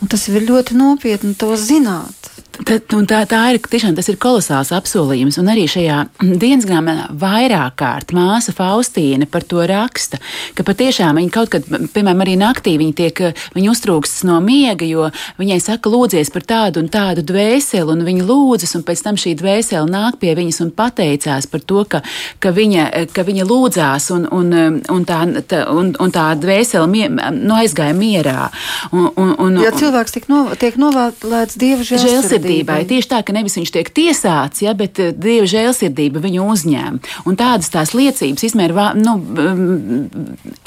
Un 0.00 0.12
tas 0.12 0.28
ir 0.28 0.44
ļoti 0.44 0.76
nopietni 0.76 1.32
to 1.36 1.54
zināt. 1.60 2.28
Tad, 2.66 2.92
tā, 3.08 3.20
tā 3.28 3.40
ir 3.54 3.58
tiešām 3.62 3.94
tas 3.96 4.08
ir 4.10 4.18
kolosāls 4.20 4.72
apsolījums. 4.76 5.38
Un 5.40 5.48
arī 5.52 5.64
šajā 5.70 6.00
dienas 6.20 6.66
grāmatā 6.68 7.06
vairāk 7.16 7.76
kārt 7.80 8.12
māsa 8.16 8.52
Faustīna 8.56 9.28
par 9.30 9.46
to 9.48 9.64
raksta, 9.68 10.20
ka 10.58 10.64
patiešām 10.66 11.16
viņa 11.20 11.32
kaut 11.32 11.52
kad, 11.54 11.66
piemēram, 11.94 12.24
arī 12.24 12.36
naktī 12.40 12.74
viņa 12.80 12.96
tiek, 12.98 13.22
viņa 13.56 13.72
uztrūkstas 13.72 14.26
no 14.28 14.36
miega, 14.44 14.84
jo 14.88 15.08
viņai 15.40 15.60
saka, 15.64 15.92
lūdzies 15.92 16.32
par 16.34 16.44
tādu 16.48 16.82
un 16.82 16.90
tādu 16.92 17.24
dvēseli, 17.26 17.94
un 17.94 18.04
viņa 18.06 18.26
lūdzas, 18.28 18.76
un 18.76 18.84
pēc 18.88 19.04
tam 19.06 19.20
šī 19.20 19.34
dvēsele 19.40 19.88
nāk 19.90 20.20
pie 20.20 20.34
viņas 20.36 20.60
un 20.66 20.74
pateicās 20.76 21.48
par 21.50 21.64
to, 21.64 21.86
ka, 21.88 22.02
ka, 22.42 22.52
viņa, 22.56 22.86
ka 23.14 23.24
viņa 23.26 23.48
lūdzās, 23.48 24.10
un, 24.16 24.28
un, 24.36 24.52
un, 24.84 25.08
tā, 25.08 25.22
tā, 25.48 25.64
un, 25.72 25.94
un 25.96 26.14
tā 26.14 26.28
dvēsele 26.40 26.86
mie, 26.90 27.08
nu, 27.40 27.56
aizgāja 27.56 27.96
mierā. 27.96 28.50
Un, 28.92 29.08
un, 29.16 29.34
un, 29.40 29.60
ja 29.64 29.72
cilvēks 29.76 30.18
tiek, 30.18 30.28
no, 30.30 30.44
tiek 30.60 30.76
novēlēts 30.80 31.58
Dieva 31.60 31.86
žēlsirdībai, 31.86 32.49
žēlsirdībai. 32.50 32.86
Tieši 32.88 33.08
tā, 33.10 33.20
ka 33.24 33.34
nevis 33.34 33.56
viņš 33.58 33.72
tiek 33.74 33.90
tiesāts, 33.94 34.62
ja, 34.62 34.74
bet 34.74 34.98
eh, 34.98 35.12
dieva 35.12 35.46
žēlsirdība 35.46 36.22
viņu 36.22 36.46
uzņēma. 36.52 36.98
Un 37.26 37.38
tādas 37.38 37.70
tās 37.70 37.94
liecības 37.94 38.44
izmēr, 38.44 38.74
nu, 38.98 39.16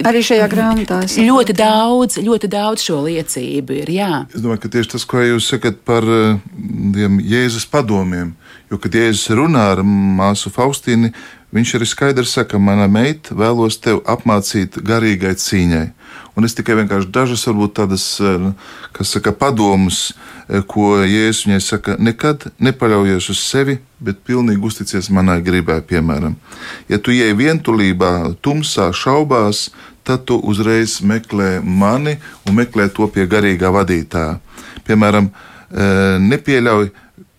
arī 0.03 0.23
šajā 0.23 0.47
grāmatā. 0.51 1.03
Ļoti 1.07 1.53
daudz, 1.57 2.19
ļoti 2.23 2.49
daudz 2.51 2.83
šo 2.83 3.01
liecību 3.07 3.79
ir. 3.83 3.93
Jā. 3.93 4.25
Es 4.33 4.41
domāju, 4.41 4.63
ka 4.65 4.73
tieši 4.73 4.95
tas, 4.95 5.05
ko 5.05 5.21
jūs 5.23 5.49
sakat 5.53 5.83
par 5.85 6.03
tiem 6.03 7.19
eh, 7.19 7.29
Jēzus 7.33 7.67
padomiem, 7.69 8.35
jo, 8.71 8.79
kad 8.81 8.95
Jēzus 8.95 9.33
runā 9.37 9.71
ar 9.75 9.83
māsu 9.83 10.51
Faustīnu, 10.53 11.13
viņš 11.53 11.75
arī 11.77 11.89
skaidri 11.89 12.25
saka, 12.25 12.59
mana 12.59 12.87
meita 12.89 13.35
vēlos 13.37 13.77
tevi 13.81 14.01
apmācīt 14.09 14.79
garīgai 14.81 15.35
cīņai. 15.37 15.87
Un 16.33 16.47
es 16.47 16.55
tikai 16.57 16.79
vienkārši 16.79 17.11
dažas, 17.13 17.43
varbūt 17.45 17.75
tādas, 17.77 18.05
eh, 18.17 18.47
kas 18.91 19.11
saka, 19.13 19.31
padomus, 19.31 20.13
eh, 20.49 20.61
ko 20.65 20.97
Jēzus 21.05 21.45
viņai 21.45 21.61
saka, 21.61 21.95
nekad 21.99 22.51
nepaļaujies 22.59 23.29
uz 23.29 23.39
sevi, 23.39 23.77
bet 24.01 24.23
pilnīgi 24.25 24.63
uzticies 24.63 25.09
manai 25.09 25.41
gribai, 25.41 25.81
piemēram. 25.81 26.35
Ja 26.89 26.97
tu 26.97 27.11
ieej 27.11 27.33
vientulībā, 27.37 28.35
tumsā, 28.41 28.89
šaubās, 28.91 29.69
tad 30.03 30.25
tu 30.25 30.39
uzreiz 30.41 31.01
meklē 31.01 31.63
mani 31.63 32.17
un 32.47 32.55
meklē 32.55 32.89
to 32.93 33.07
pie 33.07 33.27
garīgā 33.27 33.69
vadītāja. 33.69 34.39
Piemēram, 34.87 35.29
eh, 35.71 36.17
nepieļauj 36.19 36.91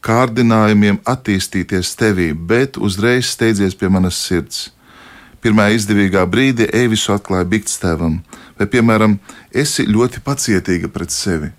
kārdinājumiem 0.05 1.01
attīstīties 1.05 1.97
tevī, 1.97 2.32
bet 2.34 2.76
uzreiz 2.76 3.26
steidzies 3.26 3.74
pie 3.74 3.88
manas 3.88 4.14
sirds. 4.14 4.70
Pirmā 5.45 5.74
izdevīgā 5.76 6.24
brīdī 6.24 6.70
Eivisu 6.72 7.12
atklāja 7.12 7.45
Bigstēvam 7.45 8.22
vai, 8.59 8.70
piemēram, 8.70 9.18
esi 9.55 9.86
ļoti 9.88 10.24
pacietīga 10.24 10.90
pret 10.92 11.14
sevi. 11.14 11.52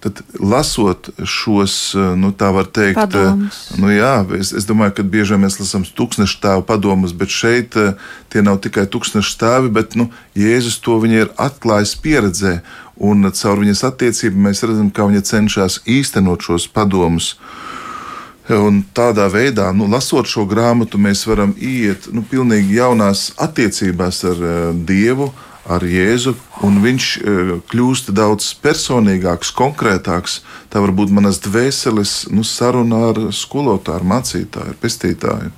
Tad, 0.00 0.22
lasot 0.40 1.10
šos, 1.28 1.74
nu, 2.16 2.30
tā 2.32 2.48
var 2.56 2.70
teikt, 2.72 2.96
padomus. 2.96 3.56
nu, 3.76 3.90
jā, 3.92 4.22
es, 4.38 4.54
es 4.56 4.64
domāju, 4.64 4.94
ka 4.96 5.04
bieži 5.04 5.36
mēs 5.36 5.58
lasām 5.60 5.84
tūkstošu 5.84 6.38
stāvu 6.38 6.64
padomus, 6.64 7.12
bet 7.12 7.28
šeit 7.28 7.76
tie 8.32 8.40
nav 8.40 8.62
tikai 8.64 8.86
tūkstošu 8.88 9.34
stāvi, 9.34 9.68
bet 9.76 9.98
nu, 10.00 10.08
Jēzus 10.32 10.78
to 10.80 10.96
ir 11.04 11.28
atklājis 11.36 11.92
pieredzē, 12.00 12.62
un 12.96 13.28
caur 13.28 13.60
viņas 13.60 13.84
attiecību 13.90 14.40
mēs 14.48 14.64
redzam, 14.64 14.88
kā 14.88 15.04
viņa 15.04 15.20
cenšas 15.34 15.82
īstenot 15.84 16.48
šos 16.48 16.64
padomus. 16.72 17.34
Un 18.48 18.80
tādā 18.96 19.28
veidā, 19.28 19.68
nu, 19.76 19.84
lasot 19.84 20.26
šo 20.26 20.46
grāmatu, 20.48 20.96
mēs 20.96 21.26
varam 21.28 21.52
iet 21.60 22.08
nu, 22.08 22.24
pilnīgi 22.24 22.80
jaunās 22.80 23.34
attiecībās 23.36 24.24
ar 24.32 24.42
Dievu, 24.88 25.28
uh, 25.28 25.46
ar 25.70 25.84
Jēzu, 25.86 26.34
un 26.66 26.80
viņš 26.84 27.08
uh, 27.20 27.52
kļūst 27.70 28.10
daudz 28.16 28.50
personīgāks, 28.62 29.52
konkrētāks. 29.56 30.40
Tā 30.72 30.82
var 30.82 30.94
būt 30.96 31.12
manas 31.14 31.40
dvēseles 31.44 32.30
nu, 32.34 32.44
saruna 32.46 33.06
ar 33.10 33.22
skolotāju, 33.34 34.06
mācītāju, 34.10 34.76
pestītāju. 34.82 35.52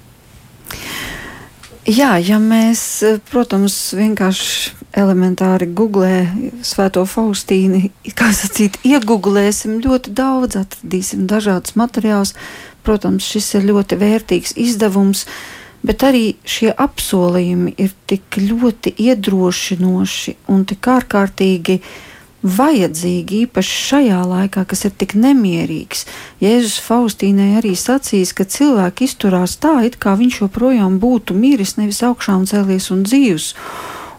Jā, 1.82 2.12
ja 2.22 2.36
mēs, 2.38 3.02
protams, 3.32 3.74
vienkārši 3.98 4.76
elementāri 5.02 5.66
googlē 5.66 6.28
Svēto 6.62 7.02
Faustīnu, 7.08 7.88
kā 8.14 8.28
sacīt, 8.36 8.78
iegūlēsim 8.86 9.80
ļoti 9.82 10.12
daudz, 10.14 10.60
atradīsim 10.60 11.26
dažādus 11.26 11.74
materiālus. 11.80 12.36
Protams, 12.86 13.26
šis 13.26 13.50
ir 13.58 13.66
ļoti 13.72 13.98
vērtīgs 13.98 14.54
izdevums. 14.62 15.26
Uh, 15.26 15.61
bet 15.86 16.06
arī 16.06 16.24
šie 16.46 16.70
apsolījumi 16.72 17.74
ir 17.82 17.92
tik 18.10 18.38
ļoti 18.38 18.94
iedrošinoši 19.08 20.36
un 20.52 20.64
tik 20.68 20.88
ārkārtīgi 20.94 21.80
vajadzīgi, 22.42 23.44
īpaši 23.46 23.76
šajā 23.86 24.20
laikā, 24.26 24.64
kas 24.66 24.84
ir 24.88 24.94
tik 24.98 25.14
nemierīgs. 25.14 26.04
Jēzus 26.42 26.80
Faustīnai 26.82 27.52
arī 27.60 27.76
sacīs, 27.78 28.34
ka 28.34 28.46
cilvēki 28.50 29.06
izturās 29.06 29.56
tā, 29.62 29.78
it 29.86 29.98
kā 30.02 30.16
viņš 30.18 30.42
joprojām 30.42 30.98
būtu 31.02 31.36
miris, 31.38 31.76
nevis 31.78 32.02
augšām 32.06 32.46
cēlies 32.50 32.90
un 32.94 33.04
dzīvs. 33.06 33.52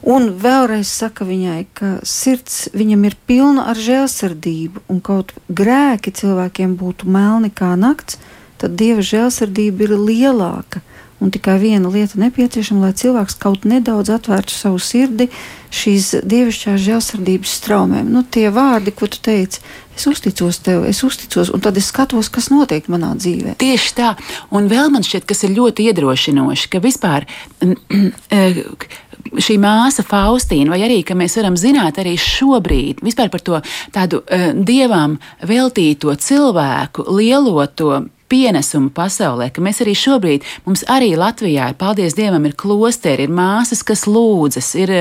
Un 0.03 0.34
vēlreiz 0.39 0.89
saka 0.91 1.24
viņai, 1.28 1.59
ka 1.76 1.89
sirds 2.07 2.66
viņam 2.76 3.05
ir 3.07 3.16
pilna 3.28 3.70
ar 3.72 3.80
žēlsirdību, 3.80 4.84
un 4.91 4.99
kaut 5.03 5.32
grēki 5.47 6.11
cilvēkiem 6.11 6.76
būtu 6.80 7.07
melni 7.07 7.51
kā 7.51 7.72
nakts, 7.80 8.20
tad 8.59 8.76
dieva 8.80 9.03
žēlsirdība 9.03 9.88
ir 9.88 9.95
lielāka. 9.99 10.84
Un 11.22 11.32
tikai 11.32 11.55
viena 11.61 11.89
lieta 11.91 12.20
nepieciešama, 12.20 12.88
lai 12.88 12.95
cilvēks 12.97 13.38
kaut 13.39 13.68
nedaudz 13.70 14.09
atvērtu 14.11 14.55
savu 14.55 14.80
sirdi 14.82 15.30
šīs 15.74 16.09
dievišķās 16.28 16.82
žēlsirdības 16.84 17.53
straumēm. 17.61 18.09
Nu, 18.11 18.24
tie 18.24 18.49
vārdi, 18.53 18.91
ko 18.95 19.07
tu 19.09 19.22
teici, 19.24 19.61
es 19.95 20.07
uzticos 20.09 20.59
tev, 20.66 20.84
es 20.89 20.99
uzticos, 21.05 21.51
un 21.53 21.64
tad 21.64 21.78
es 21.80 21.88
skatos, 21.93 22.30
kas 22.34 22.49
notiek 22.53 22.89
manā 22.91 23.14
dzīvē. 23.18 23.55
Tieši 23.61 23.95
tā, 23.97 24.14
un 24.53 24.68
vēl 24.72 24.91
man 24.93 25.05
šķiet, 25.05 25.28
kas 25.30 25.45
ir 25.47 25.55
ļoti 25.55 25.88
iedrošinoši, 25.89 26.70
ka 26.74 26.82
vispār 26.84 27.28
šī 29.47 29.57
māsa 29.61 30.05
Faustīna, 30.05 30.74
vai 30.74 30.82
arī 30.86 30.99
mēs 31.18 31.38
varam 31.39 31.57
zināt 31.59 32.01
arī 32.01 32.18
šobrīd 32.20 33.01
par 33.32 33.41
to 33.41 33.61
tādu 33.93 34.22
uh, 34.22 34.51
dievam 34.53 35.20
veltīto 35.41 36.14
cilvēku, 36.16 37.07
lielo 37.14 37.66
to 37.68 38.03
pienesumu 38.34 38.90
pasaulē, 38.96 39.52
ka 39.54 39.62
mēs 39.64 39.84
arī 39.84 39.94
šobrīd, 39.98 40.46
mums 40.66 40.84
arī 40.90 41.14
Latvijā, 41.20 41.70
ir, 41.72 41.78
paldies 41.78 42.16
Dievam, 42.18 42.46
ir 42.48 42.56
klosteri, 42.58 43.28
ir 43.28 43.34
māsas, 43.34 43.84
kas 43.86 44.08
lūdzas, 44.10 44.74
ir, 44.82 44.94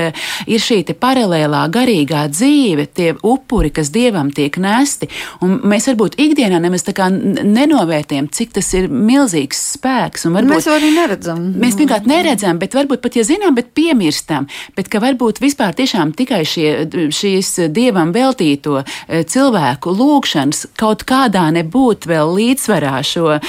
ir 0.45 0.61
šī 0.61 0.83
paralēlā 0.99 1.63
garīgā 1.73 2.25
dzīve, 2.31 2.85
tie 2.93 3.13
upuri, 3.25 3.71
kas 3.73 3.89
Dievam 3.93 4.29
tiek 4.35 4.57
nesti, 4.61 5.09
un 5.45 5.57
mēs 5.69 5.87
varbūt 5.89 6.17
ikdienā 6.21 6.59
nemaz 6.61 6.85
tā 6.85 6.93
kā 6.97 7.09
nenovērtējam, 7.09 8.29
cik 8.33 8.53
tas 8.59 8.69
ir 8.77 8.89
milzīgs 8.91 9.61
spēks. 9.77 10.27
Varbūt, 10.33 10.51
mēs 10.51 10.69
arī 10.71 10.91
neredzam. 10.95 11.41
Mēs 11.63 11.77
pirmkārt 11.79 12.07
neredzam, 12.09 12.59
bet 12.61 12.77
varbūt 12.77 13.01
pat, 13.03 13.17
ja 13.17 13.25
zinām, 13.27 13.55
bet 13.57 13.73
piemirstam, 13.77 14.47
bet 14.77 14.91
ka 14.91 15.01
varbūt 15.03 15.41
vispār 15.43 15.75
tiešām 15.77 16.13
tikai 16.17 16.43
šie, 16.47 16.69
šīs 17.13 17.53
Dievam 17.73 18.13
veltīto 18.15 18.81
eh, 18.83 19.23
cilvēku 19.25 19.95
lūgšanas 19.97 20.67
kaut 20.79 21.05
kādā 21.09 21.47
nebūtu 21.55 22.11
vēl 22.11 22.35
līdzsvarā 22.37 22.99
šo 23.07 23.22
šo 23.23 23.39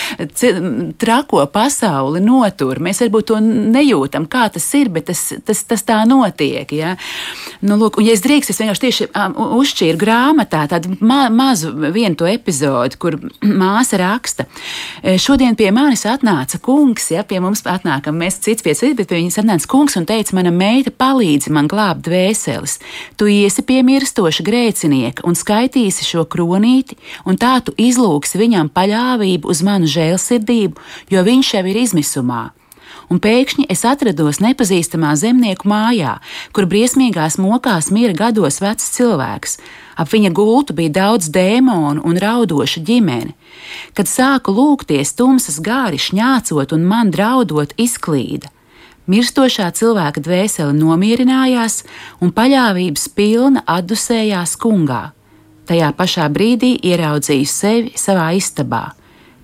trako 0.98 1.44
pasauli 1.52 2.20
notur. 2.24 2.80
Mēs 2.82 3.00
varbūt 3.04 3.28
to 3.30 3.40
nejūtam, 3.42 4.26
kā 4.30 4.46
tas 4.52 4.66
ir, 4.78 4.90
bet 4.94 5.08
tas, 5.10 5.22
tas, 5.44 5.62
tas 5.68 5.84
tā 5.86 6.00
notiek. 6.08 6.70
Ja? 6.74 6.94
Nu, 7.64 7.78
lūk, 7.80 7.98
un, 7.98 8.06
ja 8.08 8.14
es 8.14 8.22
drīkst, 8.24 8.52
es 8.52 8.60
vienkārši 8.62 8.84
tieši 8.84 9.08
um, 9.10 9.36
uzšķīru 9.60 10.00
grāmatā 10.00 10.64
tādu 10.70 10.96
ma 11.04 11.26
mazu 11.32 11.72
vienu 11.94 12.18
to 12.18 12.28
epizodi, 12.30 12.98
kur 13.00 13.18
māsa 13.62 14.00
raksta. 14.00 14.46
E, 15.02 15.16
šodien 15.20 15.56
pie 15.58 15.70
manis 15.74 16.06
atnāca 16.08 16.60
kungs, 16.62 17.10
ja 17.14 17.24
pie 17.26 17.40
mums 17.44 17.64
atnākam, 17.68 18.18
mēs 18.20 18.40
cits 18.44 18.64
pie 18.64 18.76
cits, 18.76 18.96
bet 18.98 19.10
pie 19.10 19.20
viņas 19.20 19.40
atnāca 19.42 19.70
kungs 19.70 19.98
un 20.00 20.08
teica, 20.08 20.36
mana 20.38 20.52
meita 20.54 20.92
palīdzi 20.94 21.52
man 21.54 21.68
glābt 21.70 22.04
dvēseles. 22.08 22.78
Tu 23.20 23.30
iesi 23.32 23.64
pie 23.66 23.80
mirstoša 23.86 24.44
grēcinieka 24.46 25.26
un 25.28 25.38
skaitīsi 25.38 26.06
šo 26.06 26.26
kronīti, 26.30 26.98
un 27.28 27.38
tā 27.40 27.56
tu 27.64 27.74
izlūksi 27.80 28.40
viņam 28.40 28.70
paļāvību 28.74 29.53
uz 29.54 29.62
manu 29.64 29.88
žēlsirdību, 29.90 30.84
jo 31.14 31.24
viņš 31.30 31.54
jau 31.56 31.64
ir 31.70 31.80
izmisumā. 31.86 32.42
Un 33.12 33.20
pēkšņi 33.20 33.66
es 33.72 33.84
atrados 33.86 34.40
nepazīstamā 34.40 35.12
zemnieku 35.20 35.68
mājā, 35.68 36.16
kur 36.56 36.68
briesmīgās 36.70 37.36
mokās 37.42 37.90
mira 37.92 38.14
gados 38.16 38.60
vecs 38.64 38.88
cilvēks. 38.96 39.58
Ap 40.00 40.10
viņa 40.10 40.32
gultu 40.34 40.74
bija 40.76 40.94
daudz 41.00 41.28
dēmonu 41.34 42.02
un 42.06 42.18
raudoša 42.20 42.82
ģimene. 42.86 43.34
Kad 43.94 44.10
sāku 44.10 44.54
lūgties, 44.56 45.14
tumsas 45.18 45.60
gāri 45.62 46.00
šņācot 46.00 46.74
un 46.74 46.88
man 46.88 47.12
draudot, 47.14 47.76
izklīda. 47.78 48.50
Mirstošā 49.04 49.68
cilvēka 49.76 50.22
dvēsele 50.24 50.72
nomierinājās 50.72 51.82
un 52.24 52.32
paļāvības 52.32 53.10
pilna 53.12 53.60
atdusējās 53.68 54.56
kungā. 54.56 55.02
Tajā 55.68 55.92
pašā 55.96 56.28
brīdī 56.32 56.74
ieraudzīju 56.88 57.48
sevi 57.48 57.92
savā 58.00 58.30
istabā. 58.36 58.86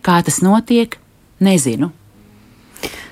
Kā 0.06 0.20
tas 0.24 0.40
notiek, 0.44 0.96
nezinu. 1.44 1.90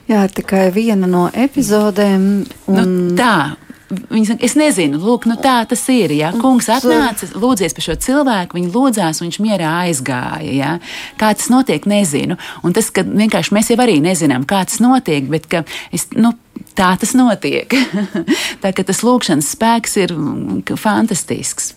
Jā, 0.08 0.24
tikai 0.32 0.68
viena 0.72 1.08
no 1.08 1.26
epizodēm. 1.36 2.28
Nu, 2.68 2.74
un... 2.74 2.92
Nu, 3.10 3.16
tā. 3.18 3.56
Viņa 3.88 4.26
saka, 4.28 4.44
es 4.44 4.52
nezinu, 4.56 4.98
lūk, 5.00 5.24
nu 5.28 5.38
tā 5.40 5.62
tas 5.68 5.80
ir. 5.92 6.12
Ja? 6.12 6.28
Kungs 6.36 6.66
atnāca, 6.72 7.28
lūdzies 7.40 7.72
par 7.76 7.84
šo 7.86 7.94
cilvēku, 8.04 8.58
viņa 8.58 8.72
lūdzās, 8.74 9.20
viņš 9.24 9.38
mierā 9.40 9.70
aizgāja. 9.86 10.52
Ja? 10.52 10.72
Kā 11.20 11.30
tas 11.36 11.48
notiek, 11.52 11.88
nezinu. 11.88 12.36
Un 12.64 12.76
tas, 12.76 12.90
ka 12.92 13.04
vienkārši 13.08 13.56
mēs 13.56 13.72
jau 13.72 13.78
arī 13.84 13.96
nezinām, 14.04 14.44
kā 14.48 14.60
tas 14.68 14.82
notiek, 14.84 15.24
bet 15.32 15.48
es, 15.92 16.04
nu, 16.16 16.34
tā 16.76 16.90
tas 17.00 17.16
notiek. 17.16 17.72
tā 18.62 18.74
ka 18.76 18.84
tas 18.84 19.00
lūkšanas 19.08 19.52
spēks 19.56 19.96
ir 20.04 20.12
mm, 20.16 20.76
fantastisks. 20.76 21.72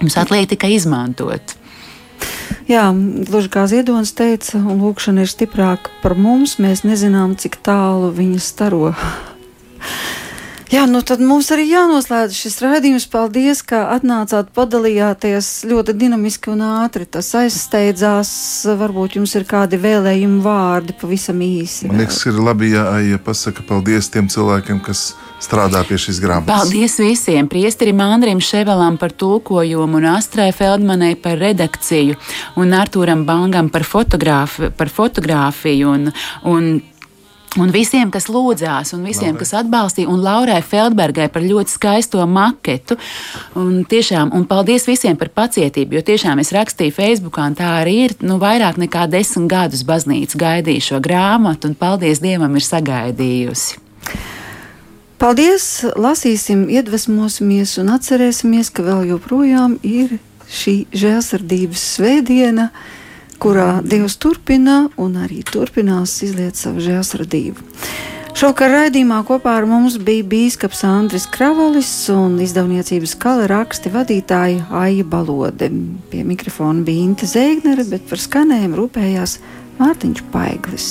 Mums 0.00 0.16
atliek 0.20 0.48
tikai 0.48 0.72
izmantot. 0.78 1.57
Jā, 2.68 2.90
gluži 2.92 3.48
kā 3.48 3.64
Ziedonis 3.70 4.12
teica, 4.12 4.60
lūkšana 4.60 5.24
ir 5.24 5.30
stiprāka 5.32 5.92
par 6.02 6.18
mums. 6.20 6.58
Mēs 6.60 6.84
nezinām, 6.84 7.32
cik 7.40 7.56
tālu 7.64 8.10
viņa 8.12 8.40
staro. 8.44 8.92
Jā, 10.68 10.82
nu 10.84 11.00
tad 11.00 11.22
mums 11.24 11.46
arī 11.54 11.64
jānoslēdz 11.70 12.34
šis 12.36 12.58
raidījums. 12.60 13.06
Paldies, 13.08 13.62
ka 13.64 13.86
atnācāt, 13.94 14.50
padalījāties 14.52 15.62
ļoti 15.70 15.94
dinamiski 15.96 16.50
un 16.52 16.60
ātri. 16.66 17.06
Tas 17.08 17.30
aizsteidzās. 17.40 18.30
Varbūt 18.76 19.16
jums 19.16 19.32
ir 19.38 19.46
kādi 19.48 19.78
vēlējumi 19.80 20.42
vārdi 20.44 20.92
pavisam 21.00 21.40
īsi. 21.40 21.88
Man 21.88 22.02
liekas, 22.02 22.20
ir 22.28 22.36
labi, 22.36 22.74
ja 22.74 22.84
Aija 22.98 23.16
pasaka 23.16 23.64
paldies 23.64 24.10
tiem 24.12 24.28
cilvēkiem, 24.28 24.82
kas 24.84 25.14
strādā 25.40 25.80
pie 25.88 25.96
šīs 26.04 26.20
grāmatas. 26.20 26.52
Paldies 26.52 26.98
visiem! 27.00 27.48
Priesterim 27.48 28.04
Andrim 28.04 28.44
Ševelam 28.44 29.00
par 29.00 29.16
tulkojumu, 29.16 30.02
un 30.02 30.10
Astrai 30.12 30.50
Feldmanai 30.52 31.14
par 31.16 31.40
redakciju, 31.40 32.20
un 32.60 32.76
Artūram 32.76 33.24
Bangam 33.28 33.72
par, 33.72 33.88
fotogrāfi, 33.88 34.68
par 34.76 34.92
fotografiju. 34.92 35.96
Un, 35.96 36.12
un 36.52 36.70
Un 37.56 37.70
visiem, 37.72 38.10
kas 38.12 38.26
lūdzās, 38.28 38.92
un 38.92 39.06
visiem, 39.08 39.32
Laurai. 39.32 39.40
kas 39.40 39.54
atbalstīja, 39.62 40.10
un 40.12 40.20
Laurai 40.20 40.58
Feldbergai 40.60 41.30
par 41.32 41.42
ļoti 41.46 41.72
skaisto 41.72 42.20
maketu. 42.28 42.98
Un 43.56 43.86
tiešām, 43.88 44.34
un 44.36 44.44
paldies 44.50 44.84
visiem 44.86 45.16
par 45.16 45.30
pacietību, 45.32 45.96
jo 45.96 46.02
tiešām 46.10 46.42
es 46.42 46.52
rakstīju 46.52 46.92
Facebookā, 46.92 47.46
un 47.48 47.56
tā 47.56 47.70
arī 47.80 47.96
ir. 48.04 48.16
Nu, 48.20 48.36
vairāk 48.42 48.76
nekā 48.76 49.06
desmit 49.08 49.48
gadus 49.48 49.86
baznīca 49.88 50.36
gaidīja 50.38 50.90
šo 50.90 51.00
grāmatu, 51.00 51.70
un 51.70 51.78
paldies 51.78 52.20
Dievam 52.20 52.52
ir 52.58 52.66
sagaidījusi. 52.68 53.80
Paldies! 55.18 55.64
Lasīsim, 55.98 56.68
iedvesmosimies 56.70 57.78
un 57.80 57.88
atcerēsimies, 57.96 58.68
ka 58.70 58.84
vēl 58.86 59.08
joprojām 59.14 59.80
ir 59.82 60.18
šī 60.52 60.82
žēlsirdības 60.94 61.86
svētdiena 61.96 62.68
kurā 63.40 63.80
Dievs 63.86 64.18
turpina 64.20 64.84
un 65.00 65.18
arī 65.22 65.42
turpinās 65.46 66.18
izliet 66.26 66.58
savu 66.58 66.82
žēlsirdību. 66.84 67.66
Šovakar 68.38 68.70
raidījumā 68.70 69.18
kopā 69.26 69.56
ar 69.58 69.66
mums 69.66 69.96
bija 69.98 70.22
bīskaps 70.30 70.84
Andris 70.86 71.26
Kravalis 71.34 71.90
un 72.14 72.36
izdevniecības 72.44 73.16
kala 73.18 73.48
raksti 73.50 73.90
vadītāja 73.90 74.68
Aija 74.84 75.06
Balode. 75.10 75.72
Pie 76.12 76.22
mikrofona 76.22 76.86
bija 76.86 77.08
Inte 77.08 77.26
Zēgnere, 77.26 77.88
bet 77.90 78.06
par 78.06 78.22
skanējumu 78.22 78.84
rūpējās 78.84 79.38
Mārtiņš 79.82 80.26
Paiglis. 80.30 80.90